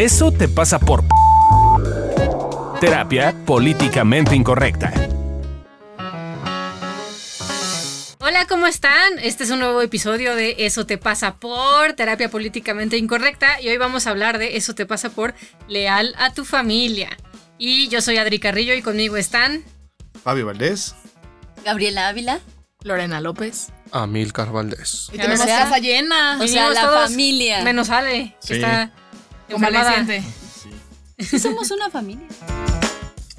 Eso 0.00 0.32
te 0.32 0.48
pasa 0.48 0.78
por... 0.78 1.04
Terapia 2.80 3.34
políticamente 3.44 4.34
incorrecta. 4.34 4.90
Hola, 8.18 8.46
¿cómo 8.48 8.66
están? 8.66 9.18
Este 9.22 9.44
es 9.44 9.50
un 9.50 9.58
nuevo 9.58 9.82
episodio 9.82 10.34
de 10.34 10.54
Eso 10.60 10.86
te 10.86 10.96
pasa 10.96 11.34
por 11.36 11.92
terapia 11.92 12.30
políticamente 12.30 12.96
incorrecta 12.96 13.60
y 13.60 13.68
hoy 13.68 13.76
vamos 13.76 14.06
a 14.06 14.10
hablar 14.12 14.38
de 14.38 14.56
Eso 14.56 14.74
te 14.74 14.86
pasa 14.86 15.10
por 15.10 15.34
leal 15.68 16.14
a 16.16 16.32
tu 16.32 16.46
familia. 16.46 17.10
Y 17.58 17.88
yo 17.88 18.00
soy 18.00 18.16
Adri 18.16 18.38
Carrillo 18.38 18.72
y 18.72 18.80
conmigo 18.80 19.18
están 19.18 19.62
Fabio 20.24 20.46
Valdés. 20.46 20.94
Gabriela 21.62 22.08
Ávila. 22.08 22.40
Lorena 22.84 23.20
López. 23.20 23.68
Amilcar 23.92 24.50
Valdés. 24.50 25.10
Y 25.12 25.18
tenemos 25.18 25.44
casa 25.44 25.76
llena. 25.78 26.38
O 26.40 26.48
sea, 26.48 26.70
la 26.70 26.86
todos, 26.86 27.10
familia. 27.10 27.62
menos 27.64 27.90
Ale, 27.90 28.34
que 28.40 28.46
Sí. 28.46 28.54
está 28.54 28.94
enfermada. 29.50 29.94
Convaleciente. 29.96 30.22
Sí, 31.18 31.38
somos 31.38 31.70
una 31.70 31.90
familia. 31.90 32.26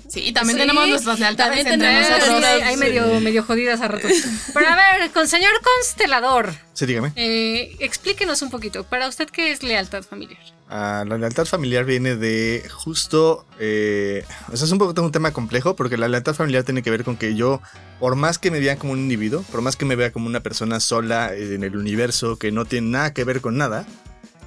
Sí, 0.07 0.33
también 0.33 0.57
Sí, 0.57 0.61
tenemos 0.63 0.89
nuestras 0.89 1.19
lealtades 1.21 1.63
también 1.63 1.81
entre 1.81 1.87
tenemos 1.87 2.09
nosotros. 2.27 2.39
sí, 2.57 2.61
hay 2.63 2.75
medio, 2.75 3.19
medio 3.21 3.43
jodidas 3.43 3.79
a 3.79 3.87
ratos. 3.87 4.11
Pero 4.53 4.67
a 4.67 4.75
ver, 4.75 5.09
con 5.11 5.25
señor 5.25 5.53
constelador, 5.63 6.53
Sí, 6.73 6.85
dígame. 6.85 7.13
eh, 7.15 7.77
explíquenos 7.79 8.41
un 8.41 8.49
poquito. 8.49 8.83
¿Para 8.83 9.07
usted 9.07 9.29
qué 9.29 9.51
es 9.53 9.63
lealtad 9.63 10.03
familiar? 10.03 10.37
Ah, 10.69 11.05
la 11.07 11.17
lealtad 11.17 11.45
familiar 11.45 11.85
viene 11.85 12.17
de 12.17 12.67
justo. 12.69 13.45
eh, 13.57 14.25
o 14.51 14.57
sea, 14.57 14.65
es 14.65 14.71
un 14.73 14.79
poco 14.79 15.01
un 15.01 15.13
tema 15.13 15.31
complejo 15.31 15.77
porque 15.77 15.95
la 15.95 16.09
lealtad 16.09 16.33
familiar 16.35 16.65
tiene 16.65 16.83
que 16.83 16.91
ver 16.91 17.05
con 17.05 17.15
que 17.15 17.33
yo, 17.35 17.61
por 18.01 18.17
más 18.17 18.37
que 18.37 18.51
me 18.51 18.59
vea 18.59 18.75
como 18.77 18.91
un 18.91 18.99
individuo, 18.99 19.43
por 19.49 19.61
más 19.61 19.77
que 19.77 19.85
me 19.85 19.95
vea 19.95 20.11
como 20.11 20.27
una 20.27 20.41
persona 20.41 20.81
sola 20.81 21.33
en 21.33 21.63
el 21.63 21.77
universo 21.77 22.37
que 22.37 22.51
no 22.51 22.65
tiene 22.65 22.89
nada 22.89 23.13
que 23.13 23.23
ver 23.23 23.39
con 23.39 23.55
nada, 23.57 23.85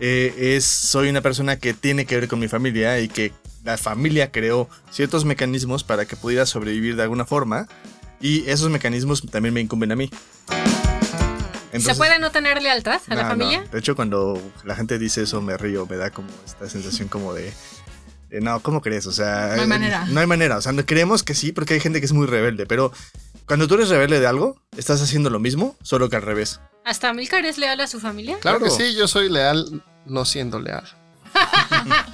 eh, 0.01 0.57
es, 0.57 0.65
soy 0.65 1.09
una 1.09 1.21
persona 1.21 1.57
que 1.57 1.75
tiene 1.75 2.07
que 2.07 2.17
ver 2.17 2.29
con 2.29 2.39
mi 2.41 2.49
familia 2.49 3.01
y 3.01 3.09
que 3.09 3.33
la 3.65 3.79
familia 3.79 4.31
creó 4.31 4.69
ciertos 4.91 5.25
mecanismos 5.25 5.85
para 5.85 6.05
que 6.05 6.17
pudiera 6.17 6.47
sobrevivir 6.47 6.97
de 6.97 7.03
alguna 7.03 7.25
forma 7.25 7.67
y 8.21 8.49
esos 8.49 8.71
mecanismos 8.71 9.23
también 9.31 9.55
me 9.55 9.61
incumben 9.61 9.93
a 9.93 9.97
mí. 9.97 10.11
¿Se 11.75 11.79
Entonces- 11.79 11.99
puede 11.99 12.19
no 12.19 12.31
tener 12.31 12.63
lealtad 12.63 13.01
a 13.09 13.15
la 13.15 13.23
no, 13.25 13.29
familia? 13.31 13.61
no. 13.63 13.69
De 13.69 13.79
hecho, 13.81 13.97
cuando 13.97 14.41
la 14.65 14.77
gente 14.77 14.99
dice 14.99 15.23
eso, 15.23 15.41
me 15.43 15.57
río, 15.57 15.87
me 15.87 15.97
da 15.97 16.11
como 16.11 16.29
esta 16.47 16.69
sensación 16.69 17.09
como 17.09 17.35
de. 17.35 17.53
de, 18.31 18.41
no, 18.41 18.61
¿cómo 18.61 18.81
crees? 18.81 19.07
O 19.07 19.13
sea. 19.13 19.49
No 19.49 19.63
hay 19.63 19.65
eh, 19.65 19.67
manera. 19.67 20.07
No 20.07 20.21
hay 20.21 20.27
manera. 20.27 20.57
O 20.57 20.63
sea, 20.63 20.73
creemos 20.87 21.25
que 21.25 21.35
sí, 21.35 21.51
porque 21.51 21.75
hay 21.75 21.81
gente 21.81 21.99
que 21.99 22.07
es 22.07 22.13
muy 22.13 22.29
rebelde. 22.29 22.65
Pero 22.67 22.93
cuando 23.47 23.69
tú 23.69 23.75
eres 23.75 23.89
rebelde 23.89 24.21
de 24.21 24.27
algo, 24.27 24.61
estás 24.77 25.03
haciendo 25.03 25.31
lo 25.31 25.39
mismo, 25.41 25.77
solo 25.83 26.09
que 26.09 26.17
al 26.17 26.23
revés. 26.23 26.61
¿Hasta 26.85 27.13
Milcar 27.13 27.45
es 27.47 27.59
leal 27.59 27.81
a 27.81 27.87
su 27.87 28.01
familia? 28.01 28.39
Claro, 28.41 28.59
Claro. 28.59 28.77
que 28.77 28.85
sí, 28.85 28.95
yo 28.95 29.09
soy 29.09 29.31
leal 29.31 29.83
no 30.07 30.25
siendo 30.25 30.61
leal. 30.61 30.85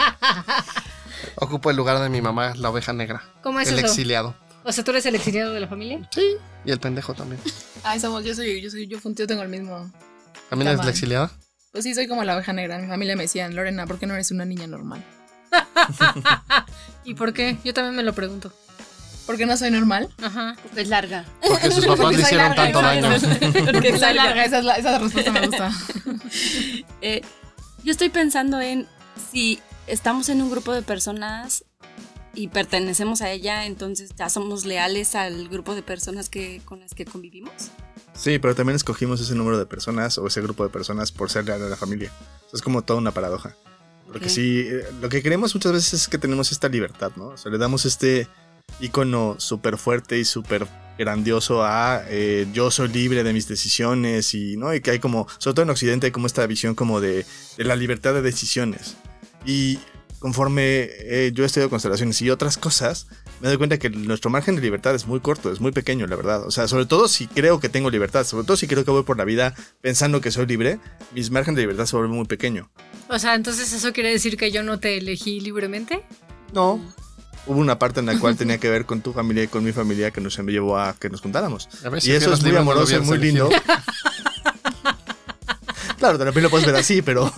Ocupo 1.37 1.71
el 1.71 1.77
lugar 1.77 1.99
de 2.01 2.09
mi 2.09 2.21
mamá, 2.21 2.55
la 2.57 2.71
oveja 2.71 2.93
negra. 2.93 3.23
¿Cómo 3.43 3.61
es 3.61 3.69
el 3.69 3.79
eso? 3.79 3.87
exiliado. 3.89 4.37
O 4.63 4.73
sea, 4.73 4.85
¿tú 4.85 4.91
eres 4.91 5.07
el 5.07 5.15
exiliado 5.15 5.53
de 5.53 5.61
la 5.61 5.69
familia? 5.69 6.07
Sí. 6.15 6.37
Y 6.65 6.71
el 6.71 6.79
pendejo 6.79 7.15
también. 7.15 7.41
Ay, 7.83 7.99
somos, 7.99 8.25
yo 8.25 8.35
soy, 8.35 8.61
yo 8.61 8.71
soy, 8.71 8.87
yo 8.87 9.01
junto, 9.01 9.23
yo 9.23 9.27
tengo 9.27 9.43
el 9.43 9.49
mismo. 9.49 9.91
¿También 10.51 10.69
eres 10.71 10.85
la 10.85 10.91
exiliada? 10.91 11.31
Pues 11.73 11.85
sí, 11.85 11.95
soy 11.95 12.09
como 12.09 12.25
la 12.25 12.35
oveja 12.37 12.53
negra. 12.53 12.79
Mi 12.79 12.89
familia 12.89 13.17
me 13.17 13.23
decían, 13.23 13.55
Lorena, 13.57 13.87
¿por 13.87 13.99
qué 13.99 14.07
no 14.07 14.15
eres 14.15 14.31
una 14.33 14.45
niña 14.45 14.67
normal? 14.67 15.03
¿Y 17.05 17.15
por 17.15 17.33
qué? 17.33 17.57
Yo 17.65 17.73
también 17.73 17.97
me 17.97 18.03
lo 18.03 18.13
pregunto. 18.13 18.53
¿Por 19.31 19.39
qué 19.39 19.47
no 19.47 19.57
soy 19.57 19.71
normal? 19.71 20.09
Ajá. 20.21 20.57
Es 20.75 20.89
larga. 20.89 21.25
Porque 21.41 21.71
sus 21.71 21.87
papás 21.87 22.01
Porque 22.01 22.17
le 22.17 22.23
soy 22.25 22.33
hicieron 22.33 22.49
larga, 22.49 22.63
tanto 22.65 22.83
daño. 22.83 23.65
Porque 23.73 23.97
soy 23.97 24.15
larga, 24.15 24.45
esa, 24.45 24.59
es 24.59 24.65
la, 24.65 24.75
esa 24.75 24.99
respuesta 24.99 25.31
me 25.31 25.47
gusta. 25.47 25.71
Eh, 27.01 27.23
yo 27.85 27.93
estoy 27.93 28.09
pensando 28.09 28.61
en 28.61 28.89
si 29.31 29.61
estamos 29.87 30.29
en 30.31 30.43
un 30.43 30.51
grupo 30.51 30.73
de 30.73 30.83
personas 30.83 31.65
y 32.35 32.49
pertenecemos 32.49 33.23
a 33.23 33.31
ella, 33.31 33.67
entonces 33.67 34.11
ya 34.19 34.29
somos 34.29 34.65
leales 34.65 35.15
al 35.15 35.49
grupo 35.49 35.77
de 35.77 35.85
personas 35.85 36.29
que, 36.29 36.61
con 36.65 36.81
las 36.81 36.95
que 36.95 37.05
convivimos. 37.05 37.53
Sí, 38.15 38.41
pero 38.41 38.57
también 38.57 38.75
escogimos 38.75 39.21
ese 39.21 39.37
número 39.37 39.59
de 39.59 39.67
personas 39.67 40.19
o 40.19 40.27
ese 40.27 40.41
grupo 40.41 40.65
de 40.65 40.71
personas 40.71 41.13
por 41.13 41.31
ser 41.31 41.45
leal 41.45 41.63
a 41.63 41.69
la 41.69 41.77
familia. 41.77 42.11
Es 42.53 42.63
como 42.63 42.83
toda 42.83 42.99
una 42.99 43.13
paradoja. 43.13 43.55
Porque 44.09 44.27
Ok. 44.27 44.33
sí, 44.33 44.65
eh, 44.67 44.83
lo 45.01 45.09
que 45.09 45.23
queremos 45.23 45.55
muchas 45.55 45.71
veces 45.71 45.93
es 45.95 46.09
que 46.09 46.19
tenemos 46.19 46.51
esta 46.51 46.69
libertad, 46.69 47.13
¿no? 47.15 47.29
O 47.29 47.37
sea, 47.37 47.53
le 47.53 47.59
damos 47.59 47.87
este 47.87 48.27
icono 48.79 49.37
súper 49.39 49.77
fuerte 49.77 50.19
y 50.19 50.25
súper 50.25 50.67
grandioso 50.99 51.65
a 51.65 52.03
eh, 52.09 52.47
yo 52.53 52.71
soy 52.71 52.89
libre 52.89 53.25
de 53.25 53.33
mis 53.33 53.49
decisiones 53.49 54.35
y, 54.35 54.57
¿no? 54.57 54.75
Y 54.75 54.81
que 54.81 54.91
hay 54.91 54.99
como, 54.99 55.27
sobre 55.39 55.55
todo 55.55 55.63
en 55.65 55.71
Occidente, 55.71 56.07
hay 56.07 56.13
como 56.13 56.27
esta 56.27 56.47
visión 56.47 56.75
como 56.75 57.01
de, 57.01 57.25
de 57.57 57.65
la 57.65 57.75
libertad 57.75 58.13
de 58.13 58.23
decisiones. 58.23 58.97
Y 59.47 59.79
conforme 60.19 60.89
eh, 60.91 61.33
yo 61.35 61.43
he 61.43 61.47
estudiado 61.47 61.71
constelaciones 61.71 62.21
y 62.21 62.31
otras 62.31 62.59
cosas, 62.59 63.09
me 63.41 63.49
doy 63.49 63.57
cuenta 63.57 63.79
que 63.79 63.89
nuestro 63.89 64.31
margen 64.31 64.55
de 64.55 64.61
libertad 64.61 64.95
es 64.95 65.07
muy 65.07 65.21
corto, 65.21 65.51
es 65.51 65.61
muy 65.61 65.73
pequeño, 65.73 66.07
la 66.07 66.17
verdad. 66.17 66.47
O 66.47 66.51
sea, 66.51 66.69
sobre 66.69 66.85
todo 66.85 67.09
si 67.09 67.27
creo 67.27 67.59
que 67.59 67.71
tengo 67.71 67.91
libertad, 67.91 68.25
sobre 68.25 68.47
todo 68.47 68.57
si 68.59 68.67
creo 68.67 68.85
que 68.85 68.91
voy 68.91 69.03
por 69.03 69.17
la 69.17 69.25
vida 69.25 69.55
pensando 69.81 70.21
que 70.21 70.31
soy 70.31 70.47
libre, 70.47 70.79
mis 71.15 71.31
margen 71.31 71.55
de 71.55 71.63
libertad 71.63 71.87
se 71.87 71.97
vuelve 71.97 72.15
muy 72.15 72.27
pequeño. 72.27 72.71
O 73.09 73.19
sea, 73.19 73.35
entonces 73.35 73.73
eso 73.73 73.93
quiere 73.93 74.11
decir 74.11 74.37
que 74.37 74.53
yo 74.53 74.63
no 74.63 74.79
te 74.79 74.99
elegí 74.99 75.41
libremente. 75.41 76.03
No. 76.53 76.81
Hubo 77.47 77.59
una 77.59 77.79
parte 77.79 78.01
en 78.01 78.07
la 78.07 78.19
cual 78.19 78.37
tenía 78.37 78.59
que 78.59 78.69
ver 78.69 78.87
con 78.87 79.01
tu 79.01 79.13
familia 79.13 79.45
y 79.45 79.49
con 79.49 79.65
mi 79.65 79.73
familia 79.73 80.11
que 80.11 80.21
nos 80.21 80.37
llevó 80.39 80.79
a 80.79 80.95
que 80.95 81.11
nos 81.11 81.21
juntáramos. 81.21 81.69
Y 82.03 82.13
eso 82.13 82.33
es 82.33 82.43
muy 82.43 82.57
amoroso 82.57 82.97
y 82.97 83.01
muy 83.01 83.19
lindo. 83.19 83.49
claro, 85.99 86.19
también 86.19 86.43
lo 86.43 86.51
puedes 86.51 86.67
ver 86.67 86.77
así, 86.77 87.03
pero... 87.03 87.33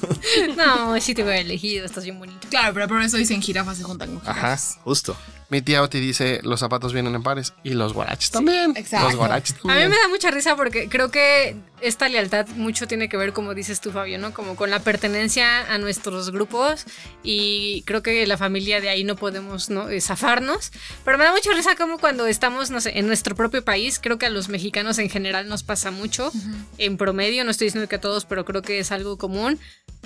No, 0.56 1.00
sí 1.00 1.14
te 1.14 1.22
hubiera 1.22 1.40
elegido, 1.40 1.86
estás 1.86 2.04
bien 2.04 2.18
bonito. 2.18 2.46
Claro, 2.50 2.74
pero 2.74 2.88
por 2.88 3.02
eso 3.02 3.16
dicen 3.16 3.42
jirafas 3.42 3.78
se 3.78 3.84
juntan 3.84 4.18
con 4.18 4.28
Ajá, 4.28 4.56
justo. 4.84 5.16
Mi 5.52 5.60
tía 5.60 5.82
Oti 5.82 6.00
dice, 6.00 6.40
los 6.44 6.60
zapatos 6.60 6.94
vienen 6.94 7.14
en 7.14 7.22
pares. 7.22 7.52
Y 7.62 7.74
los 7.74 7.92
guaraches 7.92 8.30
también. 8.30 8.72
exacto. 8.74 9.08
Los 9.08 9.16
guaraches 9.16 9.52
A 9.52 9.56
mí 9.56 9.68
también. 9.68 9.90
me 9.90 9.96
da 9.96 10.08
mucha 10.08 10.30
risa 10.30 10.56
porque 10.56 10.88
creo 10.88 11.10
que 11.10 11.56
esta 11.82 12.08
lealtad 12.08 12.48
mucho 12.56 12.86
tiene 12.86 13.10
que 13.10 13.18
ver, 13.18 13.34
como 13.34 13.52
dices 13.52 13.82
tú, 13.82 13.92
Fabio, 13.92 14.18
¿no? 14.18 14.32
Como 14.32 14.56
con 14.56 14.70
la 14.70 14.78
pertenencia 14.78 15.70
a 15.70 15.76
nuestros 15.76 16.30
grupos 16.30 16.86
y 17.22 17.82
creo 17.82 18.02
que 18.02 18.26
la 18.26 18.38
familia 18.38 18.80
de 18.80 18.88
ahí 18.88 19.04
no 19.04 19.14
podemos 19.14 19.68
¿no? 19.68 19.90
Eh, 19.90 20.00
zafarnos. 20.00 20.72
Pero 21.04 21.18
me 21.18 21.24
da 21.24 21.32
mucha 21.32 21.52
risa 21.52 21.76
como 21.76 21.98
cuando 21.98 22.26
estamos, 22.26 22.70
no 22.70 22.80
sé, 22.80 22.98
en 22.98 23.06
nuestro 23.06 23.34
propio 23.36 23.62
país, 23.62 24.00
creo 24.02 24.16
que 24.16 24.24
a 24.24 24.30
los 24.30 24.48
mexicanos 24.48 24.98
en 24.98 25.10
general 25.10 25.50
nos 25.50 25.64
pasa 25.64 25.90
mucho, 25.90 26.32
en 26.78 26.96
promedio, 26.96 27.44
no 27.44 27.50
estoy 27.50 27.66
diciendo 27.66 27.90
que 27.90 27.96
a 27.96 28.00
todos, 28.00 28.24
pero 28.24 28.46
creo 28.46 28.62
que 28.62 28.78
es 28.78 28.90
algo 28.90 29.18
común. 29.18 29.60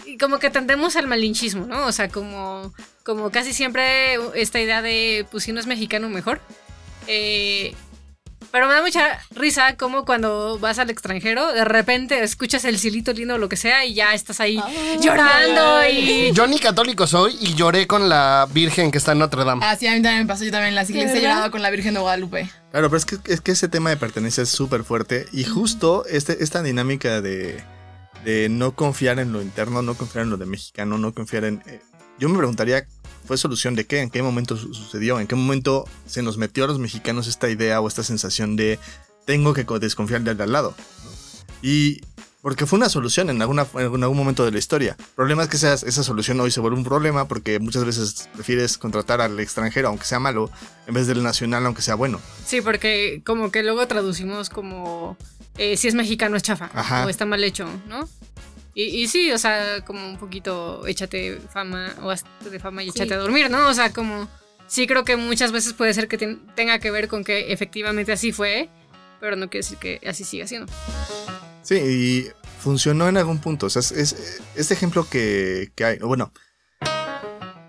Y 0.07 0.19
como 0.19 0.41
que 0.41 0.51
tendemos 0.51 0.97
al 0.97 1.07
malinchismo, 1.07 1.67
¿no? 1.67 1.87
O 1.87 1.93
sea, 1.93 2.09
como, 2.09 2.75
como 3.07 3.31
casi 3.31 3.53
siempre 3.53 4.19
esta 4.35 4.61
idea 4.61 4.83
de, 4.83 5.25
pues 5.31 5.45
si 5.45 5.53
no 5.53 5.61
es 5.61 5.69
mexicano, 5.69 6.09
mejor. 6.09 6.41
Eh, 7.07 7.73
pero 8.51 8.67
me 8.67 8.75
da 8.75 8.83
mucha 8.83 9.21
risa 9.31 9.77
como 9.77 10.05
cuando 10.05 10.59
vas 10.59 10.81
al 10.81 10.91
extranjero, 10.91 11.53
de 11.53 11.65
repente 11.65 12.23
escuchas 12.23 12.65
el 12.65 12.79
cielito 12.79 13.13
lindo 13.13 13.35
o 13.35 13.39
lo 13.39 13.49
que 13.49 13.57
sea 13.57 13.85
y 13.85 13.95
ya 13.95 14.13
estás 14.13 14.41
ahí 14.41 14.61
llorando 15.01 15.87
y... 15.89 16.33
Yo 16.33 16.49
ni 16.49 16.59
católico 16.59 17.07
soy 17.07 17.37
y 17.41 17.55
lloré 17.55 17.87
con 17.87 18.09
la 18.09 18.49
Virgen 18.53 18.91
que 18.91 18.99
está 18.99 19.13
en 19.13 19.19
Notre 19.19 19.45
Dame. 19.45 19.65
Ah, 19.65 19.77
sí, 19.77 19.87
a 19.87 19.93
mí 19.93 20.03
también 20.03 20.23
me 20.23 20.27
pasó. 20.27 20.45
Yo 20.45 20.51
también 20.51 20.71
en 20.71 20.75
las 20.75 20.91
iglesias 20.91 21.17
he 21.17 21.23
llorado 21.23 21.51
con 21.53 21.63
la 21.63 21.71
Virgen 21.71 21.95
de 21.95 22.01
Guadalupe. 22.01 22.51
Claro, 22.73 22.89
pero 22.89 22.97
es 22.97 23.05
que, 23.05 23.19
es 23.27 23.41
que 23.41 23.53
ese 23.53 23.69
tema 23.69 23.91
de 23.91 23.99
pertenencia 23.99 24.43
es 24.43 24.49
súper 24.49 24.83
fuerte 24.83 25.27
y 25.33 25.45
justo 25.45 26.05
este, 26.07 26.43
esta 26.43 26.63
dinámica 26.63 27.21
de, 27.21 27.63
de 28.25 28.49
no 28.49 28.75
confiar 28.75 29.21
en 29.21 29.33
lo 29.33 29.43
interno, 29.43 29.83
no 29.83 29.95
confiar 29.95 30.25
en 30.25 30.31
lo 30.31 30.39
de 30.39 30.47
mexicano, 30.47 30.99
no 30.99 31.15
confiar 31.15 31.45
en... 31.45 31.63
eh, 31.67 31.81
yo 32.19 32.31
me 32.31 32.39
preguntaría, 32.39 32.87
¿fue 33.27 33.37
solución 33.37 33.75
de 33.75 33.85
qué? 33.87 34.01
¿En 34.01 34.11
qué 34.11 34.23
momento 34.23 34.57
su- 34.57 34.73
sucedió? 34.75 35.21
¿En 35.21 35.27
qué 35.27 35.35
momento 35.35 35.85
se 36.07 36.23
nos 36.23 36.39
metió 36.39 36.65
a 36.65 36.67
los 36.69 36.79
mexicanos 36.79 37.27
esta 37.27 37.49
idea 37.51 37.81
o 37.81 37.89
esta 37.89 38.03
sensación 38.03 38.57
de 38.57 38.79
tengo 39.27 39.53
que 39.55 39.67
co- 39.67 39.79
desconfiar 39.79 40.23
del 40.23 40.37
de 40.37 40.45
al 40.45 40.53
lado? 40.53 40.75
Y 41.63 42.01
porque 42.43 42.65
fue 42.67 42.77
una 42.77 42.89
solución 42.89 43.29
en, 43.29 43.43
alguna, 43.43 43.67
en 43.75 44.03
algún 44.03 44.17
momento 44.17 44.45
de 44.45 44.53
la 44.53 44.59
historia. 44.59 44.95
El 44.99 45.05
problema 45.17 45.43
es 45.43 45.49
que 45.49 45.57
esa, 45.57 45.75
esa 45.75 46.03
solución 46.05 46.39
hoy 46.39 46.53
se 46.53 46.61
vuelve 46.61 46.77
un 46.79 46.85
problema 46.85 47.27
porque 47.27 47.59
muchas 47.59 47.85
veces 47.85 48.29
prefieres 48.35 48.79
contratar 48.79 49.21
al 49.21 49.41
extranjero, 49.41 49.89
aunque 49.89 50.05
sea 50.05 50.21
malo, 50.21 50.49
en 50.87 50.95
vez 50.95 51.09
del 51.09 51.25
nacional, 51.25 51.67
aunque 51.67 51.83
sea 51.83 51.97
bueno. 51.97 52.21
Sí, 52.47 52.61
porque 52.61 53.21
como 53.27 53.51
que 53.51 53.65
luego 53.65 53.85
traducimos 53.89 54.49
como 54.49 55.17
eh, 55.59 55.77
si 55.77 55.89
es 55.89 55.95
mexicano 55.97 56.37
es 56.37 56.45
chafa 56.45 56.71
Ajá. 56.73 57.05
o 57.05 57.09
está 57.09 57.25
mal 57.27 57.43
hecho, 57.43 57.67
¿no? 57.89 58.09
Y, 58.79 58.85
y 59.03 59.09
sí, 59.09 59.33
o 59.33 59.39
sea, 59.39 59.83
como 59.87 60.07
un 60.07 60.19
poquito 60.19 60.87
échate 60.87 61.41
fama 61.51 61.95
o 62.03 62.11
hazte 62.11 62.51
de 62.51 62.61
fama 62.61 62.83
y 62.83 62.91
Sí. 62.91 62.99
échate 62.99 63.15
a 63.15 63.17
dormir, 63.17 63.51
¿no? 63.51 63.67
O 63.69 63.73
sea, 63.75 63.91
como 63.91 64.29
sí 64.67 64.87
creo 64.87 65.03
que 65.03 65.17
muchas 65.17 65.51
veces 65.51 65.73
puede 65.73 65.95
ser 65.95 66.09
que 66.09 66.19
ten- 66.19 66.43
tenga 66.55 66.79
que 66.79 66.91
ver 66.91 67.09
con 67.09 67.25
que 67.25 67.51
efectivamente 67.55 68.13
así 68.13 68.33
fue, 68.33 68.69
pero 69.19 69.35
no 69.35 69.49
quiere 69.49 69.65
decir 69.65 69.79
que 69.79 69.99
así 70.07 70.25
siga 70.25 70.47
siendo. 70.47 70.71
Sí, 71.63 71.75
y 71.77 72.29
funcionó 72.61 73.09
en 73.09 73.17
algún 73.17 73.41
punto. 73.41 73.65
O 73.67 73.71
sea, 73.71 73.81
es, 73.81 73.93
es- 73.93 74.43
este 74.55 74.75
ejemplo 74.75 75.09
que, 75.09 75.73
que 75.75 75.85
hay. 75.87 75.99
Bueno, 75.99 76.31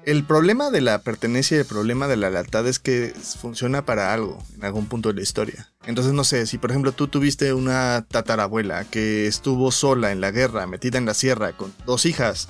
el 0.07 0.23
problema 0.23 0.71
de 0.71 0.79
la 0.79 0.99
pertenencia 1.01 1.57
y 1.57 1.59
el 1.59 1.65
problema 1.65 2.07
de 2.07 2.15
la 2.15 2.29
lealtad 2.29 2.65
es 2.65 2.79
que 2.79 3.13
funciona 3.41 3.85
para 3.85 4.13
algo 4.13 4.41
en 4.55 4.63
algún 4.63 4.85
punto 4.87 5.09
de 5.09 5.15
la 5.15 5.21
historia. 5.21 5.69
Entonces, 5.85 6.13
no 6.13 6.23
sé, 6.23 6.47
si 6.47 6.57
por 6.57 6.71
ejemplo 6.71 6.93
tú 6.93 7.09
tuviste 7.09 7.51
una 7.53 8.05
tatarabuela 8.09 8.85
que 8.85 9.27
estuvo 9.27 9.69
sola 9.71 10.13
en 10.13 10.21
la 10.21 10.31
guerra, 10.31 10.65
metida 10.65 10.97
en 10.97 11.05
la 11.05 11.13
sierra, 11.13 11.51
con 11.57 11.73
dos 11.85 12.05
hijas, 12.05 12.47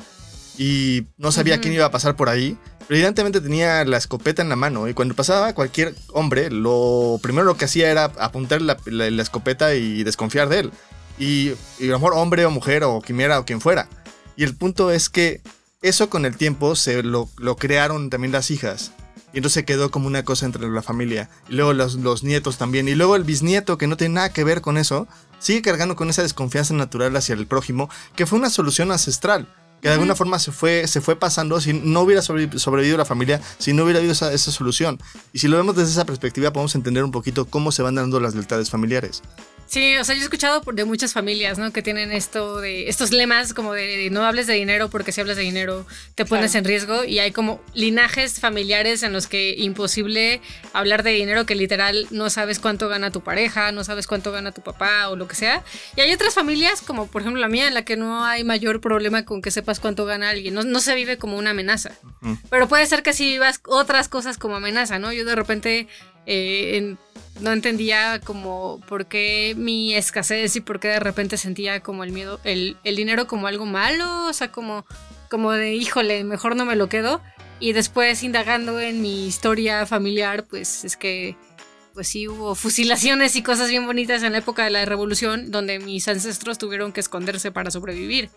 y 0.60 1.08
no 1.18 1.32
sabía 1.32 1.60
quién 1.60 1.74
iba 1.74 1.86
a 1.86 1.92
pasar 1.92 2.16
por 2.16 2.30
ahí. 2.30 2.58
Pero 2.88 2.98
evidentemente 3.00 3.42
tenía 3.42 3.84
la 3.86 3.98
escopeta 3.98 4.42
en 4.44 4.50
la 4.50 4.56
mano 4.56 4.88
y 4.88 4.94
cuando 4.94 5.16
pasaba 5.16 5.54
cualquier 5.56 5.96
hombre, 6.14 6.50
lo 6.52 7.20
primero 7.24 7.58
que 7.58 7.66
hacía 7.66 7.90
era 7.92 8.06
apuntar 8.06 8.62
la, 8.62 8.78
la- 8.86 9.10
la 9.10 9.22
escopeta 9.24 9.74
y 9.76 10.04
desconfiar 10.04 10.48
de 10.48 10.60
él. 10.60 10.72
Y, 11.20 11.54
y 11.80 11.86
a 11.86 11.92
lo 11.92 12.00
mejor 12.00 12.14
hombre 12.14 12.46
o 12.46 12.52
mujer 12.52 12.84
o 12.84 13.02
quimera 13.02 13.40
o 13.40 13.46
quien 13.46 13.62
fuera. 13.62 13.90
Y 14.36 14.44
el 14.44 14.56
punto 14.56 14.92
es 14.92 15.10
que 15.10 15.42
eso 15.88 16.10
con 16.10 16.26
el 16.26 16.38
tiempo 16.38 16.76
se 16.76 17.04
lo, 17.04 17.30
lo 17.38 17.56
crearon 17.56 18.10
también 18.10 18.32
las 18.32 18.52
hijas. 18.52 18.92
Y 19.34 19.38
entonces 19.38 19.66
quedó 19.66 19.92
como 19.92 20.08
una 20.08 20.24
cosa 20.24 20.46
entre 20.46 20.68
la 20.70 20.82
familia. 20.82 21.30
Y 21.50 21.56
luego 21.56 21.74
los, 21.74 21.96
los 21.96 22.24
nietos 22.24 22.58
también. 22.58 22.88
Y 22.88 22.96
luego 22.96 23.16
el 23.16 23.24
bisnieto, 23.24 23.78
que 23.78 23.88
no 23.88 23.98
tiene 23.98 24.16
nada 24.16 24.34
que 24.34 24.44
ver 24.44 24.62
con 24.62 24.78
eso, 24.78 25.08
sigue 25.40 25.62
cargando 25.62 25.96
con 25.96 26.10
esa 26.10 26.24
desconfianza 26.24 26.74
natural 26.74 27.16
hacia 27.16 27.36
el 27.36 27.48
prójimo, 27.48 27.90
que 28.16 28.26
fue 28.26 28.40
una 28.40 28.50
solución 28.50 28.92
ancestral. 28.92 29.48
Que 29.82 29.90
de 29.90 29.94
alguna 29.94 30.16
forma 30.16 30.40
se 30.40 30.52
fue, 30.52 30.88
se 30.88 31.02
fue 31.02 31.16
pasando. 31.16 31.62
Si 31.62 31.72
no 31.74 32.02
hubiera 32.02 32.22
sobre- 32.22 32.58
sobrevivido 32.58 32.98
la 32.98 33.06
familia, 33.06 33.40
si 33.60 33.74
no 33.74 33.84
hubiera 33.84 34.00
habido 34.00 34.14
esa, 34.14 34.34
esa 34.34 34.52
solución. 34.52 35.00
Y 35.34 35.40
si 35.40 35.48
lo 35.48 35.58
vemos 35.58 35.76
desde 35.76 35.92
esa 35.92 36.06
perspectiva, 36.06 36.52
podemos 36.52 36.74
entender 36.76 37.04
un 37.04 37.12
poquito 37.12 37.46
cómo 37.46 37.72
se 37.72 37.84
van 37.84 37.96
dando 37.96 38.20
las 38.20 38.34
lealtades 38.34 38.70
familiares. 38.70 39.22
Sí, 39.70 39.98
o 39.98 40.06
sea, 40.06 40.16
yo 40.16 40.22
he 40.22 40.24
escuchado 40.24 40.62
de 40.72 40.86
muchas 40.86 41.12
familias, 41.12 41.58
¿no? 41.60 41.74
Que 41.74 41.82
tienen 41.82 42.14
esto 42.14 42.62
de 42.62 42.88
estos 42.88 43.12
lemas 43.12 43.54
como 43.54 43.74
de 43.74 44.10
no 44.12 44.24
hables 44.24 44.48
de 44.48 44.54
dinero 44.54 44.90
porque 44.90 45.12
si 45.12 45.20
hablas 45.20 45.36
de 45.36 45.44
dinero 45.44 45.86
te 46.16 46.24
pones 46.24 46.56
en 46.56 46.64
riesgo 46.64 47.04
y 47.04 47.20
hay 47.20 47.32
como 47.34 47.60
linajes 47.74 48.40
familiares 48.40 49.04
en 49.04 49.12
los 49.12 49.28
que 49.28 49.56
imposible 49.58 50.40
hablar 50.72 51.04
de 51.04 51.10
dinero 51.12 51.46
que 51.46 51.54
literal 51.54 52.08
no 52.12 52.30
sabes 52.30 52.60
cuánto 52.60 52.88
gana 52.88 53.12
tu 53.12 53.20
pareja, 53.20 53.74
no 53.74 53.84
sabes 53.84 54.08
cuánto 54.08 54.32
gana 54.32 54.54
tu 54.54 54.62
papá 54.62 55.10
o 55.10 55.18
lo 55.18 55.28
que 55.28 55.36
sea. 55.36 55.62
Y 55.98 56.02
hay 56.02 56.14
otras 56.14 56.34
familias 56.34 56.82
como 56.82 57.08
por 57.08 57.22
ejemplo 57.24 57.42
la 57.42 57.50
mía 57.50 57.68
en 57.68 57.74
la 57.74 57.84
que 57.84 57.98
no 57.98 58.24
hay 58.24 58.46
mayor 58.46 58.80
problema 58.80 59.26
con 59.26 59.42
que 59.42 59.52
sepas 59.68 59.82
cuánto 59.82 60.06
gana 60.06 60.30
alguien, 60.30 60.54
no, 60.54 60.64
no 60.64 60.80
se 60.80 60.96
vive 60.96 61.18
como 61.18 61.38
una 61.38 61.50
amenaza. 61.50 61.92
Pero 62.50 62.70
puede 62.70 62.86
ser 62.86 63.04
que 63.04 63.12
si 63.12 63.28
vivas 63.32 63.60
otras 63.66 64.08
cosas 64.08 64.38
como 64.38 64.56
amenaza, 64.56 64.98
¿no? 64.98 65.12
Yo 65.12 65.26
de 65.26 65.36
repente 65.36 65.88
eh, 66.26 66.78
en- 66.78 66.98
no 67.42 67.52
entendía 67.52 68.22
como 68.24 68.80
por 68.88 69.08
qué 69.08 69.56
mi 69.58 69.94
escasez 69.94 70.56
y 70.56 70.62
por 70.62 70.80
qué 70.80 70.88
de 70.88 71.00
repente 71.02 71.36
sentía 71.38 71.82
como 71.82 72.06
el 72.06 72.12
miedo, 72.14 72.40
el, 72.46 72.78
el 72.86 72.96
dinero 72.96 73.28
como 73.28 73.48
algo 73.48 73.66
malo, 73.66 74.26
o 74.28 74.34
sea, 74.34 74.52
como, 74.54 74.86
como 75.30 75.52
de, 75.52 75.76
híjole, 75.76 76.24
mejor 76.24 76.56
no 76.56 76.64
me 76.66 76.78
lo 76.78 76.88
quedo. 76.88 77.22
Y 77.60 77.74
después 77.74 78.24
indagando 78.24 78.80
en 78.80 79.02
mi 79.02 79.28
historia 79.28 79.86
familiar, 79.86 80.46
pues 80.46 80.86
es 80.86 80.96
que, 80.96 81.36
pues 81.94 82.08
sí, 82.08 82.28
hubo 82.28 82.56
fusilaciones 82.56 83.36
y 83.36 83.42
cosas 83.44 83.70
bien 83.70 83.86
bonitas 83.86 84.24
en 84.24 84.32
la 84.32 84.38
época 84.40 84.64
de 84.64 84.70
la 84.70 84.86
revolución, 84.86 85.52
donde 85.52 85.80
mis 85.80 86.08
ancestros 86.08 86.58
tuvieron 86.58 86.92
que 86.94 87.00
esconderse 87.02 87.52
para 87.52 87.70
sobrevivir. 87.72 88.30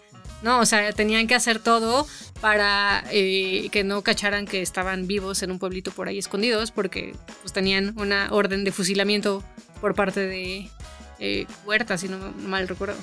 No, 0.43 0.61
o 0.61 0.67
sea, 0.67 0.93
tenían 0.93 1.27
que 1.27 1.35
hacer 1.35 1.59
todo 1.59 2.07
para 2.41 3.05
eh, 3.11 3.69
que 3.71 3.85
no 3.85 4.03
cacharan 4.03 4.47
que 4.47 4.63
estaban 4.63 5.07
vivos 5.07 5.43
en 5.43 5.51
un 5.51 5.59
pueblito 5.59 5.91
por 5.91 6.09
ahí 6.09 6.19
escondidos, 6.19 6.71
porque 6.71 7.15
pues 7.43 7.53
tenían 7.53 7.95
una 7.99 8.29
orden 8.31 8.65
de 8.65 8.73
fusilamiento 8.73 9.45
por 9.81 9.95
parte 9.95 10.21
de 10.21 10.71
eh, 11.19 11.47
Huerta, 11.67 11.99
si 11.99 12.09
no 12.09 12.19
mal 12.39 12.69
recuerdo. 12.69 12.97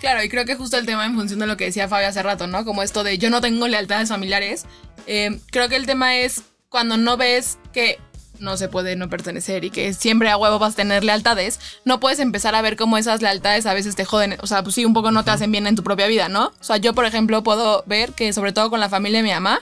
Claro, 0.00 0.22
y 0.22 0.28
creo 0.28 0.44
que 0.44 0.54
justo 0.54 0.76
el 0.76 0.84
tema 0.84 1.06
en 1.06 1.14
función 1.14 1.40
de 1.40 1.46
lo 1.46 1.56
que 1.56 1.64
decía 1.64 1.88
Fabio 1.88 2.08
hace 2.08 2.22
rato, 2.22 2.46
¿no? 2.46 2.66
Como 2.66 2.82
esto 2.82 3.02
de 3.04 3.16
yo 3.16 3.30
no 3.30 3.40
tengo 3.40 3.66
lealtades 3.66 4.10
familiares. 4.10 4.66
eh, 5.06 5.40
creo 5.50 5.68
que 5.70 5.76
el 5.76 5.86
tema 5.86 6.16
es 6.16 6.42
cuando 6.68 6.98
no 6.98 7.16
ves 7.16 7.58
que 7.72 7.98
no 8.38 8.56
se 8.56 8.68
puede 8.68 8.96
no 8.96 9.08
pertenecer 9.08 9.64
y 9.64 9.70
que 9.70 9.92
siempre 9.92 10.30
a 10.30 10.36
huevo 10.36 10.58
vas 10.58 10.74
a 10.74 10.76
tener 10.76 11.04
lealtades, 11.04 11.60
no 11.84 12.00
puedes 12.00 12.18
empezar 12.18 12.54
a 12.54 12.62
ver 12.62 12.76
cómo 12.76 12.98
esas 12.98 13.22
lealtades 13.22 13.66
a 13.66 13.74
veces 13.74 13.96
te 13.96 14.04
joden, 14.04 14.36
o 14.40 14.46
sea, 14.46 14.62
pues 14.62 14.74
sí, 14.74 14.84
un 14.84 14.94
poco 14.94 15.10
no 15.10 15.24
te 15.24 15.30
hacen 15.30 15.52
bien 15.52 15.66
en 15.66 15.76
tu 15.76 15.82
propia 15.82 16.06
vida, 16.06 16.28
¿no? 16.28 16.46
O 16.60 16.64
sea, 16.64 16.76
yo, 16.76 16.94
por 16.94 17.06
ejemplo, 17.06 17.42
puedo 17.42 17.84
ver 17.86 18.12
que 18.12 18.32
sobre 18.32 18.52
todo 18.52 18.70
con 18.70 18.80
la 18.80 18.88
familia 18.88 19.18
de 19.18 19.24
mi 19.24 19.32
mamá, 19.32 19.60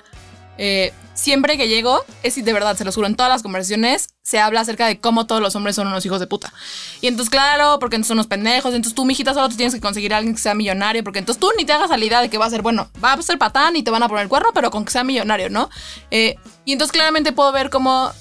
eh, 0.59 0.93
siempre 1.15 1.57
que 1.57 1.69
llego, 1.69 2.05
es 2.23 2.43
de 2.43 2.53
verdad, 2.53 2.77
se 2.77 2.85
los 2.85 2.95
juro, 2.95 3.07
en 3.07 3.17
todas 3.17 3.31
las 3.31 3.43
conversaciones 3.43 4.09
se 4.23 4.39
habla 4.39 4.61
acerca 4.61 4.87
de 4.87 5.01
cómo 5.01 5.27
todos 5.27 5.43
los 5.43 5.57
hombres 5.57 5.75
son 5.77 5.89
unos 5.89 6.07
hijos 6.07 6.21
de 6.21 6.27
puta. 6.27 6.53
Y 7.01 7.09
entonces, 7.09 7.31
claro, 7.31 7.79
porque 7.81 7.97
entonces 7.97 8.09
son 8.09 8.19
unos 8.19 8.29
pendejos, 8.29 8.73
entonces 8.73 8.95
tú, 8.95 9.05
mijita, 9.05 9.35
solo 9.35 9.49
tú 9.49 9.57
tienes 9.57 9.75
que 9.75 9.81
conseguir 9.81 10.15
a 10.15 10.19
alguien 10.19 10.35
que 10.35 10.41
sea 10.41 10.55
millonario, 10.55 11.03
porque 11.03 11.19
entonces 11.19 11.41
tú 11.41 11.51
ni 11.57 11.65
te 11.65 11.73
hagas 11.73 11.91
la 11.91 11.99
idea 11.99 12.21
de 12.21 12.31
que 12.31 12.39
va 12.39 12.47
a 12.47 12.51
ser, 12.51 12.63
bueno, 12.63 12.89
va 13.03 13.13
a 13.13 13.23
ser 13.23 13.39
patán 13.39 13.77
y 13.77 13.83
te 13.83 13.91
van 13.91 14.03
a 14.03 14.09
poner 14.09 14.23
el 14.23 14.29
cuerno, 14.29 14.51
pero 14.55 14.71
con 14.71 14.85
que 14.85 14.93
sea 14.93 15.05
millonario, 15.05 15.51
¿no? 15.51 15.69
Eh, 16.11 16.37
y 16.65 16.73
entonces 16.73 16.93
claramente 16.93 17.33
puedo 17.33 17.51
ver 17.53 17.71
cómo 17.71 18.13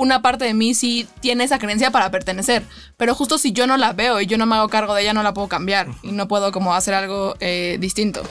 una 0.00 0.22
parte 0.22 0.44
de 0.44 0.54
mí 0.54 0.74
sí 0.74 1.06
tiene 1.20 1.44
esa 1.44 1.58
creencia 1.58 1.90
para 1.90 2.10
pertenecer, 2.10 2.62
pero 2.96 3.14
justo 3.14 3.38
si 3.38 3.52
yo 3.52 3.66
no 3.66 3.76
la 3.76 3.92
veo 3.92 4.20
y 4.20 4.26
yo 4.26 4.38
no 4.38 4.46
me 4.46 4.56
hago 4.56 4.68
cargo 4.68 4.94
de 4.94 5.02
ella, 5.02 5.12
no 5.14 5.22
la 5.22 5.34
puedo 5.34 5.48
cambiar 5.48 5.88
y 6.02 6.12
no 6.12 6.26
puedo 6.28 6.52
como 6.52 6.74
hacer 6.74 6.94
algo 6.94 7.34
eh, 7.40 7.76
distinto. 7.80 8.22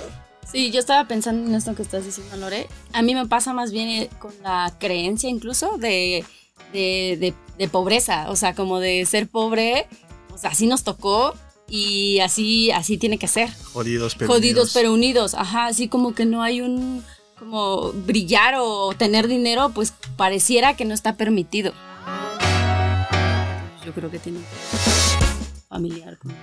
Sí, 0.51 0.71
yo 0.71 0.79
estaba 0.79 1.07
pensando 1.07 1.47
en 1.47 1.53
esto 1.55 1.75
que 1.75 1.83
estás 1.83 2.05
diciendo, 2.05 2.35
Lore. 2.37 2.67
A 2.93 3.01
mí 3.03 3.13
me 3.13 3.27
pasa 3.27 3.53
más 3.53 3.71
bien 3.71 3.87
eh, 3.89 4.09
con 4.19 4.33
la 4.41 4.73
creencia 4.79 5.29
incluso 5.29 5.77
de, 5.77 6.25
de, 6.73 7.17
de- 7.19 7.33
de 7.57 7.67
pobreza, 7.67 8.29
o 8.29 8.35
sea, 8.35 8.55
como 8.55 8.79
de 8.79 9.05
ser 9.05 9.27
pobre, 9.27 9.85
o 10.33 10.37
sea, 10.37 10.49
así 10.51 10.65
nos 10.65 10.83
tocó 10.83 11.35
y 11.67 12.19
así, 12.21 12.71
así 12.71 12.97
tiene 12.97 13.19
que 13.19 13.27
ser. 13.27 13.49
Jodidos, 13.73 14.15
pero. 14.15 14.31
Jodidos 14.31 14.55
unidos. 14.63 14.71
pero 14.73 14.93
unidos, 14.93 15.33
ajá, 15.35 15.65
así 15.67 15.87
como 15.87 16.15
que 16.15 16.25
no 16.25 16.41
hay 16.41 16.61
un, 16.61 17.03
como 17.39 17.91
brillar 17.93 18.55
o 18.59 18.93
tener 18.93 19.27
dinero, 19.27 19.71
pues 19.73 19.93
pareciera 20.17 20.75
que 20.75 20.85
no 20.85 20.93
está 20.93 21.15
permitido. 21.15 21.73
Yo 23.85 23.93
creo 23.93 24.11
que 24.11 24.19
tiene 24.19 24.39
familiar. 25.69 26.17
como, 26.17 26.33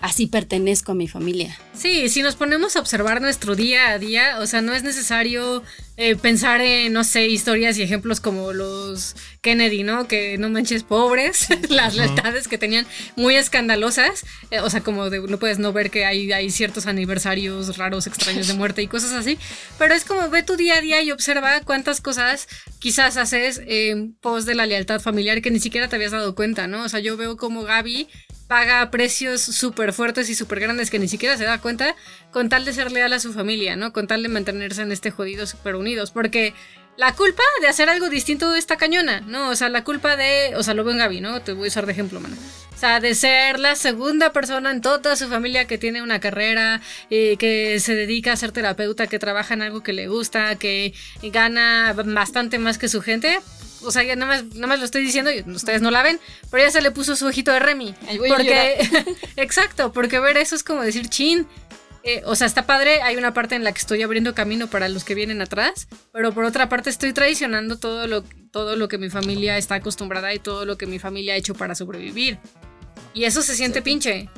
así 0.00 0.26
pertenezco 0.26 0.92
a 0.92 0.94
mi 0.94 1.08
familia. 1.08 1.58
Sí, 1.74 2.08
si 2.08 2.22
nos 2.22 2.36
ponemos 2.36 2.76
a 2.76 2.80
observar 2.80 3.20
nuestro 3.20 3.54
día 3.54 3.90
a 3.90 3.98
día, 3.98 4.38
o 4.40 4.46
sea, 4.46 4.62
no 4.62 4.74
es 4.74 4.82
necesario 4.82 5.62
eh, 5.96 6.14
pensar 6.14 6.60
en, 6.60 6.92
no 6.92 7.02
sé, 7.02 7.26
historias 7.26 7.76
y 7.76 7.82
ejemplos 7.82 8.20
como 8.20 8.52
los 8.52 9.16
Kennedy, 9.40 9.82
¿no? 9.82 10.06
Que 10.06 10.38
no 10.38 10.48
manches 10.48 10.84
pobres, 10.84 11.48
las 11.70 11.96
lealtades 11.96 12.46
que 12.46 12.56
tenían 12.56 12.86
muy 13.16 13.34
escandalosas, 13.34 14.24
eh, 14.50 14.60
o 14.60 14.70
sea, 14.70 14.80
como 14.80 15.10
de, 15.10 15.20
no 15.20 15.38
puedes 15.38 15.58
no 15.58 15.72
ver 15.72 15.90
que 15.90 16.04
hay, 16.04 16.30
hay 16.32 16.50
ciertos 16.50 16.86
aniversarios 16.86 17.76
raros, 17.76 18.06
extraños 18.06 18.46
de 18.46 18.54
muerte 18.54 18.82
y 18.82 18.86
cosas 18.86 19.12
así, 19.12 19.38
pero 19.78 19.94
es 19.94 20.04
como 20.04 20.30
ve 20.30 20.42
tu 20.42 20.56
día 20.56 20.76
a 20.76 20.80
día 20.80 21.02
y 21.02 21.10
observa 21.10 21.60
cuántas 21.62 22.00
cosas 22.00 22.46
quizás 22.78 23.16
haces 23.16 23.60
en 23.66 24.14
pos 24.14 24.46
de 24.46 24.54
la 24.54 24.66
lealtad 24.66 25.00
familiar 25.00 25.42
que 25.42 25.50
ni 25.50 25.58
siquiera 25.58 25.88
te 25.88 25.96
habías 25.96 26.12
dado 26.12 26.34
cuenta, 26.34 26.66
¿no? 26.68 26.84
O 26.84 26.88
sea, 26.88 27.00
yo 27.00 27.16
veo 27.16 27.36
como 27.36 27.64
Gaby 27.64 28.08
paga 28.48 28.90
precios 28.90 29.42
súper 29.42 29.92
fuertes 29.92 30.28
y 30.30 30.34
súper 30.34 30.58
grandes 30.60 30.90
que 30.90 30.98
ni 30.98 31.06
siquiera 31.06 31.36
se 31.36 31.44
da 31.44 31.58
cuenta 31.58 31.94
con 32.32 32.48
tal 32.48 32.64
de 32.64 32.72
ser 32.72 32.90
leal 32.90 33.12
a 33.12 33.20
su 33.20 33.32
familia, 33.32 33.76
¿no? 33.76 33.92
Con 33.92 34.06
tal 34.06 34.22
de 34.22 34.28
mantenerse 34.28 34.82
en 34.82 34.90
este 34.90 35.10
jodido 35.10 35.46
súper 35.46 35.76
unidos. 35.76 36.10
Porque 36.10 36.54
la 36.96 37.14
culpa 37.14 37.42
de 37.60 37.68
hacer 37.68 37.88
algo 37.88 38.08
distinto 38.08 38.54
está 38.54 38.76
cañona, 38.76 39.20
¿no? 39.20 39.50
O 39.50 39.54
sea, 39.54 39.68
la 39.68 39.84
culpa 39.84 40.16
de, 40.16 40.54
o 40.56 40.62
sea, 40.62 40.74
lo 40.74 40.82
veo 40.82 40.92
en 40.92 40.98
Gaby, 40.98 41.20
¿no? 41.20 41.42
Te 41.42 41.52
voy 41.52 41.66
a 41.66 41.68
usar 41.68 41.86
de 41.86 41.92
ejemplo, 41.92 42.20
mano. 42.20 42.34
O 42.74 42.78
sea, 42.78 43.00
de 43.00 43.14
ser 43.14 43.60
la 43.60 43.76
segunda 43.76 44.32
persona 44.32 44.70
en 44.70 44.80
toda 44.80 45.14
su 45.14 45.28
familia 45.28 45.66
que 45.66 45.78
tiene 45.78 46.02
una 46.02 46.18
carrera, 46.18 46.80
eh, 47.10 47.36
que 47.36 47.78
se 47.80 47.94
dedica 47.94 48.32
a 48.32 48.36
ser 48.36 48.52
terapeuta, 48.52 49.06
que 49.06 49.18
trabaja 49.18 49.54
en 49.54 49.62
algo 49.62 49.82
que 49.82 49.92
le 49.92 50.08
gusta, 50.08 50.56
que 50.56 50.94
gana 51.22 51.92
bastante 51.92 52.58
más 52.58 52.78
que 52.78 52.88
su 52.88 53.02
gente. 53.02 53.38
O 53.82 53.90
sea, 53.90 54.02
ya 54.02 54.16
nada 54.16 54.32
más, 54.32 54.44
nada 54.54 54.66
más 54.66 54.78
lo 54.78 54.84
estoy 54.84 55.02
diciendo 55.02 55.30
y 55.30 55.40
ustedes 55.50 55.82
no 55.82 55.90
la 55.90 56.02
ven, 56.02 56.20
pero 56.50 56.64
ya 56.64 56.70
se 56.70 56.80
le 56.80 56.90
puso 56.90 57.16
su 57.16 57.26
ojito 57.26 57.52
de 57.52 57.58
Remy. 57.60 57.94
Ahí 58.08 58.18
voy 58.18 58.30
a 58.30 58.36
Porque, 58.36 59.16
exacto, 59.36 59.92
porque 59.92 60.20
ver 60.20 60.36
eso 60.36 60.54
es 60.54 60.64
como 60.64 60.82
decir, 60.82 61.08
chin, 61.08 61.46
eh, 62.04 62.22
o 62.24 62.36
sea, 62.36 62.46
está 62.46 62.66
padre, 62.66 63.02
hay 63.02 63.16
una 63.16 63.34
parte 63.34 63.54
en 63.54 63.64
la 63.64 63.72
que 63.72 63.78
estoy 63.78 64.02
abriendo 64.02 64.34
camino 64.34 64.68
para 64.68 64.88
los 64.88 65.04
que 65.04 65.14
vienen 65.14 65.42
atrás, 65.42 65.88
pero 66.12 66.32
por 66.32 66.44
otra 66.44 66.68
parte 66.68 66.90
estoy 66.90 67.12
traicionando 67.12 67.78
todo 67.78 68.06
lo, 68.06 68.22
todo 68.50 68.76
lo 68.76 68.88
que 68.88 68.98
mi 68.98 69.10
familia 69.10 69.58
está 69.58 69.76
acostumbrada 69.76 70.32
y 70.32 70.38
todo 70.38 70.64
lo 70.64 70.78
que 70.78 70.86
mi 70.86 70.98
familia 70.98 71.34
ha 71.34 71.36
hecho 71.36 71.54
para 71.54 71.74
sobrevivir. 71.74 72.38
Y 73.14 73.24
eso 73.24 73.42
se 73.42 73.54
siente 73.54 73.82
pinche. 73.82 74.28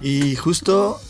Y 0.00 0.34
justo 0.36 1.00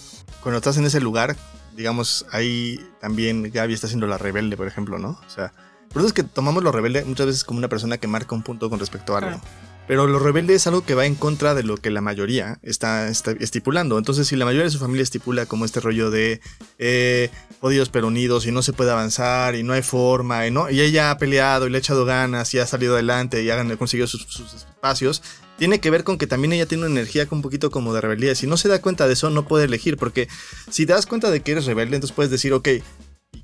cuando 0.43 0.59
estás 0.59 0.77
en 0.79 0.85
ese 0.85 1.00
lugar, 1.00 1.37
digamos, 1.75 2.27
ahí 2.33 2.81
también 3.00 3.50
Gaby 3.50 3.73
está 3.73 3.87
siendo 3.87 4.07
la 4.07 4.19
rebelde, 4.19 4.57
por 4.57 4.67
ejemplo, 4.67 4.99
¿no? 4.99 5.21
O 5.27 5.31
sea, 5.31 5.53
por 5.92 6.00
eso 6.00 6.09
es 6.09 6.12
que 6.12 6.23
tomamos 6.23 6.62
lo 6.62 6.73
rebelde 6.73 7.04
muchas 7.04 7.26
veces 7.26 7.45
como 7.45 7.59
una 7.59 7.68
persona 7.68 7.99
que 7.99 8.07
marca 8.07 8.35
un 8.35 8.42
punto 8.42 8.71
con 8.71 8.78
respecto 8.78 9.14
a 9.14 9.18
algo. 9.18 9.40
Pero 9.88 10.07
lo 10.07 10.18
rebelde 10.18 10.54
es 10.54 10.66
algo 10.66 10.85
que 10.85 10.95
va 10.95 11.07
en 11.07 11.14
contra 11.14 11.54
de 11.54 11.62
lo 11.62 11.78
que 11.78 11.90
la 11.90 12.02
mayoría 12.02 12.59
está, 12.62 13.09
está 13.09 13.30
estipulando. 13.30 13.97
Entonces, 13.97 14.28
si 14.28 14.37
la 14.37 14.45
mayoría 14.45 14.66
de 14.66 14.71
su 14.71 14.78
familia 14.78 15.02
estipula 15.02 15.47
como 15.47 15.64
este 15.64 15.80
rollo 15.80 16.11
de 16.11 16.42
eh, 16.78 17.30
jodidos 17.62 17.88
pero 17.88 18.09
unidos 18.09 18.47
y 18.47 18.52
no 18.52 18.61
se 18.61 18.75
puede 18.75 18.90
avanzar 18.90 19.54
y 19.54 19.62
no 19.62 19.73
hay 19.73 19.80
forma, 19.80 20.47
y, 20.47 20.50
¿no? 20.50 20.68
y 20.68 20.83
ella 20.83 21.11
ha 21.11 21.16
peleado 21.16 21.66
y 21.66 21.71
le 21.71 21.78
ha 21.78 21.80
echado 21.80 22.04
ganas 22.04 22.52
y 22.52 22.59
ha 22.59 22.66
salido 22.66 22.95
adelante 22.95 23.42
y 23.42 23.49
ha 23.49 23.76
conseguido 23.78 24.07
sus, 24.07 24.25
sus 24.25 24.52
espacios, 24.52 25.23
tiene 25.57 25.80
que 25.80 25.90
ver 25.90 26.04
con 26.04 26.18
que 26.18 26.26
también 26.26 26.52
ella 26.52 26.66
tiene 26.66 26.85
una 26.85 26.92
energía 26.92 27.26
un 27.30 27.40
poquito 27.40 27.71
como 27.71 27.95
de 27.95 28.02
rebeldía. 28.02 28.35
Si 28.35 28.47
no 28.47 28.59
se 28.59 28.68
da 28.68 28.83
cuenta 28.83 29.07
de 29.07 29.14
eso, 29.14 29.30
no 29.30 29.49
puede 29.49 29.64
elegir, 29.64 29.97
porque 29.97 30.28
si 30.71 30.85
te 30.85 30.92
das 30.92 31.07
cuenta 31.07 31.30
de 31.30 31.40
que 31.40 31.52
eres 31.52 31.64
rebelde, 31.64 31.97
entonces 31.97 32.14
puedes 32.14 32.30
decir, 32.30 32.52
ok, 32.52 32.68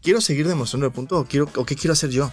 ¿quiero 0.02 0.20
seguir 0.20 0.46
demostrando 0.48 0.86
el 0.86 0.92
punto 0.92 1.18
o, 1.18 1.24
quiero, 1.24 1.48
o 1.56 1.64
qué 1.64 1.76
quiero 1.76 1.92
hacer 1.92 2.10
yo? 2.10 2.32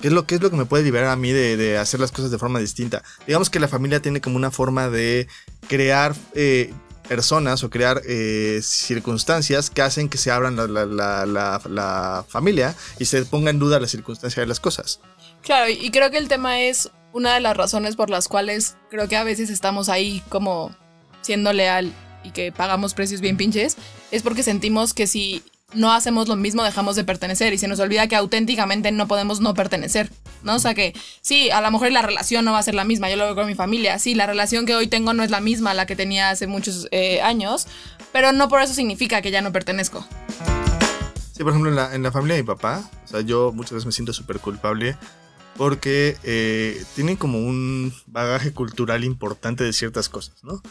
¿Qué 0.00 0.08
es, 0.08 0.12
lo, 0.12 0.26
¿Qué 0.26 0.36
es 0.36 0.40
lo 0.40 0.50
que 0.50 0.56
me 0.56 0.64
puede 0.64 0.84
liberar 0.84 1.10
a 1.10 1.16
mí 1.16 1.32
de, 1.32 1.56
de 1.56 1.76
hacer 1.76 1.98
las 1.98 2.12
cosas 2.12 2.30
de 2.30 2.38
forma 2.38 2.60
distinta? 2.60 3.02
Digamos 3.26 3.50
que 3.50 3.58
la 3.58 3.66
familia 3.66 4.00
tiene 4.00 4.20
como 4.20 4.36
una 4.36 4.52
forma 4.52 4.88
de 4.88 5.26
crear 5.68 6.14
eh, 6.34 6.72
personas 7.08 7.64
o 7.64 7.70
crear 7.70 8.00
eh, 8.06 8.60
circunstancias 8.62 9.70
que 9.70 9.82
hacen 9.82 10.08
que 10.08 10.18
se 10.18 10.30
abran 10.30 10.54
la- 10.54 10.66
la- 10.68 11.26
la- 11.26 11.60
la 11.68 12.24
familia 12.28 12.76
y 13.00 13.06
se 13.06 13.24
ponga 13.24 13.50
en 13.50 13.58
duda 13.58 13.80
la 13.80 13.88
circunstancia 13.88 14.40
de 14.40 14.46
las 14.46 14.60
cosas. 14.60 15.00
Claro, 15.42 15.68
y 15.68 15.90
creo 15.90 16.10
que 16.12 16.18
el 16.18 16.28
tema 16.28 16.60
es 16.60 16.90
una 17.12 17.34
de 17.34 17.40
las 17.40 17.56
razones 17.56 17.96
por 17.96 18.08
las 18.10 18.28
cuales 18.28 18.76
creo 18.90 19.08
que 19.08 19.16
a 19.16 19.24
veces 19.24 19.50
estamos 19.50 19.88
ahí 19.88 20.22
como 20.28 20.74
siendo 21.22 21.52
leal 21.52 21.92
y 22.22 22.30
que 22.30 22.52
pagamos 22.52 22.94
precios 22.94 23.20
bien 23.20 23.36
pinches, 23.36 23.76
es 24.10 24.22
porque 24.22 24.42
sentimos 24.42 24.94
que 24.94 25.06
si 25.06 25.42
no 25.74 25.92
hacemos 25.92 26.28
lo 26.28 26.36
mismo 26.36 26.62
dejamos 26.62 26.96
de 26.96 27.04
pertenecer 27.04 27.52
y 27.52 27.58
se 27.58 27.68
nos 27.68 27.78
olvida 27.78 28.06
que 28.06 28.16
auténticamente 28.16 28.90
no 28.90 29.06
podemos 29.06 29.40
no 29.40 29.52
pertenecer, 29.54 30.10
¿no? 30.42 30.54
O 30.54 30.58
sea 30.58 30.74
que 30.74 30.94
sí, 31.20 31.50
a 31.50 31.60
lo 31.60 31.70
mejor 31.70 31.92
la 31.92 32.02
relación 32.02 32.44
no 32.44 32.52
va 32.52 32.58
a 32.58 32.62
ser 32.62 32.74
la 32.74 32.84
misma, 32.84 33.10
yo 33.10 33.16
lo 33.16 33.24
veo 33.24 33.34
con 33.34 33.46
mi 33.46 33.54
familia, 33.54 33.98
sí, 33.98 34.14
la 34.14 34.26
relación 34.26 34.64
que 34.64 34.74
hoy 34.74 34.86
tengo 34.86 35.12
no 35.12 35.22
es 35.22 35.30
la 35.30 35.40
misma 35.40 35.72
a 35.72 35.74
la 35.74 35.86
que 35.86 35.94
tenía 35.94 36.30
hace 36.30 36.46
muchos 36.46 36.88
eh, 36.90 37.20
años, 37.20 37.66
pero 38.12 38.32
no 38.32 38.48
por 38.48 38.62
eso 38.62 38.72
significa 38.72 39.20
que 39.20 39.30
ya 39.30 39.42
no 39.42 39.52
pertenezco. 39.52 40.06
Sí, 41.32 41.44
por 41.44 41.52
ejemplo, 41.52 41.70
en 41.70 42.02
la, 42.02 42.12
familia 42.12 42.36
de 42.36 42.42
mi 42.42 42.46
papá, 42.46 42.88
o 43.04 43.08
sea, 43.08 43.20
yo 43.20 43.52
muchas 43.52 43.72
veces 43.72 43.86
me 43.86 43.92
siento 43.92 44.12
súper 44.12 44.40
culpable 44.40 44.96
porque 45.56 46.16
eh, 46.24 46.82
tienen 46.94 47.16
como 47.16 47.38
un 47.38 47.92
bagaje 48.06 48.52
cultural 48.52 49.04
importante 49.04 49.64
de 49.64 49.72
ciertas 49.72 50.08
cosas, 50.08 50.42
¿no? 50.42 50.62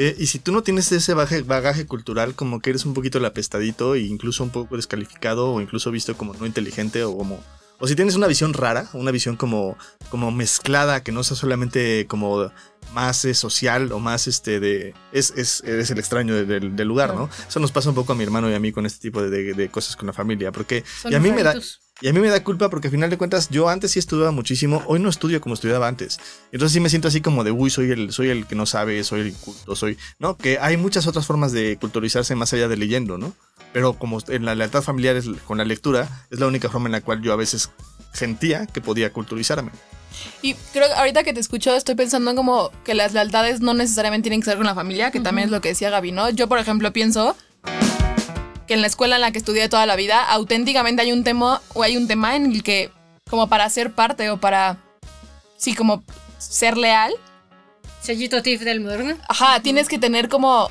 Eh, 0.00 0.14
y 0.16 0.26
si 0.26 0.38
tú 0.38 0.52
no 0.52 0.62
tienes 0.62 0.92
ese 0.92 1.12
bagaje, 1.12 1.86
cultural, 1.86 2.36
como 2.36 2.60
que 2.60 2.70
eres 2.70 2.86
un 2.86 2.94
poquito 2.94 3.18
el 3.18 3.24
apestadito 3.24 3.96
e 3.96 4.02
incluso 4.02 4.44
un 4.44 4.50
poco 4.50 4.76
descalificado 4.76 5.52
o 5.52 5.60
incluso 5.60 5.90
visto 5.90 6.16
como 6.16 6.34
no 6.34 6.46
inteligente 6.46 7.02
o 7.02 7.18
como... 7.18 7.42
O 7.80 7.88
si 7.88 7.96
tienes 7.96 8.14
una 8.14 8.28
visión 8.28 8.54
rara, 8.54 8.88
una 8.92 9.10
visión 9.10 9.34
como, 9.34 9.76
como 10.08 10.30
mezclada, 10.30 11.02
que 11.02 11.10
no 11.10 11.24
sea 11.24 11.36
solamente 11.36 12.06
como 12.06 12.52
más 12.92 13.24
eh, 13.24 13.34
social 13.34 13.92
o 13.92 13.98
más 13.98 14.26
este 14.26 14.60
de... 14.60 14.94
Es, 15.12 15.32
es, 15.36 15.62
eres 15.64 15.90
el 15.90 15.98
extraño 15.98 16.34
de- 16.34 16.44
del, 16.44 16.74
del 16.76 16.88
lugar, 16.88 17.14
¿no? 17.14 17.28
Eso 17.48 17.60
nos 17.60 17.72
pasa 17.72 17.88
un 17.90 17.94
poco 17.94 18.12
a 18.12 18.16
mi 18.16 18.24
hermano 18.24 18.50
y 18.50 18.54
a 18.54 18.60
mí 18.60 18.72
con 18.72 18.86
este 18.86 19.00
tipo 19.00 19.22
de, 19.22 19.54
de- 19.54 19.68
cosas 19.68 19.96
con 19.96 20.06
la 20.06 20.12
familia, 20.12 20.52
porque... 20.52 20.84
Son 21.02 21.12
y 21.12 21.14
a 21.14 21.20
mí 21.20 21.30
me 21.30 21.42
da... 21.42 21.54
Y 22.00 22.06
a 22.06 22.12
mí 22.12 22.20
me 22.20 22.28
da 22.28 22.44
culpa 22.44 22.70
porque 22.70 22.86
al 22.86 22.92
final 22.92 23.10
de 23.10 23.18
cuentas 23.18 23.48
yo 23.50 23.68
antes 23.68 23.90
sí 23.90 23.98
estudiaba 23.98 24.30
muchísimo, 24.30 24.84
hoy 24.86 25.00
no 25.00 25.08
estudio 25.08 25.40
como 25.40 25.54
estudiaba 25.56 25.88
antes. 25.88 26.20
Entonces 26.52 26.72
sí 26.72 26.78
me 26.78 26.90
siento 26.90 27.08
así 27.08 27.20
como 27.20 27.42
de, 27.42 27.50
uy, 27.50 27.70
soy 27.70 27.90
el, 27.90 28.12
soy 28.12 28.28
el 28.28 28.46
que 28.46 28.54
no 28.54 28.66
sabe, 28.66 29.02
soy 29.02 29.22
el 29.22 29.26
inculto, 29.28 29.74
soy... 29.74 29.98
¿No? 30.20 30.36
Que 30.36 30.58
hay 30.60 30.76
muchas 30.76 31.08
otras 31.08 31.26
formas 31.26 31.50
de 31.50 31.76
culturizarse 31.80 32.36
más 32.36 32.52
allá 32.52 32.68
de 32.68 32.76
leyendo, 32.76 33.18
¿no? 33.18 33.34
Pero 33.72 33.94
como 33.94 34.18
en 34.28 34.44
la 34.44 34.54
lealtad 34.54 34.82
familiar 34.82 35.16
es, 35.16 35.26
con 35.44 35.58
la 35.58 35.64
lectura, 35.64 36.26
es 36.30 36.38
la 36.38 36.46
única 36.46 36.68
forma 36.70 36.86
en 36.86 36.92
la 36.92 37.00
cual 37.00 37.20
yo 37.20 37.32
a 37.32 37.36
veces 37.36 37.70
sentía 38.12 38.66
que 38.66 38.80
podía 38.80 39.12
culturizarme. 39.12 39.72
Y 40.42 40.54
creo 40.72 40.88
que 40.88 40.94
ahorita 40.94 41.24
que 41.24 41.32
te 41.32 41.40
escucho 41.40 41.74
estoy 41.74 41.94
pensando 41.94 42.30
en 42.30 42.36
como 42.36 42.70
que 42.84 42.94
las 42.94 43.12
lealtades 43.12 43.60
no 43.60 43.74
necesariamente 43.74 44.24
tienen 44.24 44.40
que 44.40 44.46
ser 44.46 44.56
con 44.56 44.66
la 44.66 44.74
familia, 44.74 45.10
que 45.10 45.20
también 45.20 45.46
es 45.46 45.50
lo 45.50 45.60
que 45.60 45.70
decía 45.70 45.90
Gaby, 45.90 46.12
¿no? 46.12 46.30
Yo, 46.30 46.48
por 46.48 46.58
ejemplo, 46.58 46.92
pienso 46.92 47.36
que 48.66 48.74
en 48.74 48.80
la 48.82 48.86
escuela 48.86 49.16
en 49.16 49.22
la 49.22 49.32
que 49.32 49.38
estudié 49.38 49.68
toda 49.68 49.86
la 49.86 49.96
vida, 49.96 50.22
auténticamente 50.22 51.02
hay 51.02 51.12
un 51.12 51.24
tema 51.24 51.62
o 51.74 51.82
hay 51.82 51.96
un 51.96 52.06
tema 52.06 52.36
en 52.36 52.52
el 52.52 52.62
que 52.62 52.90
como 53.28 53.48
para 53.48 53.68
ser 53.70 53.92
parte 53.92 54.30
o 54.30 54.38
para 54.38 54.78
sí 55.56 55.74
como 55.74 56.02
ser 56.38 56.76
leal, 56.76 57.12
Sellito 58.02 58.42
TIF 58.42 58.62
del 58.62 58.80
moderno. 58.80 59.16
ajá, 59.28 59.60
tienes 59.60 59.88
que 59.88 59.98
tener 59.98 60.28
como 60.28 60.70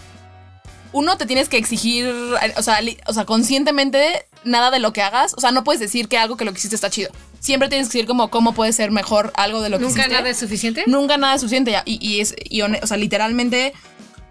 uno 0.94 1.18
te 1.18 1.26
tienes 1.26 1.50
que 1.50 1.58
exigir, 1.58 2.08
o 2.56 2.62
sea, 2.62 2.80
o 3.08 3.14
sea, 3.14 3.26
conscientemente 3.26 4.26
nada 4.44 4.72
de 4.72 4.80
lo 4.80 4.94
que 4.94 5.02
hagas, 5.02 5.34
o 5.36 5.42
sea, 5.42 5.52
no 5.52 5.64
puedes 5.64 5.80
decir 5.80 6.08
que 6.08 6.18
algo 6.18 6.38
que 6.38 6.46
lo 6.46 6.52
que 6.52 6.60
hiciste 6.60 6.76
está 6.76 6.90
chido. 6.90 7.12
Siempre 7.40 7.70
tienes 7.70 7.88
que 7.88 7.98
decir 7.98 8.08
como 8.08 8.30
cómo 8.30 8.54
puede 8.54 8.74
ser 8.74 8.92
mejor 8.92 9.32
algo 9.36 9.62
de 9.62 9.70
lo 9.70 9.78
que 9.78 9.86
Nunca 9.86 10.08
nada 10.08 10.30
es 10.30 10.38
suficiente. 10.38 10.84
Nunca 10.88 11.18
nada 11.18 11.36
es 11.36 11.42
suficiente. 11.42 11.76
Y, 11.86 11.98
y 12.06 12.20
es, 12.22 12.36
y 12.50 12.62
o 12.62 12.88
sea, 12.88 12.98
literalmente. 12.98 13.74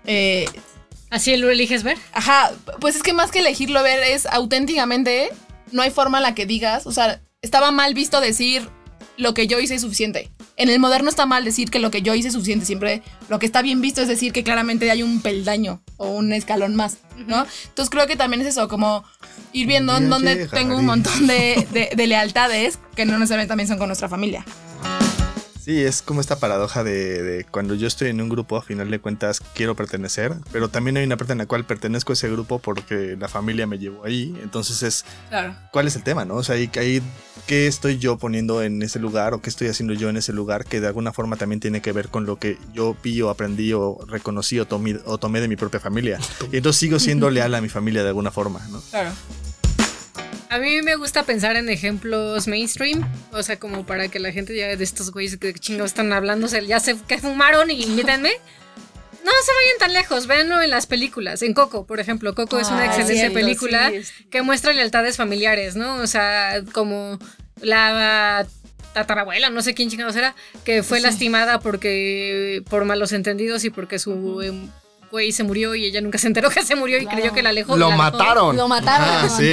eh, 0.06 0.46
Así 1.08 1.36
lo 1.36 1.50
eliges 1.50 1.82
ver. 1.84 1.96
ajá, 2.12 2.52
pues 2.80 2.96
es 2.96 3.02
que 3.02 3.12
más 3.12 3.30
que 3.30 3.38
elegirlo 3.38 3.82
ver 3.82 4.02
es 4.02 4.26
auténticamente. 4.26 5.30
No 5.72 5.82
hay 5.82 5.90
forma 5.90 6.18
en 6.18 6.22
la 6.24 6.34
que 6.34 6.46
digas. 6.46 6.86
O 6.86 6.92
sea, 6.92 7.20
estaba 7.42 7.70
mal 7.70 7.94
visto 7.94 8.20
decir 8.20 8.68
lo 9.16 9.32
que 9.32 9.46
yo 9.46 9.58
hice 9.60 9.76
es 9.76 9.82
suficiente. 9.82 10.30
En 10.56 10.68
el 10.68 10.78
moderno 10.80 11.08
está 11.08 11.24
mal 11.26 11.44
decir 11.44 11.70
que 11.70 11.78
lo 11.78 11.90
que 11.90 12.02
yo 12.02 12.14
hice 12.14 12.28
es 12.28 12.34
suficiente. 12.34 12.66
Siempre 12.66 13.02
lo 13.28 13.38
que 13.38 13.46
está 13.46 13.62
bien 13.62 13.80
visto 13.80 14.02
es 14.02 14.08
decir 14.08 14.32
que 14.32 14.42
claramente 14.42 14.90
hay 14.90 15.02
un 15.02 15.20
peldaño 15.22 15.80
o 15.98 16.08
un 16.08 16.32
escalón 16.32 16.74
más, 16.76 16.98
¿no? 17.26 17.46
Entonces 17.68 17.90
creo 17.90 18.06
que 18.06 18.16
también 18.16 18.42
es 18.42 18.48
eso, 18.48 18.68
como 18.68 19.04
ir 19.52 19.66
viendo 19.66 19.96
en 19.96 20.08
llegaré. 20.34 20.48
tengo 20.48 20.76
un 20.78 20.86
montón 20.86 21.26
de, 21.26 21.66
de- 21.72 21.90
de 21.96 22.06
lealtades 22.06 22.78
que 22.94 23.04
no 23.06 23.18
necesariamente 23.18 23.48
también 23.48 23.68
son 23.68 23.78
con 23.78 23.88
nuestra 23.88 24.08
familia. 24.08 24.44
Sí, 25.66 25.82
es 25.82 26.00
como 26.00 26.20
esta 26.20 26.38
paradoja 26.38 26.84
de, 26.84 27.24
de 27.24 27.44
cuando 27.44 27.74
yo 27.74 27.88
estoy 27.88 28.10
en 28.10 28.20
un 28.20 28.28
grupo, 28.28 28.56
a 28.56 28.62
final 28.62 28.88
de 28.88 29.00
cuentas 29.00 29.40
quiero 29.52 29.74
pertenecer, 29.74 30.36
pero 30.52 30.68
también 30.68 30.96
hay 30.96 31.02
una 31.04 31.16
parte 31.16 31.32
en 31.32 31.38
la 31.38 31.46
cual 31.46 31.64
pertenezco 31.64 32.12
a 32.12 32.14
ese 32.14 32.30
grupo 32.30 32.60
porque 32.60 33.16
la 33.18 33.26
familia 33.26 33.66
me 33.66 33.76
llevó 33.76 34.04
ahí. 34.04 34.32
Entonces 34.44 34.84
es, 34.84 35.04
Claro. 35.28 35.56
¿cuál 35.72 35.88
es 35.88 35.96
el 35.96 36.04
tema, 36.04 36.24
no? 36.24 36.36
O 36.36 36.44
sea, 36.44 36.54
ahí, 36.54 36.70
ahí, 36.78 37.02
¿qué 37.48 37.66
estoy 37.66 37.98
yo 37.98 38.16
poniendo 38.16 38.62
en 38.62 38.80
ese 38.80 39.00
lugar 39.00 39.34
o 39.34 39.42
qué 39.42 39.50
estoy 39.50 39.66
haciendo 39.66 39.92
yo 39.92 40.08
en 40.08 40.18
ese 40.18 40.32
lugar 40.32 40.66
que 40.66 40.80
de 40.80 40.86
alguna 40.86 41.12
forma 41.12 41.34
también 41.34 41.58
tiene 41.58 41.82
que 41.82 41.90
ver 41.90 42.10
con 42.10 42.26
lo 42.26 42.36
que 42.38 42.58
yo 42.72 42.96
vi 43.02 43.20
o 43.22 43.28
aprendí 43.28 43.72
o 43.72 43.98
reconocí 44.06 44.60
o 44.60 44.66
tomé, 44.68 45.00
o 45.04 45.18
tomé 45.18 45.40
de 45.40 45.48
mi 45.48 45.56
propia 45.56 45.80
familia? 45.80 46.20
Y 46.52 46.58
entonces 46.58 46.78
sigo 46.78 47.00
siendo 47.00 47.28
leal 47.28 47.52
a 47.56 47.60
mi 47.60 47.68
familia 47.68 48.04
de 48.04 48.10
alguna 48.10 48.30
forma, 48.30 48.64
¿no? 48.70 48.80
Claro. 48.90 49.10
A 50.56 50.58
mí 50.58 50.80
me 50.80 50.96
gusta 50.96 51.22
pensar 51.22 51.54
en 51.56 51.68
ejemplos 51.68 52.48
mainstream, 52.48 53.06
o 53.30 53.42
sea, 53.42 53.58
como 53.58 53.84
para 53.84 54.08
que 54.08 54.18
la 54.18 54.32
gente 54.32 54.56
ya 54.56 54.74
de 54.74 54.82
estos 54.82 55.12
güeyes 55.12 55.36
que 55.36 55.52
chingados 55.52 55.90
están 55.90 56.10
hablando, 56.14 56.46
o 56.46 56.48
sea, 56.48 56.62
ya 56.62 56.80
se 56.80 56.96
que 57.06 57.18
fumaron 57.18 57.70
y 57.70 57.82
invítenme. 57.82 58.30
No 59.22 59.30
se 59.44 59.52
vayan 59.52 59.78
tan 59.78 59.92
lejos, 59.92 60.26
véanlo 60.26 60.62
en 60.62 60.70
las 60.70 60.86
películas. 60.86 61.42
En 61.42 61.52
Coco, 61.52 61.84
por 61.84 62.00
ejemplo, 62.00 62.34
Coco 62.34 62.58
es 62.58 62.68
una 62.68 62.84
Ah, 62.84 62.86
excelente 62.86 63.30
película 63.32 63.90
sí, 63.90 64.24
que 64.30 64.40
muestra 64.40 64.72
lealtades 64.72 65.18
familiares, 65.18 65.76
¿no? 65.76 65.96
O 65.96 66.06
sea, 66.06 66.62
como 66.72 67.18
la 67.60 68.46
tatarabuela, 68.94 69.50
no 69.50 69.60
sé 69.60 69.74
quién 69.74 69.90
chingados 69.90 70.16
era, 70.16 70.34
que 70.64 70.82
fue 70.82 71.00
lastimada 71.00 71.60
porque 71.60 72.62
por 72.70 72.86
malos 72.86 73.12
entendidos 73.12 73.62
y 73.64 73.68
porque 73.68 73.98
su 73.98 74.40
güey 75.16 75.32
se 75.32 75.44
murió 75.44 75.74
y 75.74 75.86
ella 75.86 76.00
nunca 76.02 76.18
se 76.18 76.26
enteró 76.26 76.50
que 76.50 76.62
se 76.62 76.76
murió 76.76 76.98
y 76.98 77.02
Claro. 77.06 77.16
creyó 77.18 77.32
que 77.34 77.42
la 77.42 77.48
alejó. 77.48 77.76
Lo 77.76 77.88
la 77.88 77.94
alejó. 77.94 78.18
mataron. 78.18 78.56
Lo 78.56 78.68
mataron. 78.68 79.08
Ah, 79.08 79.28
sí. 79.28 79.50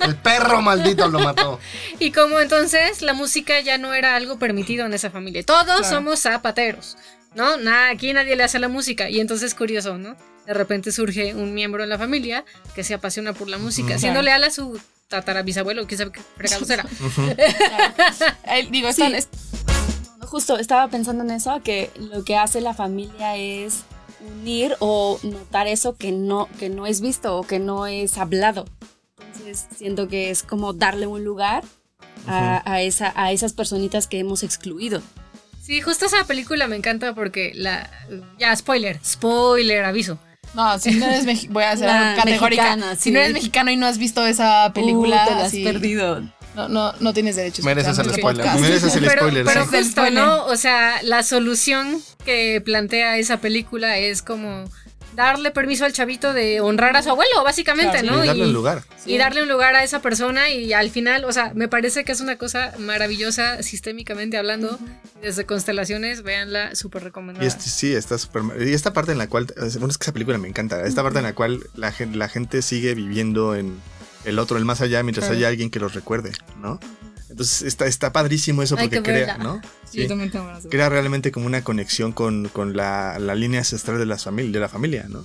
El 0.00 0.14
perro 0.16 0.62
maldito 0.62 1.08
lo 1.08 1.18
mató. 1.18 1.58
Y 1.98 2.12
como 2.12 2.38
entonces 2.40 3.02
la 3.02 3.12
música 3.12 3.60
ya 3.60 3.76
no 3.78 3.92
era 3.92 4.14
algo 4.16 4.38
permitido 4.38 4.86
en 4.86 4.94
esa 4.94 5.10
familia. 5.10 5.42
Todos 5.44 5.64
Claro. 5.64 5.84
somos 5.84 6.20
zapateros, 6.20 6.96
¿no? 7.34 7.56
Nada, 7.56 7.90
aquí 7.90 8.12
nadie 8.12 8.36
le 8.36 8.44
hace 8.44 8.58
la 8.58 8.68
música. 8.68 9.10
Y 9.10 9.20
entonces 9.20 9.48
es 9.48 9.54
curioso, 9.54 9.98
¿no? 9.98 10.16
De 10.46 10.54
repente 10.54 10.90
surge 10.92 11.34
un 11.34 11.52
miembro 11.54 11.82
de 11.82 11.88
la 11.88 11.98
familia 11.98 12.44
que 12.74 12.82
se 12.84 12.94
apasiona 12.94 13.32
por 13.32 13.48
la 13.48 13.58
música, 13.58 13.98
siendo 13.98 14.22
leal 14.22 14.42
a 14.44 14.50
su 14.50 14.80
tatarabisabuelo, 15.08 15.86
quién 15.86 15.98
sabe 15.98 16.12
qué 16.12 16.20
fregados 16.36 16.70
era. 16.70 16.84
Eh, 18.46 18.68
digo, 18.70 18.92
Sí. 18.92 19.02
están, 19.02 19.14
es- 19.14 19.28
Justo 20.22 20.58
estaba 20.58 20.86
pensando 20.88 21.24
en 21.24 21.30
eso, 21.32 21.60
que 21.64 21.90
lo 21.96 22.24
que 22.24 22.36
hace 22.36 22.60
la 22.60 22.72
familia 22.72 23.36
es 23.36 23.82
unir 24.20 24.76
o 24.80 25.18
notar 25.22 25.66
eso 25.66 25.96
que 25.96 26.12
no, 26.12 26.48
que 26.58 26.68
no 26.68 26.86
es 26.86 27.00
visto 27.00 27.36
o 27.36 27.42
que 27.42 27.58
no 27.58 27.86
es 27.86 28.18
hablado. 28.18 28.66
Entonces 29.18 29.66
siento 29.76 30.08
que 30.08 30.30
es 30.30 30.42
como 30.42 30.72
darle 30.72 31.06
un 31.06 31.24
lugar 31.24 31.64
a, 32.26 32.62
a 32.70 32.82
esa, 32.82 33.12
a 33.16 33.32
esas 33.32 33.52
personitas 33.52 34.06
que 34.06 34.18
hemos 34.18 34.42
excluido. 34.42 35.02
Sí, 35.62 35.80
justo 35.80 36.06
esa 36.06 36.24
película 36.24 36.66
me 36.68 36.76
encanta 36.76 37.14
porque 37.14 37.52
la... 37.54 37.88
Ya, 38.38 38.54
spoiler, 38.56 38.98
spoiler, 39.04 39.84
aviso. 39.84 40.18
No, 40.54 40.78
si 40.80 40.90
no 40.92 41.06
eres 41.06 41.24
mexicano, 41.26 41.54
voy 41.54 41.64
a 41.64 41.76
ser 41.76 41.86
La 41.86 42.14
categórica. 42.16 42.62
mexicana, 42.76 42.96
Si 42.96 43.02
sí. 43.04 43.10
no 43.12 43.20
eres 43.20 43.32
mexicano 43.32 43.70
y 43.70 43.76
no 43.76 43.86
has 43.86 43.98
visto 43.98 44.26
esa 44.26 44.72
película, 44.74 45.22
Uh, 45.24 45.28
te 45.28 45.34
la 45.34 45.40
has 45.42 45.46
así, 45.48 45.62
perdido. 45.64 46.22
No, 46.54 46.68
no, 46.68 46.92
no 47.00 47.12
tienes 47.14 47.36
derecho. 47.36 47.62
a 47.62 47.64
Mereces 47.66 47.98
el 47.98 48.10
spoiler. 48.14 48.44
podcast. 48.44 48.60
Mereces 48.60 48.96
el 48.96 49.04
pero, 49.06 49.20
spoiler, 49.22 49.44
pero 49.44 49.64
sí. 49.66 49.76
El 49.76 49.84
justo, 49.84 50.00
spoiler. 50.02 50.22
¿no? 50.24 50.44
O 50.46 50.56
sea, 50.56 51.00
la 51.02 51.22
solución 51.22 52.02
que 52.24 52.60
plantea 52.64 53.18
esa 53.18 53.40
película 53.40 53.98
es 53.98 54.22
como 54.22 54.64
darle 55.16 55.50
permiso 55.50 55.84
al 55.84 55.92
chavito 55.92 56.32
de 56.32 56.60
honrar 56.60 56.96
a 56.96 57.02
su 57.02 57.10
abuelo, 57.10 57.42
básicamente, 57.44 57.98
Claro, 58.00 58.16
¿no? 58.18 58.24
y 58.24 58.26
darle 58.28 58.44
Y- 58.44 58.46
un 58.46 58.52
lugar. 58.52 58.84
y 59.04 59.18
darle 59.18 59.42
un 59.42 59.48
lugar 59.48 59.74
a 59.74 59.82
esa 59.82 60.00
persona 60.00 60.50
y 60.50 60.72
al 60.72 60.88
final, 60.90 61.24
o 61.24 61.32
sea, 61.32 61.52
me 61.54 61.66
parece 61.68 62.04
que 62.04 62.12
es 62.12 62.20
una 62.20 62.36
cosa 62.36 62.72
maravillosa 62.78 63.62
sistémicamente 63.62 64.36
hablando. 64.38 64.78
Desde 65.20 65.44
constelaciones, 65.44 66.22
véanla, 66.22 66.74
súper 66.74 67.04
recomendada. 67.04 67.44
Y 67.44 67.48
este, 67.48 67.64
sí, 67.68 67.92
está 67.94 68.16
súper. 68.18 68.42
Y 68.66 68.72
esta 68.72 68.92
parte 68.94 69.12
en 69.12 69.18
la 69.18 69.28
cual. 69.28 69.46
Bueno, 69.56 69.88
es 69.88 69.98
que 69.98 70.04
esa 70.04 70.12
película 70.12 70.38
me 70.38 70.48
encanta. 70.48 70.80
Esta 70.86 71.02
parte 71.02 71.18
en 71.18 71.24
la 71.24 71.34
cual 71.34 71.60
la 71.74 71.92
gente, 71.92 72.16
la 72.16 72.28
gente 72.28 72.62
sigue 72.62 72.94
viviendo 72.94 73.54
en 73.54 73.78
el 74.24 74.38
otro, 74.38 74.58
el 74.58 74.64
más 74.64 74.80
allá, 74.80 75.02
mientras 75.02 75.30
haya 75.30 75.48
alguien 75.48 75.70
que 75.70 75.80
los 75.80 75.94
recuerde, 75.94 76.32
¿no? 76.60 76.78
Entonces 77.28 77.62
está, 77.62 77.86
está 77.86 78.12
padrísimo 78.12 78.62
eso 78.62 78.76
porque 78.76 78.96
que 78.96 79.02
crea. 79.02 79.38
¿no? 79.38 79.60
Sí, 79.88 80.06
también 80.08 80.32
Crea 80.68 80.88
realmente 80.88 81.30
como 81.30 81.46
una 81.46 81.62
conexión 81.62 82.12
con, 82.12 82.48
con 82.48 82.76
la, 82.76 83.18
la 83.18 83.34
línea 83.34 83.60
ancestral 83.60 83.98
de, 83.98 84.06
las 84.06 84.24
de 84.24 84.48
la 84.58 84.68
familia, 84.68 85.06
¿no? 85.08 85.22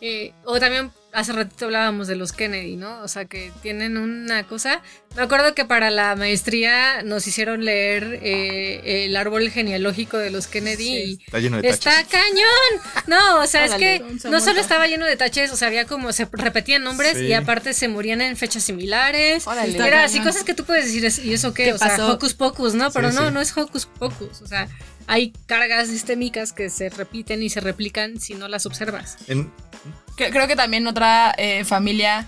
Eh, 0.00 0.32
o 0.44 0.58
también 0.58 0.90
hace 1.12 1.32
ratito 1.32 1.66
hablábamos 1.66 2.08
de 2.08 2.16
los 2.16 2.32
Kennedy, 2.32 2.76
¿no? 2.76 3.00
O 3.02 3.08
sea, 3.08 3.24
que 3.26 3.52
tienen 3.62 3.96
una 3.98 4.44
cosa. 4.46 4.80
Me 5.14 5.22
acuerdo 5.22 5.54
que 5.54 5.64
para 5.66 5.90
la 5.90 6.16
maestría 6.16 7.02
nos 7.02 7.26
hicieron 7.26 7.64
leer 7.66 8.18
eh, 8.22 9.04
el 9.06 9.16
árbol 9.16 9.50
genealógico 9.50 10.16
de 10.16 10.30
los 10.30 10.46
Kennedy 10.46 10.88
y 10.96 11.12
Está 11.24 11.38
lleno 11.38 11.60
de 11.60 11.68
Está 11.68 11.90
taches. 11.90 12.08
cañón. 12.12 13.06
No, 13.08 13.40
o 13.40 13.46
sea, 13.46 13.66
es 13.66 13.74
que 13.74 14.02
no 14.30 14.40
solo 14.40 14.60
estaba 14.60 14.86
lleno 14.86 15.04
de 15.04 15.16
taches, 15.16 15.52
o 15.52 15.56
sea, 15.56 15.68
había 15.68 15.86
como 15.86 16.12
se 16.12 16.26
repetían 16.32 16.82
nombres 16.82 17.18
Sí. 17.18 17.26
y 17.26 17.32
aparte 17.34 17.74
se 17.74 17.88
morían 17.88 18.20
en 18.22 18.36
fechas 18.36 18.62
similares. 18.64 19.46
Órale. 19.46 19.72
Está 19.72 19.86
Era 19.86 20.04
así 20.04 20.20
cosas 20.20 20.44
que 20.44 20.54
tú 20.54 20.64
puedes 20.64 20.86
decir, 20.86 21.26
¿y 21.26 21.34
eso 21.34 21.52
qué? 21.52 21.64
¿Qué 21.64 21.72
o 21.74 21.78
sea, 21.78 21.88
pasó? 21.88 22.10
hocus 22.12 22.32
pocus, 22.34 22.74
¿no? 22.74 22.90
Pero 22.90 23.10
Sí, 23.10 23.16
no, 23.16 23.28
sí. 23.28 23.34
no 23.34 23.40
es 23.42 23.54
hocus 23.56 23.84
pocus. 23.86 24.40
O 24.40 24.46
sea, 24.46 24.66
hay 25.06 25.32
cargas 25.46 25.88
sistémicas 25.88 26.52
que 26.52 26.70
se 26.70 26.88
repiten 26.90 27.42
y 27.42 27.50
se 27.50 27.60
replican 27.60 28.20
si 28.20 28.34
no 28.34 28.48
las 28.48 28.66
observas. 28.66 29.16
En- 29.28 29.52
Creo 30.16 30.46
que 30.46 30.56
también 30.56 30.86
otra 30.86 31.34
eh, 31.38 31.64
familia 31.64 32.26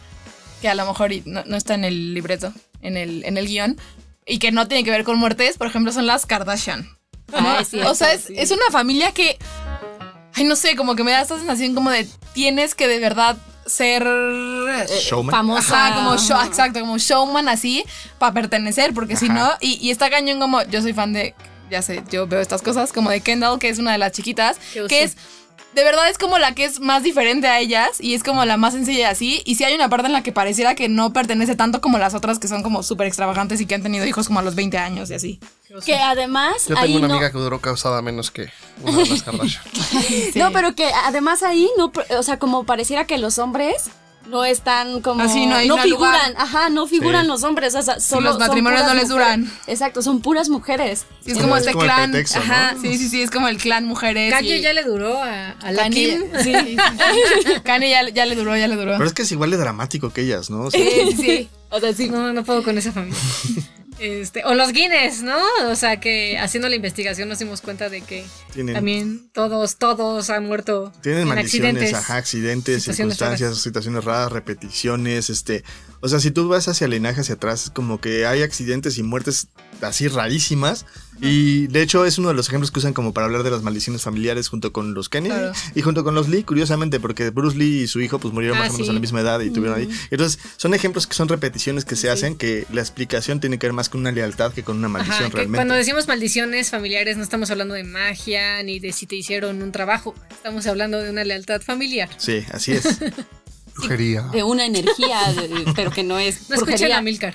que 0.63 0.69
a 0.69 0.75
lo 0.75 0.87
mejor 0.87 1.11
no, 1.27 1.45
no 1.45 1.57
está 1.57 1.75
en 1.75 1.85
el 1.85 2.15
libreto, 2.15 2.53
en 2.81 2.97
el, 2.97 3.25
en 3.25 3.37
el 3.37 3.47
guion, 3.47 3.79
y 4.27 4.39
que 4.39 4.51
no 4.53 4.67
tiene 4.67 4.85
que 4.85 4.91
ver 4.91 5.05
con 5.05 5.19
muertes, 5.19 5.59
por 5.59 5.67
ejemplo, 5.67 5.93
son 5.93 6.07
las 6.07 6.25
Kardashian. 6.27 6.83
¿no? 7.31 7.39
Ah, 7.39 7.63
o 7.87 7.95
sea, 7.95 8.13
es, 8.15 8.23
sí. 8.25 8.35
es 8.37 8.51
una 8.51 8.65
familia 8.73 9.13
que, 9.13 9.37
ay, 10.35 10.45
no 10.45 10.57
sé, 10.57 10.77
como 10.77 10.97
que 10.97 11.05
me 11.05 11.11
da 11.13 11.21
esta 11.21 11.37
sensación 11.37 11.75
como 11.75 11.91
de 11.91 12.09
tienes 12.33 12.75
que 12.75 12.89
de 12.89 12.99
verdad 12.99 13.37
ser 13.67 14.03
eh, 14.07 14.87
Showman. 15.03 15.31
Famosa. 15.35 15.87
Ajá, 15.87 15.95
como 15.97 16.17
show, 16.19 16.39
exacto, 16.47 16.81
como 16.81 16.99
showman 16.99 17.49
así 17.49 17.85
para 18.19 18.33
pertenecer, 18.33 18.93
porque 18.95 19.17
si 19.17 19.29
no, 19.29 19.53
y, 19.61 19.75
y 19.87 19.91
está 19.91 20.09
cañón 20.11 20.39
como, 20.41 20.63
yo 20.65 20.81
soy 20.83 20.93
fan 20.95 21.13
de, 21.13 21.35
ya 21.71 21.83
sé, 21.83 22.03
yo 22.11 22.27
veo 22.27 22.41
estas 22.41 22.63
cosas, 22.63 22.93
como 22.93 23.11
de 23.11 23.21
Kendall, 23.21 23.59
que 23.59 23.69
es 23.69 23.79
una 23.79 23.93
de 23.93 23.99
las 23.99 24.13
chiquitas, 24.13 24.59
que 24.73 24.89
sí. 24.89 24.95
es, 24.97 25.17
de 25.75 25.83
verdad 25.83 26.09
es 26.09 26.19
como 26.19 26.39
la 26.39 26.55
que 26.55 26.65
es 26.65 26.79
más 26.81 27.03
diferente 27.03 27.49
a 27.49 27.59
ellas 27.59 28.01
y 28.01 28.15
es 28.15 28.23
como 28.23 28.45
la 28.45 28.57
más 28.57 28.75
sencilla 28.75 29.01
y 29.01 29.03
así, 29.05 29.43
y 29.45 29.57
si 29.57 29.65
hay 29.65 29.75
una 29.75 29.89
parte 29.89 30.07
en 30.07 30.13
la 30.13 30.23
que 30.23 30.31
pareciera 30.33 30.75
que 30.75 30.89
no 30.89 31.13
pertenece 31.13 31.57
tanto 31.57 31.81
como 31.81 31.99
las 31.99 32.15
otras 32.15 32.39
que 32.39 32.47
son 32.49 32.63
como 32.63 32.83
súper 32.83 33.07
extravagantes 33.09 33.61
y 33.61 33.67
que 33.67 33.75
han 33.75 33.83
tenido 33.83 34.07
hijos 34.07 34.29
como 34.29 34.39
a 34.39 34.43
los 34.43 34.55
20 34.55 34.79
años 34.79 35.11
y 35.11 35.15
así. 35.15 35.41
Que 35.85 35.97
además 35.97 36.67
Yo 36.69 36.79
ahí 36.79 36.85
tengo 36.87 36.99
una 36.99 37.09
no, 37.09 37.15
amiga 37.15 37.33
que 37.33 37.39
duró 37.39 37.61
causada 37.61 38.01
menos 38.03 38.31
que 38.31 38.49
una 38.83 38.99
de 38.99 39.07
las 39.07 39.23
Kardashian. 39.25 39.65
no, 40.37 40.53
pero 40.53 40.77
que 40.77 40.87
además 41.05 41.43
ahí 41.43 41.69
no, 41.77 41.93
o 42.17 42.23
sea, 42.23 42.39
como 42.39 42.65
pareciera 42.65 43.07
que 43.07 43.19
los 43.19 43.39
hombres 43.39 43.91
no 44.27 44.45
están 44.45 45.01
como 45.01 45.23
Así, 45.23 45.47
no 45.47 45.57
hay 45.57 45.71
una 45.71 45.83
figuran, 45.83 46.31
lugar. 46.31 46.35
ajá, 46.37 46.69
no 46.71 46.87
figuran 46.87 47.23
Sí. 47.23 47.29
los 47.29 47.43
hombres, 47.45 47.75
o 47.75 47.83
sea, 47.83 48.01
solo 48.01 48.23
los 48.31 48.33
son 48.35 48.41
matrimonios 48.47 48.83
puras 48.83 48.95
no 48.95 49.01
les 49.01 49.11
mujeres. 49.11 49.37
duran. 49.39 49.53
Exacto, 49.67 50.03
son 50.03 50.21
puras 50.21 50.49
mujeres. 50.49 51.07
Sí, 51.25 51.31
es 51.33 51.37
Sí, 51.37 51.43
como 51.43 51.57
es 51.57 51.61
este 51.63 51.73
como 51.73 51.85
el 51.85 51.91
clan. 51.91 52.11
pretexto, 52.11 52.39
¿no? 52.39 52.45
Ajá, 52.45 52.75
sí, 52.81 52.97
sí, 52.99 53.09
sí, 53.09 53.23
es 53.23 53.31
como 53.31 53.49
el 53.49 53.59
clan 53.59 53.85
mujeres. 53.87 54.33
Kanye 54.33 54.59
y- 54.59 54.61
ya 54.63 54.73
le 54.73 54.83
duró 54.85 55.23
a, 55.23 55.51
a 55.51 55.73
la 55.73 55.89
Kim. 55.91 56.23
Sí, 56.43 56.53
sí, 56.55 56.77
sí. 56.77 56.77
Kanye 57.63 57.91
ya, 57.91 58.09
ya 58.09 58.27
le 58.27 58.35
duró, 58.35 58.57
ya 58.57 58.67
le 58.69 58.77
duró. 58.77 58.93
Pero 58.93 59.05
es 59.07 59.13
que 59.13 59.23
es 59.23 59.33
igual 59.33 59.51
de 59.51 59.57
dramático 59.59 60.11
que 60.13 60.23
ellas, 60.23 60.51
¿no? 60.51 60.63
O 60.63 60.71
sea, 60.71 60.81
Sí, 60.81 60.91
sí, 61.11 61.17
sí. 61.17 61.49
O 61.71 61.81
sea, 61.81 61.93
sí, 61.93 62.09
no, 62.09 62.33
no 62.33 62.45
puedo 62.45 62.63
con 62.63 62.79
esa 62.79 62.93
familia. 62.93 63.19
Este, 63.99 64.45
o 64.45 64.55
los 64.55 64.73
Guinness, 64.73 65.23
¿no? 65.23 65.37
O 65.69 65.77
sea, 65.77 66.01
que 66.01 66.39
haciendo 66.39 66.69
la 66.69 66.75
investigación 66.75 67.29
nos 67.29 67.39
dimos 67.39 67.61
cuenta 67.61 67.89
de 67.89 68.01
que 68.01 68.25
tienen, 68.53 68.75
también 68.75 69.29
todos, 69.33 69.77
todos 69.77 70.31
han 70.31 70.47
muerto 70.47 70.93
tienen 71.01 71.23
en 71.23 71.29
maldiciones, 71.29 71.75
accidentes. 71.75 71.95
ajá, 71.95 72.17
accidentes, 72.17 72.83
circunstancias, 72.85 73.59
situaciones 73.59 74.05
raras, 74.05 74.33
repeticiones, 74.33 75.31
este, 75.31 75.65
o 76.05 76.09
sea, 76.09 76.21
si 76.21 76.31
tú 76.31 76.49
vas 76.49 76.69
hacia 76.69 76.85
el 76.85 76.91
linaje 76.91 77.23
hacia 77.23 77.37
atrás, 77.37 77.65
es 77.65 77.71
como 77.71 77.99
que 77.99 78.27
hay 78.27 78.43
accidentes 78.43 78.99
y 78.99 79.03
muertes 79.03 79.49
así 79.81 80.07
rarísimas 80.07 80.85
y 81.21 81.67
de 81.69 81.81
hecho 81.81 82.05
es 82.05 82.19
uno 82.19 82.29
de 82.29 82.35
los 82.35 82.49
ejemplos 82.49 82.71
que 82.71 82.79
usan 82.81 82.93
como 82.93 83.15
para 83.15 83.25
hablar 83.27 83.43
de 83.43 83.51
las 83.51 83.63
maldiciones 83.63 84.03
familiares 84.03 84.49
junto 84.49 84.73
con 84.73 84.93
los 84.93 85.09
Kennedy 85.09 85.35
Claro. 85.35 85.53
y 85.75 85.81
junto 85.83 86.05
con 86.05 86.15
los 86.15 86.29
Lee, 86.29 86.43
curiosamente, 86.43 87.01
porque 87.01 87.31
Bruce 87.31 87.57
Lee 87.57 87.83
y 87.83 87.87
su 87.87 88.01
hijo 88.03 88.19
pues 88.19 88.35
murieron 88.35 88.59
Ah, 88.59 88.61
más 88.65 88.71
o 88.71 88.73
menos 88.75 88.87
sí. 88.87 88.91
a 88.91 88.95
la 88.95 89.01
misma 89.01 89.21
edad 89.21 89.41
y 89.41 89.51
tuvieron 89.51 89.79
ahí. 89.79 89.89
Entonces, 90.11 90.39
son 90.59 90.75
ejemplos 90.75 91.07
que 91.07 91.15
son 91.15 91.29
repeticiones 91.29 91.85
que 91.87 91.97
se 91.97 92.11
hacen 92.11 92.37
que 92.37 92.67
la 92.73 92.83
explicación 92.83 93.41
tiene 93.41 93.59
que 93.59 93.67
ver 93.67 93.73
más 93.73 93.89
con 93.89 94.01
una 94.03 94.13
lealtad 94.13 94.53
que 94.53 94.63
con 94.63 94.77
una 94.77 94.89
maldición 94.89 95.25
Ajá, 95.25 95.31
realmente. 95.35 95.57
cuando 95.57 95.75
decimos 95.75 96.07
maldiciones 96.07 96.69
familiares 96.71 97.17
no 97.17 97.23
estamos 97.23 97.51
hablando 97.51 97.75
de 97.75 97.85
magia 97.85 98.63
ni 98.63 98.79
de 98.79 98.93
si 98.93 99.07
te 99.07 99.17
hicieron 99.17 99.63
un 99.63 99.73
trabajo, 99.73 100.15
estamos 100.31 100.67
hablando 100.67 101.01
de 101.01 101.11
una 101.11 101.25
lealtad 101.25 101.63
familiar. 101.63 102.11
Sí, 102.19 102.45
así 102.53 102.73
es. 102.73 102.85
Brujería. 103.89 104.23
De 104.33 104.43
una 104.43 104.65
energía, 104.67 105.21
de- 105.33 105.73
pero 105.75 105.91
que 105.91 106.03
no 106.03 106.19
es 106.19 106.49
No 106.51 106.57
brujería. 106.57 106.99
a 106.99 107.03
Milcar. 107.03 107.35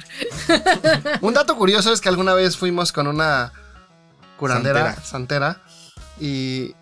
Un 1.21 1.33
dato 1.33 1.55
curioso 1.57 1.91
es 1.93 2.01
que 2.01 2.09
alguna 2.09 2.33
vez 2.33 2.57
fuimos 2.57 2.91
con 2.91 3.07
una 3.07 3.51
curandera, 4.37 4.95
Santera. 4.95 5.05
santera, 5.05 5.61
y, 6.19 6.73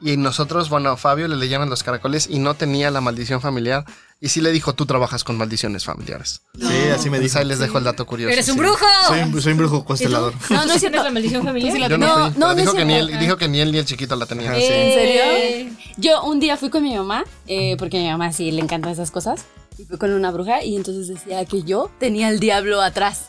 y 0.00 0.16
nosotros, 0.16 0.68
bueno, 0.70 0.90
a 0.90 0.96
Fabio 0.96 1.28
le 1.28 1.36
leyeron 1.36 1.68
los 1.70 1.82
caracoles 1.82 2.26
y 2.30 2.38
no 2.38 2.54
tenía 2.54 2.90
la 2.90 3.00
maldición 3.00 3.40
familiar. 3.40 3.84
Y 4.24 4.30
sí 4.30 4.40
le 4.40 4.52
dijo, 4.52 4.74
tú 4.74 4.86
trabajas 4.86 5.22
con 5.22 5.36
maldiciones 5.36 5.84
familiares. 5.84 6.40
Sí, 6.58 6.66
así 6.94 7.10
me 7.10 7.18
dijo. 7.20 7.38
ahí 7.38 7.44
les 7.44 7.58
dejo 7.58 7.76
el 7.76 7.84
dato 7.84 8.06
curioso. 8.06 8.32
¡Eres 8.32 8.48
un 8.48 8.54
sí. 8.54 8.60
brujo! 8.60 8.86
Soy 9.06 9.20
un, 9.20 9.42
soy 9.42 9.52
un 9.52 9.58
brujo 9.58 9.84
constelador. 9.84 10.32
No, 10.48 10.56
no 10.56 10.56
es 10.56 10.62
¿Tienes 10.64 10.80
cierto. 10.80 11.02
la 11.04 11.10
maldición 11.10 11.44
familiar? 11.44 11.90
Yo 11.90 11.98
no, 11.98 12.06
No, 12.06 12.30
fui, 12.30 12.40
no, 12.40 12.54
dijo, 12.54 12.70
es 12.70 12.76
que 12.78 12.84
ni 12.86 12.94
él, 12.94 13.18
dijo 13.18 13.36
que 13.36 13.48
ni 13.48 13.60
él 13.60 13.70
ni 13.70 13.76
el 13.76 13.84
chiquito 13.84 14.16
la 14.16 14.24
tenían. 14.24 14.52
Ajá, 14.52 14.60
sí. 14.62 14.66
¿En 14.70 14.94
serio? 14.94 15.22
Eh, 15.26 15.72
Yo 15.98 16.22
un 16.24 16.40
día 16.40 16.56
fui 16.56 16.70
con 16.70 16.82
mi 16.82 16.96
mamá, 16.96 17.24
eh, 17.46 17.76
porque 17.78 17.98
a 17.98 18.00
mi 18.00 18.08
mamá 18.08 18.32
sí 18.32 18.50
le 18.50 18.62
encantan 18.62 18.92
esas 18.92 19.10
cosas, 19.10 19.44
y 19.76 19.84
fui 19.84 19.98
con 19.98 20.10
una 20.10 20.30
bruja 20.30 20.64
y 20.64 20.74
entonces 20.76 21.06
decía 21.08 21.44
que 21.44 21.62
yo 21.62 21.90
tenía 22.00 22.30
el 22.30 22.40
diablo 22.40 22.80
atrás. 22.80 23.26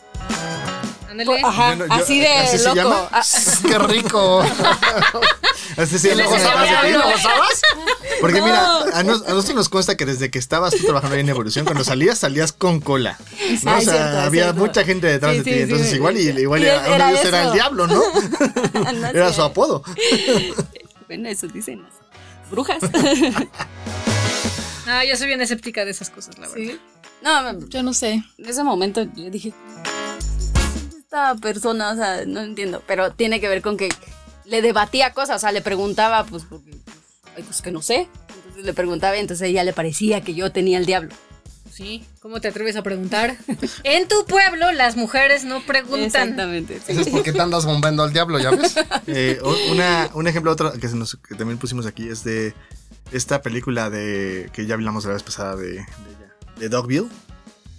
Ándale. 1.10 1.40
Ajá, 1.44 1.74
Bueno, 1.76 1.86
yo- 1.88 1.92
así 2.02 2.20
de 2.20 2.28
¿así 2.28 2.56
se 2.56 2.64
loco. 2.64 2.74
llama? 2.76 3.08
Ah, 3.12 3.22
¡Qué 3.68 3.78
rico! 3.80 4.42
Así 5.76 5.98
llama 6.08 6.22
¿Lo 6.22 6.30
gozabas? 6.30 6.54
vas 6.70 6.82
de 6.82 6.88
ti. 6.88 6.92
¿Lo 6.94 7.02
gozabas? 7.10 7.60
Porque 8.20 8.40
mira, 8.40 8.80
a, 8.94 9.02
nos- 9.02 9.22
a 9.26 9.30
nosotros 9.34 9.54
nos 9.54 9.68
consta 9.68 9.96
que 9.96 10.06
desde 10.06 10.30
que 10.30 10.38
estabas 10.38 10.74
tú 10.74 10.82
trabajando 10.84 11.14
ahí 11.16 11.20
en 11.20 11.28
Evolución, 11.28 11.64
cuando 11.66 11.84
salías, 11.84 12.18
salías 12.18 12.52
con 12.52 12.80
cola. 12.80 13.18
¿no? 13.62 13.76
O 13.76 13.80
sea, 13.80 13.80
cierto, 13.80 14.20
había 14.20 14.42
cierto. 14.44 14.60
mucha 14.60 14.84
gente 14.84 15.06
detrás 15.06 15.32
Sí, 15.32 15.38
de 15.38 15.44
ti. 15.44 15.50
sí, 15.50 15.56
sí. 15.56 15.62
entonces, 15.62 15.94
igual, 15.94 16.16
y, 16.18 16.28
igual 16.30 16.62
Y 16.62 16.66
era, 16.66 16.86
era 16.86 16.94
uno 16.94 17.04
de 17.06 17.10
ellos 17.12 17.24
era 17.26 17.42
el 17.44 17.52
diablo, 17.52 17.86
¿no? 17.86 18.02
no 18.94 19.06
era 19.08 19.28
sé. 19.28 19.34
su 19.34 19.42
apodo. 19.42 19.82
Bueno, 21.06 21.28
eso 21.28 21.46
dicen 21.48 21.82
las 21.82 22.50
brujas. 22.50 22.78
Ah, 24.88 25.04
yo 25.04 25.16
soy 25.16 25.26
bien 25.26 25.40
escéptica 25.40 25.84
de 25.84 25.90
esas 25.90 26.10
cosas, 26.10 26.38
la 26.38 26.46
verdad. 26.48 26.54
Sí. 26.64 26.78
no, 27.20 27.68
Yo 27.68 27.82
no 27.82 27.92
sé. 27.92 28.22
en 28.38 28.46
ese 28.48 28.62
momento 28.62 29.02
yo 29.16 29.28
dije, 29.30 29.52
esta 30.96 31.34
persona, 31.34 31.90
o 31.90 31.96
sea, 31.96 32.24
no 32.24 32.40
entiendo, 32.42 32.80
pero 32.86 33.10
tiene 33.12 33.40
que 33.40 33.48
ver 33.48 33.62
con 33.62 33.76
que 33.76 33.88
le 34.46 34.62
debatía 34.62 35.12
cosas, 35.12 35.36
o 35.36 35.38
sea, 35.40 35.52
le 35.52 35.60
preguntaba, 35.62 36.24
pues, 36.24 36.44
porque, 36.48 36.70
pues, 37.34 37.46
pues 37.46 37.62
que 37.62 37.70
no 37.70 37.82
sé. 37.82 38.08
Entonces 38.36 38.64
le 38.64 38.72
preguntaba 38.74 39.16
y 39.16 39.20
entonces 39.20 39.44
a 39.44 39.46
ella 39.46 39.64
le 39.64 39.72
parecía 39.72 40.20
que 40.22 40.34
yo 40.34 40.52
tenía 40.52 40.78
el 40.78 40.86
diablo. 40.86 41.14
Sí, 41.72 42.06
¿cómo 42.20 42.40
te 42.40 42.48
atreves 42.48 42.76
a 42.76 42.82
preguntar? 42.82 43.36
en 43.84 44.08
tu 44.08 44.24
pueblo 44.24 44.72
las 44.72 44.96
mujeres 44.96 45.44
no 45.44 45.60
preguntan. 45.66 46.06
Exactamente. 46.06 46.76
sí. 46.78 46.92
Eso 46.92 47.02
es 47.02 47.08
porque 47.08 47.32
te 47.32 47.40
andas 47.42 47.66
bombeando 47.66 48.02
al 48.02 48.12
diablo, 48.14 48.38
¿ya 48.38 48.50
ves? 48.50 48.76
Eh, 49.08 49.38
una, 49.70 50.08
un 50.14 50.26
ejemplo 50.26 50.50
otro 50.52 50.72
que, 50.72 50.88
se 50.88 50.96
nos- 50.96 51.16
que 51.16 51.34
también 51.34 51.58
pusimos 51.58 51.84
aquí 51.86 52.08
es 52.08 52.24
de 52.24 52.54
esta 53.12 53.42
película 53.42 53.90
de 53.90 54.48
que 54.54 54.64
ya 54.66 54.74
hablamos 54.74 55.04
la 55.04 55.12
vez 55.12 55.22
pasada 55.22 55.54
de, 55.54 55.68
de, 55.72 55.74
ella, 55.80 56.34
de 56.58 56.68
Dogville. 56.70 57.08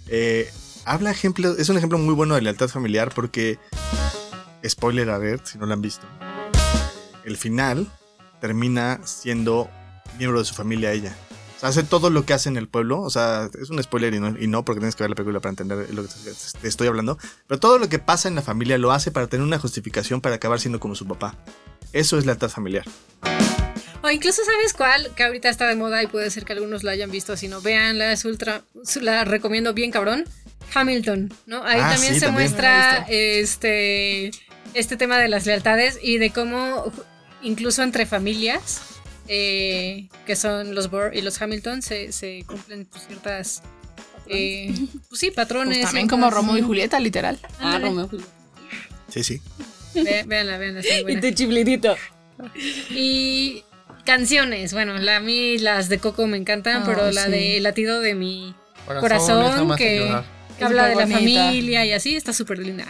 Eh, 0.06 0.48
habla 0.84 1.10
ejemplo, 1.10 1.56
es 1.58 1.68
un 1.68 1.76
ejemplo 1.76 1.98
muy 1.98 2.14
bueno 2.14 2.34
de 2.36 2.42
lealtad 2.42 2.68
familiar 2.68 3.12
porque, 3.14 3.58
spoiler 4.66 5.10
a 5.10 5.18
ver 5.18 5.40
si 5.44 5.58
no 5.58 5.66
lo 5.66 5.74
han 5.74 5.82
visto, 5.82 6.06
el 7.28 7.36
final 7.36 7.86
termina 8.40 9.00
siendo 9.04 9.70
miembro 10.18 10.38
de 10.40 10.44
su 10.44 10.54
familia 10.54 10.92
ella. 10.92 11.14
O 11.56 11.60
sea, 11.60 11.68
hace 11.70 11.82
todo 11.82 12.08
lo 12.10 12.24
que 12.24 12.32
hace 12.34 12.48
en 12.48 12.56
el 12.56 12.68
pueblo. 12.68 13.00
O 13.00 13.10
sea, 13.10 13.48
es 13.60 13.70
un 13.70 13.82
spoiler 13.82 14.14
y 14.14 14.20
no, 14.20 14.28
y 14.38 14.46
no 14.46 14.64
porque 14.64 14.78
tienes 14.80 14.94
que 14.94 15.02
ver 15.02 15.10
la 15.10 15.16
película 15.16 15.40
para 15.40 15.50
entender 15.50 15.92
lo 15.92 16.02
que 16.04 16.08
te, 16.60 16.68
estoy 16.68 16.86
hablando. 16.86 17.18
Pero 17.48 17.58
todo 17.58 17.78
lo 17.78 17.88
que 17.88 17.98
pasa 17.98 18.28
en 18.28 18.34
la 18.36 18.42
familia 18.42 18.78
lo 18.78 18.92
hace 18.92 19.10
para 19.10 19.26
tener 19.26 19.44
una 19.44 19.58
justificación 19.58 20.20
para 20.20 20.36
acabar 20.36 20.60
siendo 20.60 20.78
como 20.78 20.94
su 20.94 21.06
papá. 21.06 21.34
Eso 21.92 22.16
es 22.18 22.26
lealtad 22.26 22.48
familiar. 22.48 22.84
O 24.02 24.08
incluso, 24.10 24.42
¿sabes 24.44 24.72
cuál? 24.72 25.12
Que 25.16 25.24
ahorita 25.24 25.48
está 25.48 25.66
de 25.66 25.74
moda 25.74 26.00
y 26.02 26.06
puede 26.06 26.30
ser 26.30 26.44
que 26.44 26.52
algunos 26.52 26.84
la 26.84 26.92
hayan 26.92 27.10
visto. 27.10 27.36
Si 27.36 27.48
no, 27.48 27.60
véanla, 27.60 28.12
es 28.12 28.24
ultra. 28.24 28.62
La 29.00 29.24
recomiendo 29.24 29.74
bien, 29.74 29.90
cabrón. 29.90 30.24
Hamilton, 30.72 31.32
¿no? 31.46 31.64
Ahí 31.64 31.80
Ah, 31.82 31.90
también 31.90 32.14
sí, 32.14 32.20
se 32.20 32.26
también. 32.26 32.48
muestra 32.50 33.04
este, 33.08 34.30
este 34.74 34.96
tema 34.96 35.18
de 35.18 35.26
las 35.28 35.46
lealtades 35.46 35.98
y 36.00 36.18
de 36.18 36.30
cómo, 36.30 36.92
incluso 37.42 37.82
entre 37.82 38.06
familias, 38.06 38.80
eh, 39.28 40.08
que 40.26 40.36
son 40.36 40.74
los 40.74 40.90
Burr 40.90 41.12
y 41.14 41.20
los 41.22 41.40
Hamilton, 41.40 41.82
se, 41.82 42.12
se 42.12 42.44
cumplen 42.46 42.86
pues, 42.86 43.06
ciertas. 43.06 43.62
eh, 44.26 44.72
pues 45.08 45.20
sí, 45.20 45.30
patrones. 45.30 45.78
Pues 45.78 45.86
también 45.88 46.08
ciertas- 46.08 46.10
como 46.10 46.30
Romeo 46.30 46.56
y 46.58 46.62
Julieta, 46.62 46.98
literal. 47.00 47.38
Ah, 47.60 47.74
Ándale. 47.76 47.84
Romeo 47.86 48.04
y 48.06 48.08
Julieta. 48.08 48.32
Sí, 49.08 49.24
sí. 49.24 49.40
Ve- 49.94 50.24
Véanla, 50.26 50.58
véanla, 50.58 50.80
está 50.80 50.92
muy 50.94 51.00
Y 51.00 51.02
buena. 51.04 51.20
tu 51.22 51.30
chiflidito. 51.30 51.96
Y 52.90 53.64
canciones, 54.04 54.72
bueno, 54.72 54.96
la, 54.98 55.16
a 55.16 55.20
mí 55.20 55.58
las 55.58 55.88
de 55.88 55.98
Coco 55.98 56.26
me 56.26 56.36
encantan, 56.36 56.82
Ah, 56.82 56.84
pero 56.86 57.10
la 57.10 57.24
sí. 57.24 57.30
de 57.30 57.56
El 57.56 57.62
latido 57.64 58.00
de 58.00 58.14
mi 58.14 58.54
corazón 58.86 59.76
que, 59.76 60.08
habla 60.60 60.86
de 60.88 60.94
la 60.96 61.06
familia 61.06 61.84
y 61.84 61.92
así 61.92 62.16
está 62.16 62.32
súper 62.32 62.58
linda. 62.58 62.84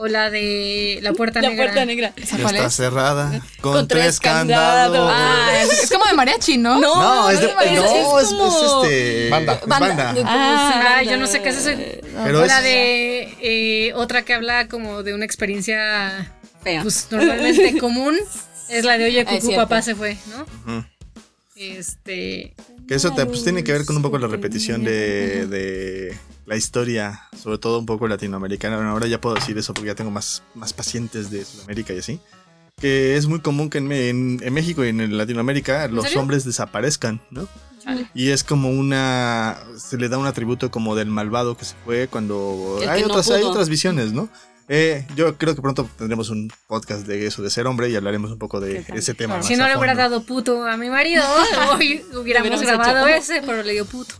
O 0.00 0.06
la 0.06 0.30
de 0.30 1.00
La 1.02 1.12
Puerta 1.12 1.42
La 1.42 1.48
Negra. 1.50 1.64
puerta 1.66 1.84
negra. 1.84 2.12
¿Esa 2.16 2.38
cuál 2.38 2.54
está 2.54 2.68
es? 2.68 2.74
cerrada 2.74 3.40
con, 3.60 3.72
Con 3.72 3.88
tres 3.88 4.02
tres 4.04 4.20
candados. 4.20 4.92
candados. 4.96 5.12
Ah, 5.14 5.62
es, 5.62 5.82
es 5.84 5.90
como 5.90 6.04
de 6.06 6.12
mariachi, 6.14 6.56
¿no? 6.56 6.78
No, 6.78 7.28
es 7.30 7.40
de. 7.40 7.46
es- 7.46 7.52
No, 7.80 8.20
es 8.20 8.28
como- 8.28 8.46
es 8.84 8.88
este. 8.88 9.28
Banda. 9.30 9.54
es 9.60 9.66
banda. 9.66 10.14
Ah, 10.24 11.02
yo 11.02 11.16
no 11.16 11.26
sé 11.26 11.42
qué 11.42 11.48
es 11.48 11.66
eso. 11.66 11.70
Pero 12.24 12.40
o 12.40 12.42
es- 12.42 12.48
la 12.48 12.60
de 12.60 13.36
eh, 13.42 13.92
otra 13.94 14.22
que 14.22 14.34
habla 14.34 14.68
como 14.68 15.02
de 15.02 15.14
una 15.14 15.24
experiencia 15.24 16.32
Fea. 16.62 16.82
pues 16.82 17.08
normalmente 17.10 17.76
común. 17.78 18.16
Es 18.68 18.84
la 18.84 18.98
de 18.98 19.06
Oye, 19.06 19.24
Ah, 19.26 19.30
Cucú, 19.40 19.56
papá 19.56 19.80
se 19.80 19.94
fue, 19.94 20.18
¿no? 20.26 20.42
Ujú. 20.76 20.84
Este. 21.58 22.54
Que 22.86 22.94
eso 22.94 23.12
te- 23.12 23.26
pues, 23.26 23.42
tiene 23.42 23.64
que 23.64 23.72
ver 23.72 23.84
con 23.84 23.96
un 23.96 24.02
poco 24.02 24.18
la 24.18 24.28
repetición 24.28 24.84
de, 24.84 25.46
de 25.46 26.16
la 26.46 26.56
historia, 26.56 27.22
sobre 27.40 27.58
todo 27.58 27.78
un 27.78 27.86
poco 27.86 28.06
latinoamericana. 28.08 28.76
Bueno, 28.76 28.90
ahora 28.92 29.06
ya 29.08 29.20
puedo 29.20 29.34
decir 29.34 29.58
eso 29.58 29.74
porque 29.74 29.88
ya 29.88 29.94
tengo 29.94 30.10
más, 30.10 30.42
más 30.54 30.72
pacientes 30.72 31.30
de 31.30 31.44
Sudamérica 31.44 31.92
y 31.92 31.98
así. 31.98 32.20
Que 32.80 33.16
es 33.16 33.26
muy 33.26 33.40
común 33.40 33.70
que 33.70 33.78
en, 33.78 33.90
en- 33.90 34.40
en 34.42 34.54
México 34.54 34.84
y 34.84 34.88
en 34.90 35.16
Latinoamérica 35.18 35.88
los 35.88 36.04
serio? 36.04 36.20
hombres 36.20 36.44
desaparezcan, 36.44 37.20
¿no? 37.30 37.48
Chale. 37.82 38.08
Y 38.14 38.28
es 38.30 38.44
como 38.44 38.70
una. 38.70 39.58
Se 39.76 39.96
le 39.98 40.08
da 40.08 40.16
un 40.18 40.26
atributo 40.26 40.70
como 40.70 40.94
del 40.94 41.08
malvado 41.08 41.56
que 41.56 41.64
se 41.64 41.74
fue 41.84 42.06
cuando. 42.08 42.78
Hay 42.88 43.00
que 43.02 43.06
no 43.08 43.12
otras, 43.14 43.30
hay 43.30 43.40
pudo. 43.40 43.50
otras 43.50 43.68
visiones, 43.68 44.12
¿no? 44.12 44.28
Eh, 44.68 45.06
yo 45.16 45.36
creo 45.38 45.54
que 45.54 45.62
pronto 45.62 45.88
tendremos 45.96 46.28
un 46.28 46.52
podcast 46.66 47.06
de 47.06 47.26
eso, 47.26 47.42
de 47.42 47.50
ser 47.50 47.66
hombre, 47.66 47.88
y 47.88 47.96
hablaremos 47.96 48.30
un 48.30 48.38
poco 48.38 48.60
de 48.60 48.84
ese 48.94 49.14
tema. 49.14 49.34
Claro. 49.34 49.38
más 49.38 49.46
Si 49.46 49.56
no 49.56 49.66
le 49.66 49.76
hubiera 49.76 49.94
fondo. 49.94 50.10
dado 50.10 50.22
puto 50.24 50.66
a 50.66 50.76
mi 50.76 50.90
marido, 50.90 51.24
hoy 51.72 52.04
hubiéramos 52.14 52.60
grabado 52.60 53.08
hecho. 53.08 53.16
ese, 53.16 53.42
pero 53.46 53.62
le 53.62 53.72
dio 53.72 53.86
puto. 53.86 54.14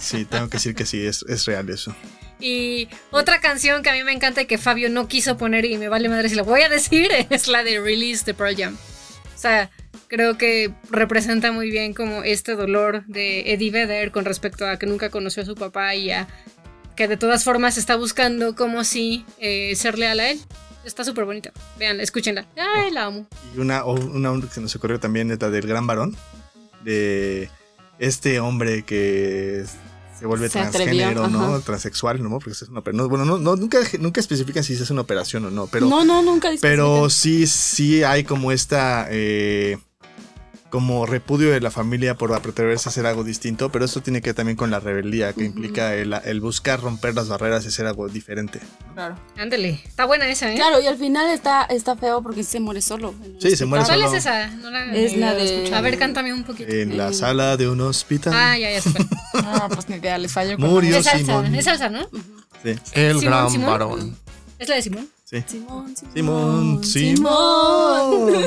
Sí, 0.00 0.24
tengo 0.24 0.48
que 0.48 0.56
decir 0.56 0.74
que 0.74 0.84
sí, 0.84 1.06
es, 1.06 1.24
es 1.28 1.44
real 1.46 1.68
eso. 1.70 1.94
Y 2.40 2.88
otra 3.10 3.40
canción 3.40 3.82
que 3.82 3.90
a 3.90 3.92
mí 3.92 4.02
me 4.04 4.12
encanta 4.12 4.42
y 4.42 4.46
que 4.46 4.58
Fabio 4.58 4.90
no 4.90 5.08
quiso 5.08 5.36
poner 5.36 5.64
y 5.64 5.78
me 5.78 5.88
vale 5.88 6.08
madre 6.08 6.28
si 6.28 6.34
la 6.34 6.42
voy 6.42 6.62
a 6.62 6.68
decir 6.68 7.10
es 7.30 7.48
la 7.48 7.62
de 7.62 7.80
Release 7.80 8.24
de 8.24 8.34
Pearl 8.34 8.56
Jam. 8.56 8.76
O 9.34 9.38
sea, 9.38 9.70
creo 10.08 10.36
que 10.36 10.72
representa 10.90 11.52
muy 11.52 11.70
bien 11.70 11.94
como 11.94 12.22
este 12.22 12.54
dolor 12.54 13.04
de 13.06 13.52
Eddie 13.52 13.70
Vedder 13.70 14.10
con 14.10 14.24
respecto 14.24 14.66
a 14.66 14.78
que 14.78 14.86
nunca 14.86 15.10
conoció 15.10 15.42
a 15.42 15.46
su 15.46 15.54
papá 15.54 15.94
y 15.94 16.10
a 16.10 16.26
que 16.96 17.08
de 17.08 17.16
todas 17.16 17.44
formas 17.44 17.76
está 17.76 17.96
buscando 17.96 18.54
como 18.54 18.84
si 18.84 19.24
eh, 19.38 19.74
ser 19.76 19.98
leal 19.98 20.20
a 20.20 20.30
él. 20.30 20.40
Está 20.84 21.02
súper 21.04 21.24
bonita. 21.24 21.50
Vean, 21.78 22.00
escúchenla. 22.00 22.46
Ay, 22.56 22.90
la 22.90 23.04
amo. 23.04 23.26
Y 23.54 23.58
una, 23.58 23.84
una 23.84 24.40
que 24.40 24.48
se 24.48 24.60
nos 24.60 24.74
ocurrió 24.76 25.00
también 25.00 25.30
es 25.30 25.40
la 25.40 25.48
del 25.48 25.66
gran 25.66 25.86
varón, 25.86 26.14
de 26.82 27.48
este 27.98 28.38
hombre 28.40 28.84
que 28.84 29.64
se 30.18 30.26
vuelve 30.26 30.48
Se 30.48 30.60
atrevió, 30.60 31.04
transgénero, 31.04 31.28
¿no? 31.28 31.54
ajá. 31.54 31.60
Transexual, 31.60 32.22
¿no? 32.22 32.30
Porque 32.38 32.50
es 32.50 32.62
una, 32.62 32.82
pero 32.82 32.96
no, 32.96 33.08
bueno, 33.08 33.24
no, 33.24 33.38
no, 33.38 33.56
nunca, 33.56 33.78
nunca 33.98 34.20
especifican 34.20 34.62
si 34.62 34.74
es 34.74 34.90
una 34.90 35.00
operación 35.00 35.44
o 35.46 35.50
no, 35.50 35.66
pero, 35.66 35.86
no, 35.86 36.04
no, 36.04 36.22
nunca 36.22 36.50
pero 36.60 37.10
sí, 37.10 37.46
sí 37.46 38.02
hay 38.04 38.24
como 38.24 38.52
esta, 38.52 39.08
eh, 39.10 39.78
como 40.74 41.06
repudio 41.06 41.52
de 41.52 41.60
la 41.60 41.70
familia 41.70 42.16
por 42.16 42.32
atreverse 42.32 42.88
a 42.88 42.90
hacer 42.90 43.06
algo 43.06 43.22
distinto, 43.22 43.70
pero 43.70 43.84
esto 43.84 44.00
tiene 44.02 44.20
que 44.20 44.30
ver 44.30 44.34
también 44.34 44.56
con 44.56 44.72
la 44.72 44.80
rebeldía, 44.80 45.32
que 45.32 45.44
implica 45.44 45.94
el, 45.94 46.12
el 46.24 46.40
buscar 46.40 46.80
romper 46.80 47.14
las 47.14 47.28
barreras 47.28 47.64
y 47.64 47.68
hacer 47.68 47.86
algo 47.86 48.08
diferente. 48.08 48.58
Claro. 48.92 49.14
Ándale. 49.38 49.80
Está 49.86 50.04
buena 50.04 50.26
esa, 50.26 50.52
¿eh? 50.52 50.56
Claro, 50.56 50.80
y 50.80 50.88
al 50.88 50.96
final 50.96 51.30
está, 51.30 51.62
está 51.66 51.94
feo 51.94 52.22
porque 52.22 52.42
se 52.42 52.58
muere 52.58 52.82
solo. 52.82 53.14
Sí, 53.38 53.54
se 53.54 53.66
muere 53.66 53.84
¿Cuál 53.84 54.00
solo. 54.00 54.10
es 54.12 54.18
esa? 54.18 54.48
No 54.48 54.68
la, 54.72 54.92
Es 54.96 55.16
la 55.16 55.32
de-. 55.34 55.72
A 55.72 55.80
ver, 55.80 55.96
cántame 55.96 56.32
un 56.34 56.42
poquito. 56.42 56.72
En 56.72 56.98
la 56.98 57.12
sala 57.12 57.56
de 57.56 57.68
un 57.68 57.80
hospital. 57.80 58.32
Ah, 58.34 58.58
ya, 58.58 58.72
ya 58.72 58.80
se 58.82 58.90
fue. 58.90 59.00
Pues 59.74 59.88
ni 59.88 59.94
idea, 59.94 60.18
les 60.18 60.32
fallo. 60.32 60.56
con- 60.58 60.70
Murió 60.70 60.96
Es 60.96 61.04
salsa, 61.04 61.18
Simón. 61.24 61.54
es 61.54 61.64
salsa, 61.66 61.88
¿no? 61.88 62.00
Sí, 62.64 62.74
El 62.94 63.20
Simón, 63.20 63.24
gran 63.24 63.50
Simón. 63.50 63.70
varón. 63.70 64.16
Es 64.58 64.68
la 64.68 64.74
de 64.74 64.82
Simón. 64.82 65.08
sí. 65.24 65.44
Simón, 65.46 65.94
Simón, 66.14 66.84
Simón. 66.84 68.32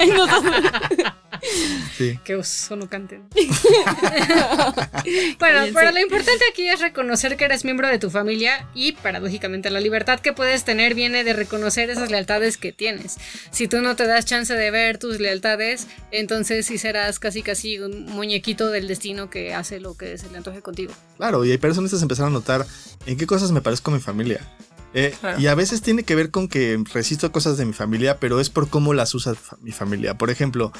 Ay, 0.00 0.10
no, 0.10 0.26
no. 0.26 0.34
Sí. 1.96 2.18
Que 2.24 2.34
oso 2.34 2.74
no 2.74 2.88
canten. 2.88 3.28
bueno, 5.38 5.60
pero 5.72 5.92
lo 5.92 6.00
importante 6.00 6.44
aquí 6.50 6.66
es 6.68 6.80
reconocer 6.80 7.36
que 7.36 7.44
eres 7.44 7.64
miembro 7.64 7.86
de 7.88 7.98
tu 7.98 8.10
familia 8.10 8.66
y 8.74 8.92
paradójicamente 8.92 9.70
la 9.70 9.80
libertad 9.80 10.20
que 10.20 10.32
puedes 10.32 10.64
tener 10.64 10.94
viene 10.94 11.24
de 11.24 11.32
reconocer 11.32 11.90
esas 11.90 12.10
lealtades 12.10 12.56
que 12.56 12.72
tienes. 12.72 13.16
Si 13.50 13.68
tú 13.68 13.80
no 13.80 13.96
te 13.96 14.06
das 14.06 14.24
chance 14.24 14.52
de 14.54 14.70
ver 14.70 14.98
tus 14.98 15.20
lealtades, 15.20 15.86
entonces 16.10 16.66
sí 16.66 16.78
serás 16.78 17.18
casi 17.18 17.42
casi 17.42 17.78
un 17.78 18.06
muñequito 18.06 18.70
del 18.70 18.88
destino 18.88 19.30
que 19.30 19.54
hace 19.54 19.80
lo 19.80 19.96
que 19.96 20.18
se 20.18 20.28
le 20.30 20.38
antoje 20.38 20.62
contigo. 20.62 20.92
Claro, 21.16 21.44
y 21.44 21.50
hay 21.52 21.58
personas 21.58 21.90
que 21.90 21.96
se 21.98 22.02
empezaron 22.04 22.32
a 22.32 22.34
notar 22.34 22.66
en 23.06 23.16
qué 23.16 23.26
cosas 23.26 23.52
me 23.52 23.60
parezco 23.60 23.90
a 23.90 23.94
mi 23.94 24.00
familia. 24.00 24.40
Eh, 24.94 25.12
Claro. 25.20 25.40
Y 25.40 25.48
a 25.48 25.54
veces 25.56 25.82
tiene 25.82 26.04
que 26.04 26.14
ver 26.14 26.30
con 26.30 26.46
que 26.48 26.80
resisto 26.92 27.30
cosas 27.32 27.56
de 27.56 27.64
mi 27.64 27.72
familia, 27.72 28.20
pero 28.20 28.38
es 28.40 28.48
por 28.48 28.68
cómo 28.68 28.94
las 28.94 29.12
usa 29.14 29.34
fa- 29.34 29.56
mi 29.60 29.72
familia. 29.72 30.16
Por 30.16 30.30
ejemplo, 30.30 30.72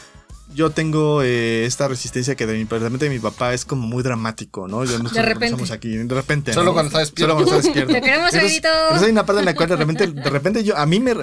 yo 0.53 0.71
tengo 0.71 1.23
eh, 1.23 1.65
esta 1.65 1.89
resistencia 1.89 2.35
que 2.35 2.47
de 2.47 2.55
mi, 2.55 2.65
de 2.99 3.09
mi 3.11 3.19
papá 3.19 3.55
es 3.55 3.65
como 3.65 3.87
muy 3.87 4.03
dramático, 4.03 4.69
¿no? 4.69 4.85
Yo 4.85 4.99
no 5.03 5.09
De 5.11 5.23
repente. 5.23 5.73
Aquí, 5.73 5.97
de 5.97 6.15
repente. 6.15 6.53
Solo 6.53 6.67
¿no? 6.67 6.73
cuando 6.75 6.89
está 6.89 6.99
despierto. 7.01 7.35
Solo 7.35 7.45
cuando 7.45 7.57
está 7.61 7.67
despierto. 7.69 7.93
Te 7.95 8.01
queremos, 8.03 8.27
Entonces, 8.35 8.53
Edito. 8.53 8.69
entonces 8.69 9.07
hay 9.07 9.13
una 9.13 9.27
parte 9.27 9.41
en 9.41 9.47
la 9.47 9.55
cual 9.55 9.69
de 9.69 9.77
repente, 9.77 10.07
de 10.09 10.31
repente 10.31 10.65
yo, 10.65 10.77
a 10.77 10.87
mí 10.87 11.01
me, 11.01 11.15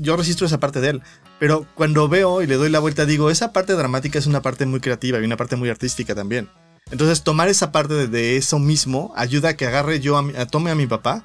yo 0.00 0.16
resisto 0.16 0.44
esa 0.44 0.58
parte 0.60 0.80
de 0.80 0.88
él. 0.90 1.02
Pero 1.38 1.66
cuando 1.74 2.08
veo 2.08 2.42
y 2.42 2.46
le 2.46 2.54
doy 2.56 2.70
la 2.70 2.78
vuelta, 2.78 3.04
digo, 3.06 3.30
esa 3.30 3.52
parte 3.52 3.74
dramática 3.74 4.18
es 4.18 4.26
una 4.26 4.42
parte 4.42 4.64
muy 4.66 4.80
creativa 4.80 5.18
y 5.20 5.24
una 5.24 5.36
parte 5.36 5.56
muy 5.56 5.68
artística 5.68 6.14
también. 6.14 6.48
Entonces 6.90 7.22
tomar 7.22 7.48
esa 7.48 7.72
parte 7.72 7.94
de, 7.94 8.06
de 8.08 8.36
eso 8.36 8.58
mismo 8.58 9.12
ayuda 9.16 9.50
a 9.50 9.56
que 9.56 9.66
agarre 9.66 10.00
yo, 10.00 10.16
a 10.16 10.22
mi- 10.22 10.36
a- 10.36 10.46
tome 10.46 10.70
a 10.70 10.74
mi 10.74 10.86
papá, 10.86 11.24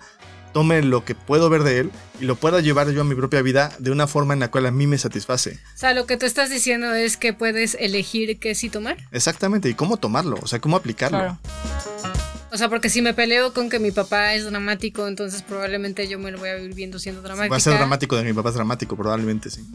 tome 0.57 0.81
lo 0.81 1.05
que 1.05 1.13
puedo 1.13 1.51
ver 1.51 1.61
de 1.61 1.77
él 1.81 1.91
y 2.19 2.25
lo 2.25 2.35
pueda 2.35 2.61
llevar 2.61 2.89
yo 2.89 3.01
a 3.01 3.03
mi 3.03 3.13
propia 3.13 3.43
vida 3.43 3.71
de 3.77 3.91
una 3.91 4.07
forma 4.07 4.33
en 4.33 4.39
la 4.39 4.49
cual 4.49 4.65
a 4.65 4.71
mí 4.71 4.87
me 4.87 4.97
satisface. 4.97 5.59
O 5.75 5.77
sea, 5.77 5.93
lo 5.93 6.07
que 6.07 6.17
tú 6.17 6.25
estás 6.25 6.49
diciendo 6.49 6.95
es 6.95 7.15
que 7.15 7.31
puedes 7.31 7.77
elegir 7.79 8.39
qué 8.39 8.55
sí 8.55 8.67
tomar. 8.71 8.97
Exactamente, 9.11 9.69
y 9.69 9.75
cómo 9.75 9.97
tomarlo, 9.97 10.39
o 10.41 10.47
sea, 10.47 10.57
cómo 10.59 10.75
aplicarlo. 10.75 11.19
Claro. 11.19 12.26
O 12.51 12.57
sea, 12.57 12.69
porque 12.69 12.89
si 12.89 13.01
me 13.01 13.13
peleo 13.13 13.53
con 13.53 13.69
que 13.69 13.77
mi 13.79 13.91
papá 13.91 14.33
es 14.33 14.45
dramático, 14.45 15.07
entonces 15.07 15.41
probablemente 15.41 16.07
yo 16.07 16.17
me 16.17 16.31
lo 16.31 16.37
voy 16.37 16.49
a 16.49 16.55
vivir 16.55 16.73
viendo 16.75 16.97
siendo 16.97 17.21
dramática. 17.21 17.51
Va 17.51 17.57
a 17.57 17.59
ser 17.59 17.73
dramático 17.73 18.15
de 18.15 18.23
mi 18.23 18.31
papá 18.33 18.49
es 18.49 18.55
dramático, 18.55 18.95
probablemente, 18.95 19.49
sí. 19.49 19.65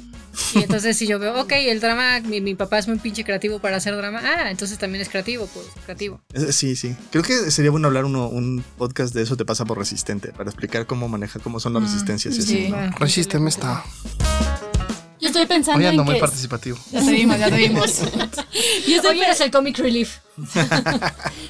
Y 0.54 0.62
entonces 0.62 0.96
si 0.96 1.06
yo 1.06 1.18
veo, 1.18 1.38
ok, 1.40 1.52
el 1.52 1.80
drama, 1.80 2.20
mi, 2.20 2.40
mi 2.40 2.54
papá 2.54 2.78
es 2.78 2.88
muy 2.88 2.98
pinche 2.98 3.24
creativo 3.24 3.58
para 3.58 3.76
hacer 3.76 3.94
drama, 3.96 4.20
ah, 4.24 4.50
entonces 4.50 4.78
también 4.78 5.02
es 5.02 5.08
creativo, 5.10 5.46
pues 5.52 5.66
creativo. 5.84 6.20
Eh, 6.32 6.52
Sí, 6.52 6.74
sí. 6.76 6.96
Creo 7.10 7.22
que 7.22 7.50
sería 7.50 7.70
bueno 7.70 7.88
hablar 7.88 8.04
uno, 8.06 8.28
un 8.28 8.64
podcast 8.78 9.14
de 9.14 9.22
eso 9.22 9.36
te 9.36 9.44
pasa 9.44 9.64
por 9.66 9.76
resistente, 9.78 10.32
para 10.32 10.48
explicar 10.48 10.86
cómo 10.86 11.08
maneja, 11.08 11.40
cómo 11.40 11.60
son 11.60 11.74
las 11.74 11.82
resistencias 11.82 12.36
y 12.36 12.40
así. 12.40 12.48
sí. 12.48 12.68
¿no? 12.70 12.76
Ah, 12.76 12.90
Resísteme 12.98 13.48
esta. 13.50 13.84
Estoy 15.32 15.46
pensando 15.46 15.78
Hoy 15.78 15.86
ando 15.86 16.02
en 16.02 16.06
muy 16.06 16.14
que... 16.16 16.20
participativo. 16.20 16.78
Ya 16.90 17.04
te 17.04 17.10
vimos, 17.10 17.38
ya 17.38 17.48
te 17.50 17.56
vimos. 17.56 18.00
Yo 18.86 18.96
estoy 18.96 19.18
Hoy 19.18 19.22
eres 19.22 19.40
el 19.40 19.50
comic 19.50 19.78
relief. 19.78 20.18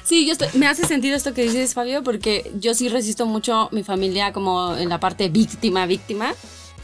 Sí, 0.05 0.25
yo 0.25 0.33
estoy- 0.33 0.49
me 0.55 0.67
hace 0.67 0.85
sentido 0.85 1.15
esto 1.15 1.33
que 1.33 1.43
dices, 1.43 1.73
Fabio, 1.73 2.03
porque 2.03 2.51
yo 2.59 2.73
sí 2.73 2.89
resisto 2.89 3.25
mucho 3.25 3.69
mi 3.71 3.83
familia 3.83 4.33
como 4.33 4.75
en 4.75 4.89
la 4.89 4.99
parte 4.99 5.29
víctima, 5.29 5.85
víctima. 5.85 6.33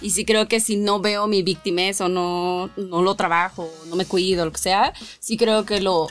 Y 0.01 0.11
sí 0.11 0.23
creo 0.23 0.47
que 0.47 0.59
si 0.61 0.77
no 0.77 1.01
veo 1.01 1.27
mi 1.27 1.43
víctimas 1.43 1.99
o 1.99 2.07
no, 2.07 2.69
no 2.77 3.01
lo 3.01 3.15
trabajo, 3.15 3.69
no 3.89 3.97
me 3.97 4.05
cuido, 4.05 4.45
lo 4.45 4.51
que 4.53 4.59
sea, 4.59 4.93
sí 5.19 5.35
creo 5.35 5.65
que 5.65 5.81
lo... 5.81 6.07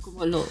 Como 0.00 0.24
lo... 0.26 0.46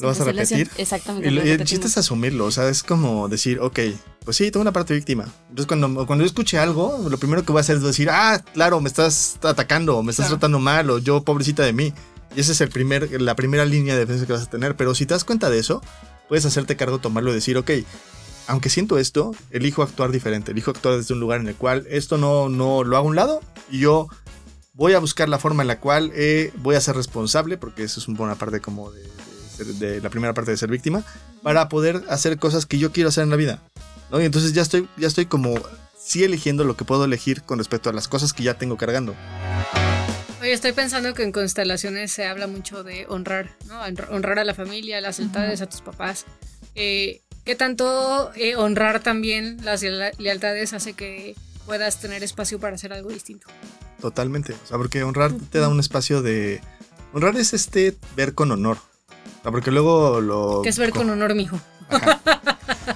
¿Lo 0.00 0.08
vas 0.08 0.20
a 0.20 0.24
repetir? 0.24 0.70
Exactamente. 0.76 1.28
Y, 1.28 1.30
lo- 1.30 1.40
lo 1.42 1.46
y 1.46 1.50
el 1.50 1.64
chiste 1.64 1.86
es 1.86 1.96
asumirlo, 1.98 2.46
o 2.46 2.50
sea, 2.50 2.68
es 2.68 2.82
como 2.82 3.28
decir, 3.28 3.60
ok, 3.60 3.78
pues 4.24 4.36
sí, 4.36 4.50
tengo 4.50 4.62
una 4.62 4.72
parte 4.72 4.94
víctima. 4.94 5.24
Entonces, 5.48 5.66
cuando, 5.66 6.06
cuando 6.06 6.24
yo 6.24 6.26
escuche 6.26 6.58
algo, 6.58 6.98
lo 7.08 7.18
primero 7.18 7.44
que 7.44 7.52
voy 7.52 7.58
a 7.58 7.62
hacer 7.62 7.76
es 7.76 7.82
decir, 7.82 8.08
ah, 8.10 8.42
claro, 8.54 8.80
me 8.80 8.88
estás 8.88 9.38
atacando, 9.42 9.96
o 9.98 10.02
me 10.02 10.10
estás 10.10 10.26
Claro. 10.26 10.38
tratando 10.38 10.58
mal, 10.58 10.88
o 10.90 10.98
yo, 10.98 11.22
pobrecita 11.22 11.62
de 11.64 11.72
mí. 11.72 11.92
Y 12.36 12.40
esa 12.40 12.52
es 12.52 12.60
el 12.60 12.68
primer, 12.68 13.20
la 13.20 13.34
primera 13.34 13.64
línea 13.64 13.94
de 13.94 14.00
defensa 14.00 14.26
que 14.26 14.32
vas 14.32 14.42
a 14.42 14.50
tener. 14.50 14.76
Pero 14.76 14.94
si 14.94 15.04
te 15.06 15.14
das 15.14 15.24
cuenta 15.24 15.50
de 15.50 15.58
eso, 15.58 15.82
puedes 16.28 16.44
hacerte 16.46 16.76
cargo, 16.76 16.98
tomarlo 16.98 17.30
y 17.32 17.34
decir, 17.34 17.56
ok, 17.58 17.70
aunque 18.46 18.70
siento 18.70 18.98
esto, 18.98 19.34
elijo 19.50 19.82
actuar 19.82 20.10
diferente, 20.12 20.52
elijo 20.52 20.70
actuar 20.70 20.96
desde 20.96 21.14
un 21.14 21.20
lugar 21.20 21.40
en 21.40 21.48
el 21.48 21.54
cual 21.56 21.86
esto 21.90 22.18
no, 22.18 22.48
no 22.48 22.84
lo 22.84 22.96
hago 22.96 23.06
a 23.06 23.10
un 23.10 23.16
lado 23.16 23.40
y 23.70 23.80
yo 23.80 24.08
voy 24.74 24.94
a 24.94 24.98
buscar 24.98 25.28
la 25.28 25.38
forma 25.38 25.62
en 25.62 25.68
la 25.68 25.78
cual 25.80 26.10
eh, 26.14 26.52
voy 26.56 26.74
a 26.74 26.80
ser 26.80 26.96
responsable, 26.96 27.58
porque 27.58 27.82
eso 27.84 28.00
es 28.00 28.08
una 28.08 28.18
buena 28.18 28.34
parte 28.36 28.60
como 28.60 28.90
de, 28.90 29.02
de 29.64 29.72
ser- 29.72 29.74
de 29.74 30.00
la 30.00 30.10
primera 30.10 30.34
parte 30.34 30.50
de 30.50 30.56
ser 30.56 30.70
víctima, 30.70 31.02
para 31.42 31.68
poder 31.68 32.02
hacer 32.08 32.38
cosas 32.38 32.66
que 32.66 32.78
yo 32.78 32.92
quiero 32.92 33.08
hacer 33.08 33.24
en 33.24 33.30
la 33.30 33.36
vida. 33.36 33.62
¿no? 34.10 34.20
Y 34.20 34.24
entonces 34.24 34.52
ya 34.52 34.62
estoy, 34.62 34.88
ya 34.96 35.06
estoy 35.06 35.26
como 35.26 35.54
sí 35.98 36.24
eligiendo 36.24 36.64
lo 36.64 36.76
que 36.76 36.84
puedo 36.84 37.04
elegir 37.04 37.42
con 37.42 37.58
respecto 37.58 37.90
a 37.90 37.92
las 37.92 38.08
cosas 38.08 38.32
que 38.32 38.42
ya 38.42 38.54
tengo 38.54 38.76
cargando. 38.76 39.14
Oye, 40.40 40.52
estoy 40.52 40.72
pensando 40.72 41.12
que 41.14 41.22
en 41.22 41.32
constelaciones 41.32 42.10
se 42.12 42.24
habla 42.26 42.46
mucho 42.46 42.82
de 42.82 43.04
honrar, 43.08 43.50
¿no? 43.66 43.80
Honr- 43.82 44.08
Honrar 44.10 44.38
a 44.38 44.44
la 44.44 44.54
familia, 44.54 44.98
a 44.98 45.00
las 45.02 45.18
lealtades, 45.18 45.60
a 45.60 45.68
tus 45.68 45.82
papás. 45.82 46.24
Eh, 46.74 47.20
¿Qué 47.44 47.54
tanto 47.54 48.32
eh, 48.34 48.56
honrar 48.56 49.00
también 49.02 49.58
las 49.64 49.82
leal- 49.82 50.12
lealtades 50.18 50.72
hace 50.72 50.94
que 50.94 51.36
puedas 51.66 52.00
tener 52.00 52.22
espacio 52.24 52.58
para 52.58 52.76
hacer 52.76 52.92
algo 52.92 53.10
distinto? 53.10 53.48
Totalmente. 54.00 54.54
O 54.54 54.66
sea, 54.66 54.78
porque 54.78 55.02
honrar 55.02 55.32
te 55.50 55.58
da 55.58 55.68
un 55.68 55.78
espacio 55.78 56.22
de... 56.22 56.60
Honrar 57.12 57.36
es 57.36 57.52
este 57.52 57.96
ver 58.16 58.34
con 58.34 58.50
honor. 58.50 58.78
O 59.38 59.42
sea, 59.42 59.50
porque 59.52 59.70
luego 59.70 60.20
lo... 60.20 60.60
Que 60.62 60.68
es 60.68 60.78
ver 60.78 60.90
con 60.90 61.08
honor, 61.10 61.34
mijo. 61.34 61.58
Ajá. 61.88 62.20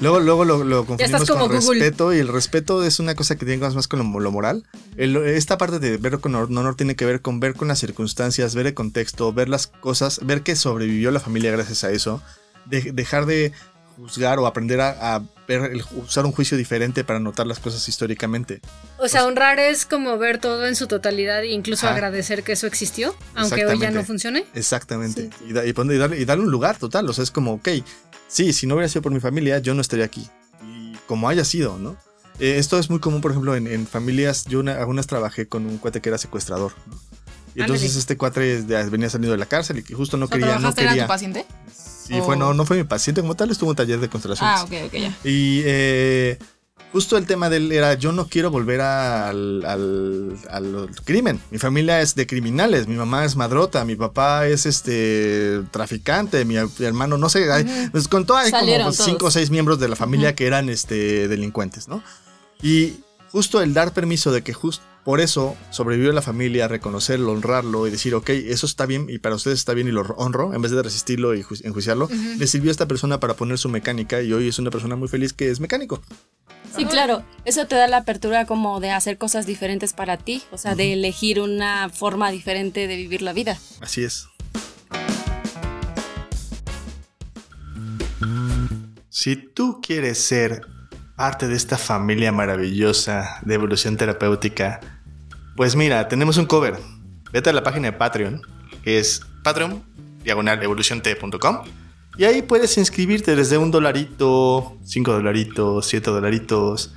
Luego, 0.00 0.20
luego 0.20 0.44
lo, 0.44 0.64
lo 0.64 0.84
confundimos 0.84 1.28
con 1.28 1.38
Google. 1.40 1.58
respeto 1.80 2.12
y 2.14 2.18
el 2.18 2.28
respeto 2.28 2.84
es 2.84 2.98
una 3.00 3.14
cosa 3.14 3.36
que 3.36 3.44
tiene 3.46 3.60
más, 3.62 3.74
más 3.74 3.88
con 3.88 3.98
lo, 4.12 4.20
lo 4.20 4.30
moral. 4.30 4.64
El- 4.96 5.16
esta 5.16 5.56
parte 5.58 5.78
de 5.78 5.96
ver 5.96 6.18
con 6.20 6.34
honor, 6.34 6.48
honor 6.50 6.74
tiene 6.76 6.96
que 6.96 7.04
ver 7.06 7.22
con 7.22 7.40
ver 7.40 7.54
con 7.54 7.68
las 7.68 7.78
circunstancias, 7.78 8.54
ver 8.54 8.66
el 8.66 8.74
contexto, 8.74 9.32
ver 9.32 9.48
las 9.48 9.66
cosas, 9.68 10.20
ver 10.24 10.42
que 10.42 10.56
sobrevivió 10.56 11.10
la 11.10 11.20
familia 11.20 11.50
gracias 11.52 11.84
a 11.84 11.90
eso, 11.90 12.22
de- 12.66 12.92
dejar 12.92 13.26
de 13.26 13.52
juzgar 13.96 14.38
o 14.38 14.46
aprender 14.46 14.80
a, 14.80 15.16
a 15.16 15.22
ver 15.46 15.72
el- 15.72 15.84
usar 15.96 16.24
un 16.26 16.32
juicio 16.32 16.56
diferente 16.56 17.04
para 17.04 17.20
notar 17.20 17.46
las 17.46 17.58
cosas 17.60 17.88
históricamente. 17.88 18.60
O 18.98 19.08
sea, 19.08 19.24
honrar 19.26 19.58
es 19.58 19.86
como 19.86 20.16
ver 20.18 20.38
todo 20.38 20.66
en 20.66 20.74
su 20.76 20.86
totalidad 20.86 21.42
e 21.44 21.48
incluso 21.52 21.86
Ajá. 21.86 21.94
agradecer 21.94 22.42
que 22.42 22.52
eso 22.52 22.66
existió, 22.66 23.14
aunque 23.34 23.64
hoy 23.66 23.78
ya 23.78 23.90
no 23.90 24.04
funcione. 24.04 24.46
Exactamente. 24.54 25.30
Y, 25.48 25.52
da- 25.52 25.64
y 25.64 25.72
poner- 25.72 25.96
y 25.96 25.98
darle, 25.98 26.18
y 26.20 26.24
darle 26.24 26.44
un 26.44 26.50
lugar 26.50 26.76
total. 26.78 27.08
O 27.08 27.12
sea, 27.12 27.22
es 27.24 27.30
como, 27.30 27.52
ok, 27.54 27.68
sí, 28.28 28.52
si 28.52 28.66
no 28.66 28.74
hubiera 28.74 28.88
sido 28.88 29.02
por 29.02 29.12
mi 29.12 29.20
familia, 29.20 29.58
yo 29.58 29.74
no 29.74 29.80
estaría 29.80 30.04
aquí. 30.04 30.28
Y 30.62 30.96
como 31.06 31.28
haya 31.28 31.44
sido, 31.44 31.78
¿no? 31.78 31.96
Eh, 32.40 32.56
esto 32.58 32.78
es 32.80 32.90
muy 32.90 32.98
común, 32.98 33.20
por 33.20 33.30
ejemplo, 33.30 33.54
en, 33.54 33.66
en 33.68 33.86
familias. 33.86 34.44
Yo 34.46 34.58
una- 34.60 34.78
algunas 34.78 35.06
trabajé 35.06 35.46
con 35.46 35.66
un 35.66 35.78
cuate 35.78 36.00
que 36.00 36.08
era 36.08 36.18
secuestrador. 36.18 36.72
¿no? 36.86 36.98
Y 37.54 37.60
entonces 37.60 37.84
Ándale. 37.90 38.00
este 38.00 38.16
cuate 38.16 38.62
de- 38.62 38.90
venía 38.90 39.08
saliendo 39.08 39.30
de 39.30 39.38
la 39.38 39.46
cárcel 39.46 39.78
y 39.78 39.82
que 39.84 39.94
justo 39.94 40.16
no 40.16 40.24
O 40.24 40.28
sea, 40.28 40.38
quería, 40.38 40.54
no 40.54 40.74
¿Trabajaste 40.74 40.80
era 40.82 40.90
quería. 40.90 41.04
tu 41.04 41.08
paciente? 41.08 41.46
Sí, 42.06 42.20
fue, 42.22 42.36
no, 42.36 42.52
no 42.54 42.66
fue 42.66 42.76
mi 42.76 42.84
paciente 42.84 43.20
como 43.22 43.34
tal, 43.34 43.50
estuvo 43.50 43.68
en 43.68 43.72
un 43.72 43.76
taller 43.76 43.98
de 44.00 44.08
constelaciones. 44.08 44.54
Ah, 44.60 44.64
ok, 44.64 44.72
ok, 44.86 44.92
ya. 44.94 45.16
Y 45.24 45.62
eh, 45.64 46.38
justo 46.92 47.16
el 47.16 47.26
tema 47.26 47.48
de 47.48 47.56
él 47.56 47.72
era, 47.72 47.94
yo 47.94 48.12
no 48.12 48.28
quiero 48.28 48.50
volver 48.50 48.80
al, 48.82 49.64
al- 49.64 50.36
al 50.50 50.90
crimen. 51.04 51.40
Mi 51.50 51.58
familia 51.58 52.00
es 52.02 52.14
de 52.14 52.26
criminales, 52.26 52.86
mi 52.88 52.94
mamá 52.96 53.24
es 53.24 53.36
madrota, 53.36 53.84
mi 53.84 53.96
papá 53.96 54.46
es 54.46 54.66
este 54.66 55.62
traficante, 55.70 56.44
mi, 56.44 56.56
hermano, 56.80 57.16
no 57.18 57.28
sé, 57.30 57.50
hay- 57.50 57.64
pues 57.90 58.06
con 58.06 58.26
todo 58.26 58.36
hay 58.36 58.50
como 58.50 58.66
pues, 58.84 58.96
cinco 59.06 59.26
o 59.26 59.30
seis 59.30 59.50
miembros 59.50 59.78
de 59.80 59.88
la 59.88 59.96
familia 59.96 60.34
que 60.34 60.46
eran 60.46 60.68
este, 60.68 61.26
delincuentes, 61.28 61.88
¿no? 61.88 62.02
Y 62.62 62.98
justo 63.34 63.60
el 63.60 63.74
dar 63.74 63.92
permiso 63.92 64.30
de 64.30 64.42
que 64.42 64.52
justo 64.52 64.84
por 65.04 65.20
eso 65.20 65.56
sobrevivió 65.70 66.12
la 66.12 66.22
familia, 66.22 66.68
reconocerlo, 66.68 67.32
honrarlo 67.32 67.88
y 67.88 67.90
decir, 67.90 68.14
ok, 68.14 68.30
eso 68.30 68.64
está 68.64 68.86
bien 68.86 69.06
y 69.10 69.18
para 69.18 69.34
ustedes 69.34 69.58
está 69.58 69.74
bien 69.74 69.88
y 69.88 69.90
lo 69.90 70.02
honro, 70.02 70.54
en 70.54 70.62
vez 70.62 70.70
de 70.70 70.80
resistirlo 70.80 71.34
y 71.34 71.42
ju- 71.42 71.60
enjuiciarlo, 71.64 72.08
le 72.38 72.46
sirvió 72.46 72.70
a 72.70 72.72
esta 72.72 72.86
persona 72.86 73.18
para 73.18 73.34
poner 73.34 73.58
su 73.58 73.68
mecánica 73.68 74.22
y 74.22 74.32
hoy 74.32 74.46
es 74.46 74.60
una 74.60 74.70
persona 74.70 74.94
muy 74.94 75.08
feliz 75.08 75.32
que 75.32 75.50
es 75.50 75.58
mecánico. 75.58 76.00
Sí, 76.76 76.84
claro. 76.84 77.24
Eso 77.44 77.66
te 77.66 77.74
da 77.74 77.88
la 77.88 77.96
apertura 77.98 78.46
como 78.46 78.78
de 78.78 78.92
hacer 78.92 79.18
cosas 79.18 79.46
diferentes 79.46 79.92
para 79.94 80.16
ti, 80.16 80.40
o 80.52 80.56
sea, 80.56 80.76
de 80.76 80.92
elegir 80.92 81.40
una 81.40 81.88
forma 81.90 82.30
diferente 82.30 82.86
de 82.86 82.94
vivir 82.96 83.20
la 83.20 83.32
vida. 83.32 83.58
Así 83.80 84.04
es. 84.04 84.28
Si 89.08 89.34
tú 89.36 89.80
quieres 89.82 90.18
ser 90.18 90.62
parte 91.16 91.48
de 91.48 91.54
esta 91.54 91.78
familia 91.78 92.32
maravillosa 92.32 93.38
de 93.42 93.54
evolución 93.54 93.96
terapéutica, 93.96 94.80
pues 95.56 95.76
mira, 95.76 96.08
tenemos 96.08 96.36
un 96.36 96.46
cover. 96.46 96.76
Vete 97.32 97.50
a 97.50 97.52
la 97.52 97.62
página 97.62 97.90
de 97.90 97.96
Patreon, 97.96 98.42
que 98.82 98.98
es 98.98 99.20
patreon 99.42 99.82
diagonal. 100.24 100.60
Y 102.16 102.24
ahí 102.24 102.42
puedes 102.42 102.78
inscribirte 102.78 103.36
desde 103.36 103.58
un 103.58 103.70
dolarito, 103.70 104.76
cinco 104.84 105.12
dolaritos, 105.12 105.86
siete 105.86 106.10
dolaritos. 106.10 106.94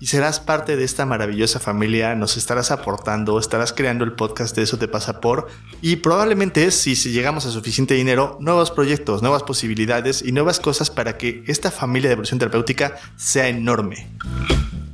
Y 0.00 0.06
serás 0.06 0.40
parte 0.40 0.76
de 0.76 0.84
esta 0.84 1.04
maravillosa 1.04 1.60
familia, 1.60 2.14
nos 2.14 2.38
estarás 2.38 2.70
aportando, 2.70 3.38
estarás 3.38 3.74
creando 3.74 4.02
el 4.02 4.14
podcast 4.14 4.56
de 4.56 4.62
Eso 4.62 4.78
te 4.78 4.88
pasa 4.88 5.20
por. 5.20 5.48
Y 5.82 5.96
probablemente, 5.96 6.70
si, 6.70 6.96
si 6.96 7.12
llegamos 7.12 7.44
a 7.44 7.50
suficiente 7.50 7.94
dinero, 7.94 8.38
nuevos 8.40 8.70
proyectos, 8.70 9.20
nuevas 9.20 9.42
posibilidades 9.42 10.22
y 10.22 10.32
nuevas 10.32 10.58
cosas 10.58 10.90
para 10.90 11.18
que 11.18 11.44
esta 11.46 11.70
familia 11.70 12.08
de 12.08 12.14
evolución 12.14 12.38
terapéutica 12.38 12.98
sea 13.16 13.48
enorme. 13.48 14.08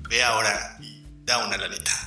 Ve 0.08 0.24
ahora 0.24 0.76
y 0.80 1.04
da 1.24 1.46
una 1.46 1.56
lanita. 1.56 2.05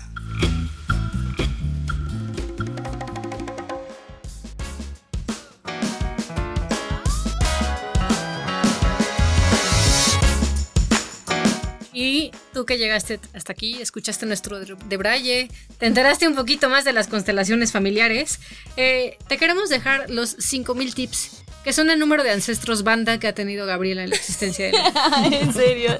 Y 12.01 12.31
tú 12.53 12.65
que 12.65 12.77
llegaste 12.77 13.19
hasta 13.33 13.51
aquí, 13.51 13.81
escuchaste 13.81 14.25
nuestro 14.25 14.57
de 14.57 14.95
Braille, 14.95 15.49
te 15.79 15.85
enteraste 15.85 16.29
un 16.29 16.33
poquito 16.33 16.69
más 16.69 16.85
de 16.85 16.93
las 16.93 17.07
constelaciones 17.07 17.73
familiares, 17.73 18.39
eh, 18.77 19.17
te 19.27 19.35
queremos 19.35 19.67
dejar 19.67 20.09
los 20.09 20.29
5000 20.29 20.95
tips, 20.95 21.43
que 21.61 21.73
son 21.73 21.89
el 21.89 21.99
número 21.99 22.23
de 22.23 22.31
ancestros 22.31 22.83
banda 22.83 23.19
que 23.19 23.27
ha 23.27 23.33
tenido 23.35 23.65
Gabriela 23.65 24.05
en 24.05 24.11
la 24.11 24.15
existencia 24.15 24.67
de 24.67 24.71
la 24.71 25.27
en 25.41 25.53
serio. 25.53 25.97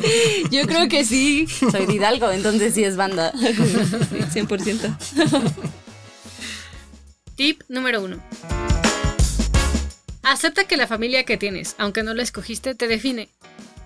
Yo 0.50 0.66
creo 0.68 0.88
que 0.88 1.04
sí. 1.04 1.48
Soy 1.48 1.86
de 1.86 1.96
Hidalgo, 1.96 2.32
entonces 2.32 2.74
sí 2.74 2.86
es 2.86 2.96
banda. 2.96 3.34
Sí, 3.42 4.40
100%. 4.40 4.96
Tip 7.36 7.62
número 7.68 8.02
uno. 8.02 8.24
Acepta 10.24 10.64
que 10.64 10.78
la 10.78 10.88
familia 10.88 11.26
que 11.26 11.36
tienes, 11.36 11.76
aunque 11.78 12.04
no 12.04 12.14
la 12.14 12.24
escogiste, 12.24 12.74
te 12.74 12.88
define. 12.88 13.28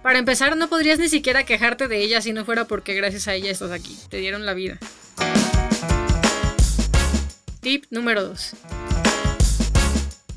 Para 0.03 0.19
empezar, 0.19 0.57
no 0.57 0.67
podrías 0.67 0.99
ni 0.99 1.07
siquiera 1.09 1.45
quejarte 1.45 1.87
de 1.87 1.97
ella 2.03 2.21
si 2.21 2.33
no 2.33 2.43
fuera 2.45 2.65
porque 2.65 2.93
gracias 2.93 3.27
a 3.29 3.33
ella 3.35 3.49
estás 3.49 3.71
aquí. 3.71 3.97
Te 4.09 4.17
dieron 4.17 4.45
la 4.45 4.53
vida. 4.53 4.77
Tip 7.61 7.85
número 7.89 8.23
2. 8.25 8.51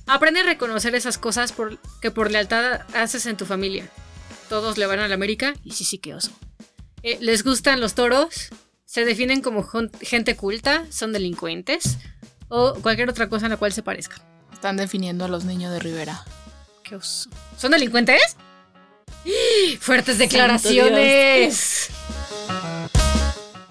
Aprende 0.07 0.41
a 0.41 0.45
reconocer 0.45 0.95
esas 0.95 1.19
cosas 1.19 1.51
por- 1.51 1.79
que 2.01 2.13
por 2.13 2.31
lealtad 2.31 2.83
haces 2.95 3.27
en 3.27 3.37
tu 3.37 3.45
familia. 3.45 3.89
Todos 4.49 4.79
le 4.79 4.87
van 4.87 5.01
a 5.01 5.09
la 5.09 5.15
América 5.17 5.55
y 5.65 5.73
sí, 5.73 5.85
sí, 5.85 5.99
que 5.99 6.15
oso. 6.15 6.31
Eh, 7.03 7.19
¿Les 7.21 7.43
gustan 7.43 7.81
los 7.81 7.95
toros? 7.97 8.51
¿Se 8.85 9.05
definen 9.05 9.43
como 9.43 9.67
gente 10.01 10.37
culta? 10.37 10.87
¿Son 10.91 11.13
delincuentes? 11.13 11.99
O 12.49 12.75
cualquier 12.75 13.11
otra 13.11 13.29
cosa 13.29 13.47
en 13.47 13.51
la 13.51 13.57
cual 13.57 13.73
se 13.73 13.83
parezcan. 13.83 14.21
Están 14.53 14.77
definiendo 14.77 15.25
a 15.25 15.29
los 15.29 15.45
niños 15.45 15.73
de 15.73 15.81
Rivera. 15.81 16.23
Qué 16.85 16.95
oso. 16.95 17.29
¿Son 17.59 17.73
delincuentes? 17.73 18.37
Fuertes 19.81 20.19
declaraciones. 20.19 21.91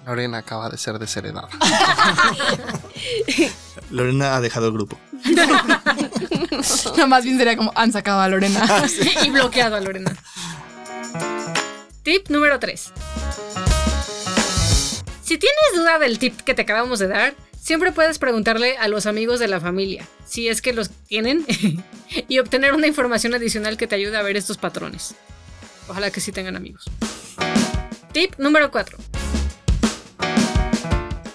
Lorena 0.06 0.38
acaba 0.38 0.68
de 0.68 0.78
ser 0.78 0.98
desheredada. 0.98 1.48
Lorena 3.90 4.36
ha 4.36 4.40
dejado 4.40 4.68
el 4.68 4.72
grupo. 4.72 4.98
No, 6.96 7.06
más 7.08 7.24
bien 7.24 7.38
sería 7.38 7.56
como 7.56 7.72
han 7.74 7.92
sacado 7.92 8.20
a 8.20 8.28
Lorena. 8.28 8.64
y 9.24 9.30
bloqueado 9.30 9.76
a 9.76 9.80
Lorena. 9.80 10.16
Tip 12.02 12.28
número 12.28 12.60
3. 12.60 12.92
Si 15.22 15.38
tienes 15.38 15.74
duda 15.74 15.98
del 15.98 16.20
tip 16.20 16.40
que 16.42 16.54
te 16.54 16.62
acabamos 16.62 17.00
de 17.00 17.08
dar, 17.08 17.34
siempre 17.60 17.90
puedes 17.90 18.20
preguntarle 18.20 18.78
a 18.78 18.86
los 18.86 19.06
amigos 19.06 19.40
de 19.40 19.48
la 19.48 19.60
familia, 19.60 20.06
si 20.24 20.48
es 20.48 20.62
que 20.62 20.72
los 20.72 20.90
tienen, 20.90 21.44
y 22.28 22.38
obtener 22.38 22.74
una 22.74 22.86
información 22.86 23.34
adicional 23.34 23.76
que 23.76 23.88
te 23.88 23.96
ayude 23.96 24.16
a 24.16 24.22
ver 24.22 24.36
estos 24.36 24.56
patrones. 24.56 25.16
Ojalá 25.88 26.10
que 26.10 26.20
sí 26.20 26.32
tengan 26.32 26.56
amigos. 26.56 26.84
Tip 28.12 28.34
número 28.38 28.70
4. 28.70 28.96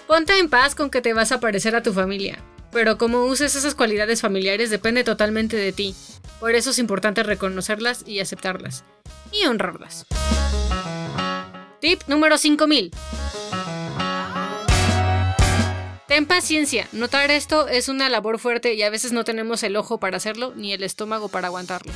Ponte 0.06 0.38
en 0.38 0.50
paz 0.50 0.74
con 0.74 0.90
que 0.90 1.00
te 1.00 1.14
vas 1.14 1.32
a 1.32 1.40
parecer 1.40 1.74
a 1.74 1.82
tu 1.82 1.92
familia, 1.92 2.38
pero 2.70 2.98
cómo 2.98 3.24
uses 3.24 3.54
esas 3.54 3.74
cualidades 3.74 4.20
familiares 4.20 4.68
depende 4.68 5.04
totalmente 5.04 5.56
de 5.56 5.72
ti. 5.72 5.94
Por 6.40 6.54
eso 6.54 6.70
es 6.70 6.78
importante 6.78 7.22
reconocerlas 7.22 8.04
y 8.06 8.20
aceptarlas. 8.20 8.84
Y 9.30 9.46
honrarlas. 9.46 10.06
Tip 11.80 12.02
número 12.08 12.36
5000. 12.36 12.90
Ten 16.08 16.26
paciencia. 16.26 16.86
Notar 16.92 17.30
esto 17.30 17.68
es 17.68 17.88
una 17.88 18.10
labor 18.10 18.38
fuerte 18.38 18.74
y 18.74 18.82
a 18.82 18.90
veces 18.90 19.12
no 19.12 19.24
tenemos 19.24 19.62
el 19.62 19.76
ojo 19.76 19.98
para 19.98 20.18
hacerlo 20.18 20.52
ni 20.54 20.74
el 20.74 20.82
estómago 20.82 21.28
para 21.28 21.46
aguantarlo. 21.46 21.90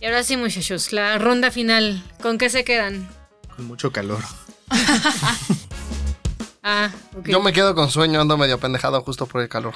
Y 0.00 0.06
ahora 0.06 0.22
sí, 0.22 0.36
muchachos, 0.36 0.92
la 0.92 1.18
ronda 1.18 1.50
final. 1.50 2.02
¿Con 2.22 2.38
qué 2.38 2.48
se 2.48 2.64
quedan? 2.64 3.08
Con 3.54 3.66
mucho 3.66 3.92
calor. 3.92 4.22
Ah, 6.62 6.90
ok. 7.16 7.26
Yo 7.26 7.40
me 7.40 7.54
quedo 7.54 7.74
con 7.74 7.90
sueño, 7.90 8.20
ando 8.20 8.36
medio 8.36 8.60
pendejado 8.60 9.00
justo 9.00 9.24
por 9.24 9.40
el 9.40 9.48
calor. 9.48 9.72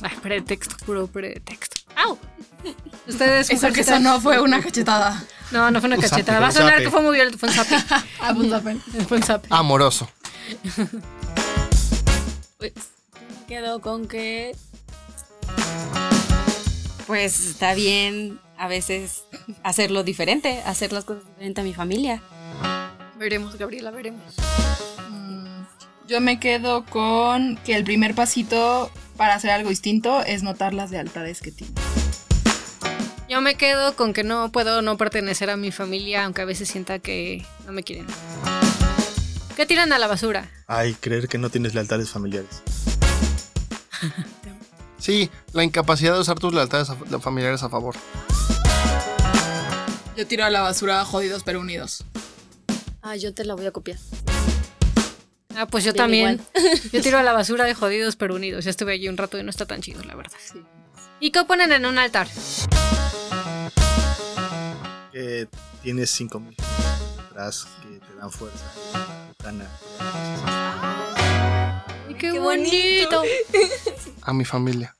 Ay, 0.00 0.16
pretexto, 0.22 0.74
puro 0.86 1.06
pretexto. 1.06 1.82
¡Au! 1.94 2.18
Ustedes. 3.06 3.50
Eso 3.50 3.70
que 3.74 3.84
sonó 3.84 4.18
fue 4.18 4.40
una 4.40 4.62
cachetada. 4.62 5.22
No, 5.50 5.70
no 5.70 5.80
fue 5.80 5.88
una 5.88 5.96
Un 5.96 6.02
zape, 6.02 6.10
cachetada. 6.10 6.40
Va 6.40 6.46
a 6.46 6.48
un 6.48 6.54
sonar 6.54 6.72
zape. 6.72 6.84
que 6.84 6.90
fue 6.90 7.02
muy 7.02 7.14
violento. 7.14 7.36
Fue 7.36 7.50
un 7.50 7.54
zape. 7.54 7.76
Ah, 8.22 8.32
pues, 8.34 8.50
apen. 8.50 8.80
Fue 9.06 9.18
un 9.18 9.22
zape. 9.22 9.48
Amoroso. 9.50 10.08
Pues 12.56 12.72
quedo 13.46 13.82
con 13.82 14.08
que. 14.08 14.56
Pues 17.06 17.38
está 17.38 17.74
bien 17.74 18.40
a 18.58 18.68
veces 18.68 19.24
hacerlo 19.62 20.02
diferente, 20.02 20.60
hacer 20.66 20.92
las 20.92 21.04
cosas 21.04 21.24
diferente 21.26 21.60
a 21.60 21.64
mi 21.64 21.74
familia. 21.74 22.22
Veremos, 23.16 23.56
Gabriela, 23.56 23.90
veremos. 23.90 24.36
Yo 26.06 26.20
me 26.20 26.40
quedo 26.40 26.84
con 26.86 27.56
que 27.64 27.76
el 27.76 27.84
primer 27.84 28.14
pasito 28.14 28.90
para 29.16 29.34
hacer 29.34 29.50
algo 29.50 29.68
distinto 29.68 30.22
es 30.22 30.42
notar 30.42 30.74
las 30.74 30.90
lealtades 30.90 31.40
que 31.40 31.52
tiene. 31.52 31.72
Yo 33.28 33.42
me 33.42 33.56
quedo 33.56 33.94
con 33.94 34.14
que 34.14 34.24
no 34.24 34.50
puedo 34.50 34.80
no 34.80 34.96
pertenecer 34.96 35.50
a 35.50 35.56
mi 35.56 35.70
familia, 35.70 36.24
aunque 36.24 36.40
a 36.40 36.44
veces 36.46 36.68
sienta 36.68 36.98
que 36.98 37.44
no 37.66 37.72
me 37.72 37.82
quieren. 37.82 38.06
¿Qué 39.54 39.66
tiran 39.66 39.92
a 39.92 39.98
la 39.98 40.06
basura? 40.06 40.50
Ay, 40.66 40.94
creer 40.94 41.28
que 41.28 41.36
no 41.36 41.50
tienes 41.50 41.74
lealtades 41.74 42.10
familiares. 42.10 42.62
Sí, 44.98 45.30
la 45.52 45.62
incapacidad 45.64 46.14
de 46.14 46.20
usar 46.20 46.38
tus 46.38 46.52
lealtades 46.52 46.90
a- 46.90 47.20
familiares 47.20 47.62
a 47.62 47.68
favor. 47.68 47.94
Yo 50.16 50.26
tiro 50.26 50.44
a 50.44 50.50
la 50.50 50.60
basura 50.62 51.04
jodidos 51.04 51.42
pero 51.44 51.60
unidos. 51.60 52.04
Ah, 53.02 53.14
yo 53.16 53.32
te 53.32 53.44
la 53.44 53.54
voy 53.54 53.66
a 53.66 53.70
copiar. 53.70 53.98
Ah, 55.56 55.66
pues 55.66 55.84
yo 55.84 55.92
Bien 55.92 56.04
también. 56.04 56.30
igual. 56.54 56.80
Yo 56.92 57.02
tiro 57.02 57.18
a 57.18 57.22
la 57.22 57.32
basura 57.32 57.64
de 57.64 57.74
jodidos 57.74 58.14
pero 58.16 58.34
unidos. 58.36 58.64
Ya 58.64 58.70
estuve 58.70 58.92
allí 58.92 59.08
un 59.08 59.16
rato 59.16 59.38
y 59.38 59.42
no 59.42 59.50
está 59.50 59.66
tan 59.66 59.80
chido, 59.80 60.02
la 60.04 60.14
verdad. 60.14 60.36
¿Y 61.20 61.30
qué 61.32 61.42
ponen 61.44 61.72
en 61.72 61.84
un 61.86 61.98
altar? 61.98 62.28
Que 65.12 65.48
tienes 65.82 66.10
cinco 66.10 66.38
mil 66.38 66.54
detrás 67.16 67.66
que 67.82 67.98
te 67.98 68.14
dan 68.20 68.30
fuerza. 68.30 68.64
Gana. 69.42 69.66
¡Ay, 72.18 72.26
qué, 72.26 72.32
Qué 72.32 72.38
bonito! 72.40 73.22
A 74.22 74.32
mi 74.32 74.44
familia. 74.44 74.96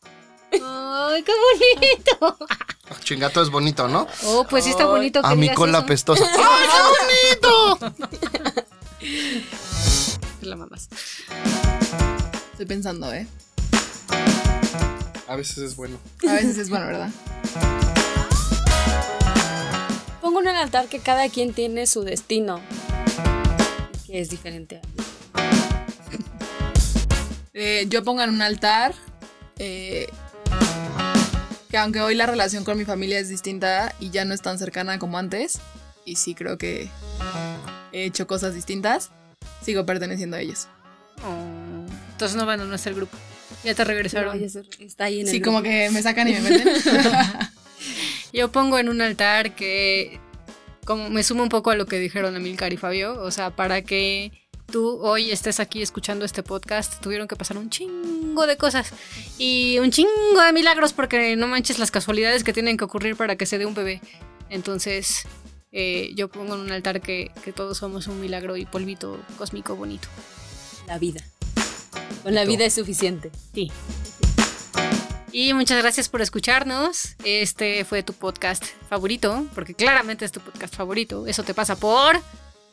¡Ay, 0.52 1.24
qué 1.24 1.32
bonito! 1.32 2.36
Ah, 2.90 2.96
Chingato 3.04 3.42
es 3.42 3.50
bonito, 3.50 3.86
¿no? 3.86 4.06
Oh, 4.24 4.46
pues 4.48 4.64
sí 4.64 4.70
está 4.70 4.86
bonito. 4.86 5.20
A 5.22 5.28
que 5.30 5.36
mi 5.36 5.52
cola 5.52 5.80
eso. 5.80 5.86
pestosa. 5.86 6.24
¡Ay, 6.38 6.66
qué 6.72 7.50
bonito! 7.50 7.94
La 10.40 10.56
mamás. 10.56 10.88
Estoy 12.52 12.64
pensando, 12.64 13.12
¿eh? 13.12 13.26
A 15.26 15.36
veces 15.36 15.58
es 15.58 15.76
bueno. 15.76 15.98
A 16.26 16.32
veces 16.32 16.56
es 16.56 16.70
bueno, 16.70 16.86
¿verdad? 16.86 17.10
Pongo 20.22 20.40
en 20.40 20.48
el 20.48 20.56
altar 20.56 20.86
que 20.86 21.00
cada 21.00 21.28
quien 21.28 21.52
tiene 21.52 21.86
su 21.86 22.04
destino. 22.04 22.62
Que 24.06 24.20
es 24.22 24.30
diferente. 24.30 24.80
Eh, 27.60 27.86
yo 27.88 28.04
pongo 28.04 28.22
en 28.22 28.30
un 28.30 28.40
altar 28.40 28.94
eh, 29.58 30.06
que 31.68 31.76
aunque 31.76 32.00
hoy 32.00 32.14
la 32.14 32.24
relación 32.26 32.62
con 32.64 32.78
mi 32.78 32.84
familia 32.84 33.18
es 33.18 33.28
distinta 33.28 33.92
y 33.98 34.10
ya 34.10 34.24
no 34.24 34.32
es 34.32 34.42
tan 34.42 34.58
cercana 34.60 34.98
como 35.00 35.18
antes, 35.18 35.58
y 36.04 36.14
sí 36.16 36.34
creo 36.36 36.56
que 36.56 36.88
he 37.92 38.04
hecho 38.04 38.28
cosas 38.28 38.54
distintas, 38.54 39.10
sigo 39.62 39.84
perteneciendo 39.84 40.36
a 40.36 40.40
ellos. 40.40 40.68
Oh, 41.24 41.84
Entonces 42.12 42.36
no 42.36 42.46
van 42.46 42.60
a 42.60 42.64
nuestro 42.64 42.94
grupo. 42.94 43.16
Ya 43.64 43.74
te 43.74 43.82
regresaron. 43.84 44.40
Está 44.78 45.04
ahí 45.06 45.20
en 45.20 45.26
el 45.26 45.32
Sí, 45.32 45.40
grupo. 45.40 45.56
como 45.56 45.62
que 45.64 45.90
me 45.90 46.00
sacan 46.00 46.28
y 46.28 46.34
me 46.34 46.40
meten. 46.50 46.68
Yo 48.32 48.52
pongo 48.52 48.78
en 48.78 48.88
un 48.88 49.00
altar 49.02 49.56
que 49.56 50.20
como 50.84 51.10
me 51.10 51.22
sumo 51.24 51.42
un 51.42 51.48
poco 51.48 51.70
a 51.70 51.74
lo 51.74 51.86
que 51.86 51.98
dijeron 51.98 52.36
Emilcar 52.36 52.72
y 52.72 52.76
Fabio, 52.76 53.20
o 53.20 53.30
sea, 53.32 53.50
para 53.50 53.82
que 53.82 54.30
tú 54.70 55.00
hoy 55.00 55.30
estés 55.30 55.60
aquí 55.60 55.82
escuchando 55.82 56.24
este 56.24 56.42
podcast, 56.42 57.00
tuvieron 57.00 57.26
que 57.26 57.36
pasar 57.36 57.56
un 57.56 57.70
chingo 57.70 58.46
de 58.46 58.56
cosas 58.56 58.92
y 59.38 59.78
un 59.78 59.90
chingo 59.90 60.40
de 60.44 60.52
milagros 60.52 60.92
porque 60.92 61.36
no 61.36 61.46
manches 61.46 61.78
las 61.78 61.90
casualidades 61.90 62.44
que 62.44 62.52
tienen 62.52 62.76
que 62.76 62.84
ocurrir 62.84 63.16
para 63.16 63.36
que 63.36 63.46
se 63.46 63.58
dé 63.58 63.66
un 63.66 63.74
bebé. 63.74 64.00
Entonces, 64.50 65.26
eh, 65.72 66.12
yo 66.14 66.28
pongo 66.28 66.54
en 66.54 66.60
un 66.60 66.72
altar 66.72 67.00
que, 67.00 67.30
que 67.44 67.52
todos 67.52 67.78
somos 67.78 68.06
un 68.06 68.20
milagro 68.20 68.56
y 68.56 68.66
polvito 68.66 69.18
cósmico 69.38 69.74
bonito. 69.74 70.08
La 70.86 70.98
vida. 70.98 71.22
Con 72.22 72.34
la 72.34 72.44
vida 72.44 72.64
es 72.64 72.74
suficiente. 72.74 73.30
Sí. 73.54 73.70
Y 75.32 75.54
muchas 75.54 75.80
gracias 75.82 76.08
por 76.08 76.20
escucharnos. 76.20 77.16
Este 77.24 77.84
fue 77.84 78.02
tu 78.02 78.12
podcast 78.12 78.64
favorito, 78.88 79.46
porque 79.54 79.74
claramente 79.74 80.24
es 80.24 80.32
tu 80.32 80.40
podcast 80.40 80.74
favorito. 80.74 81.26
Eso 81.26 81.42
te 81.42 81.54
pasa 81.54 81.76
por 81.76 82.20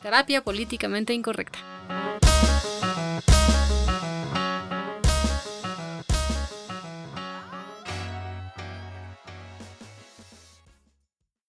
Terapia 0.06 0.40
políticamente 0.40 1.12
incorrecta. 1.14 1.58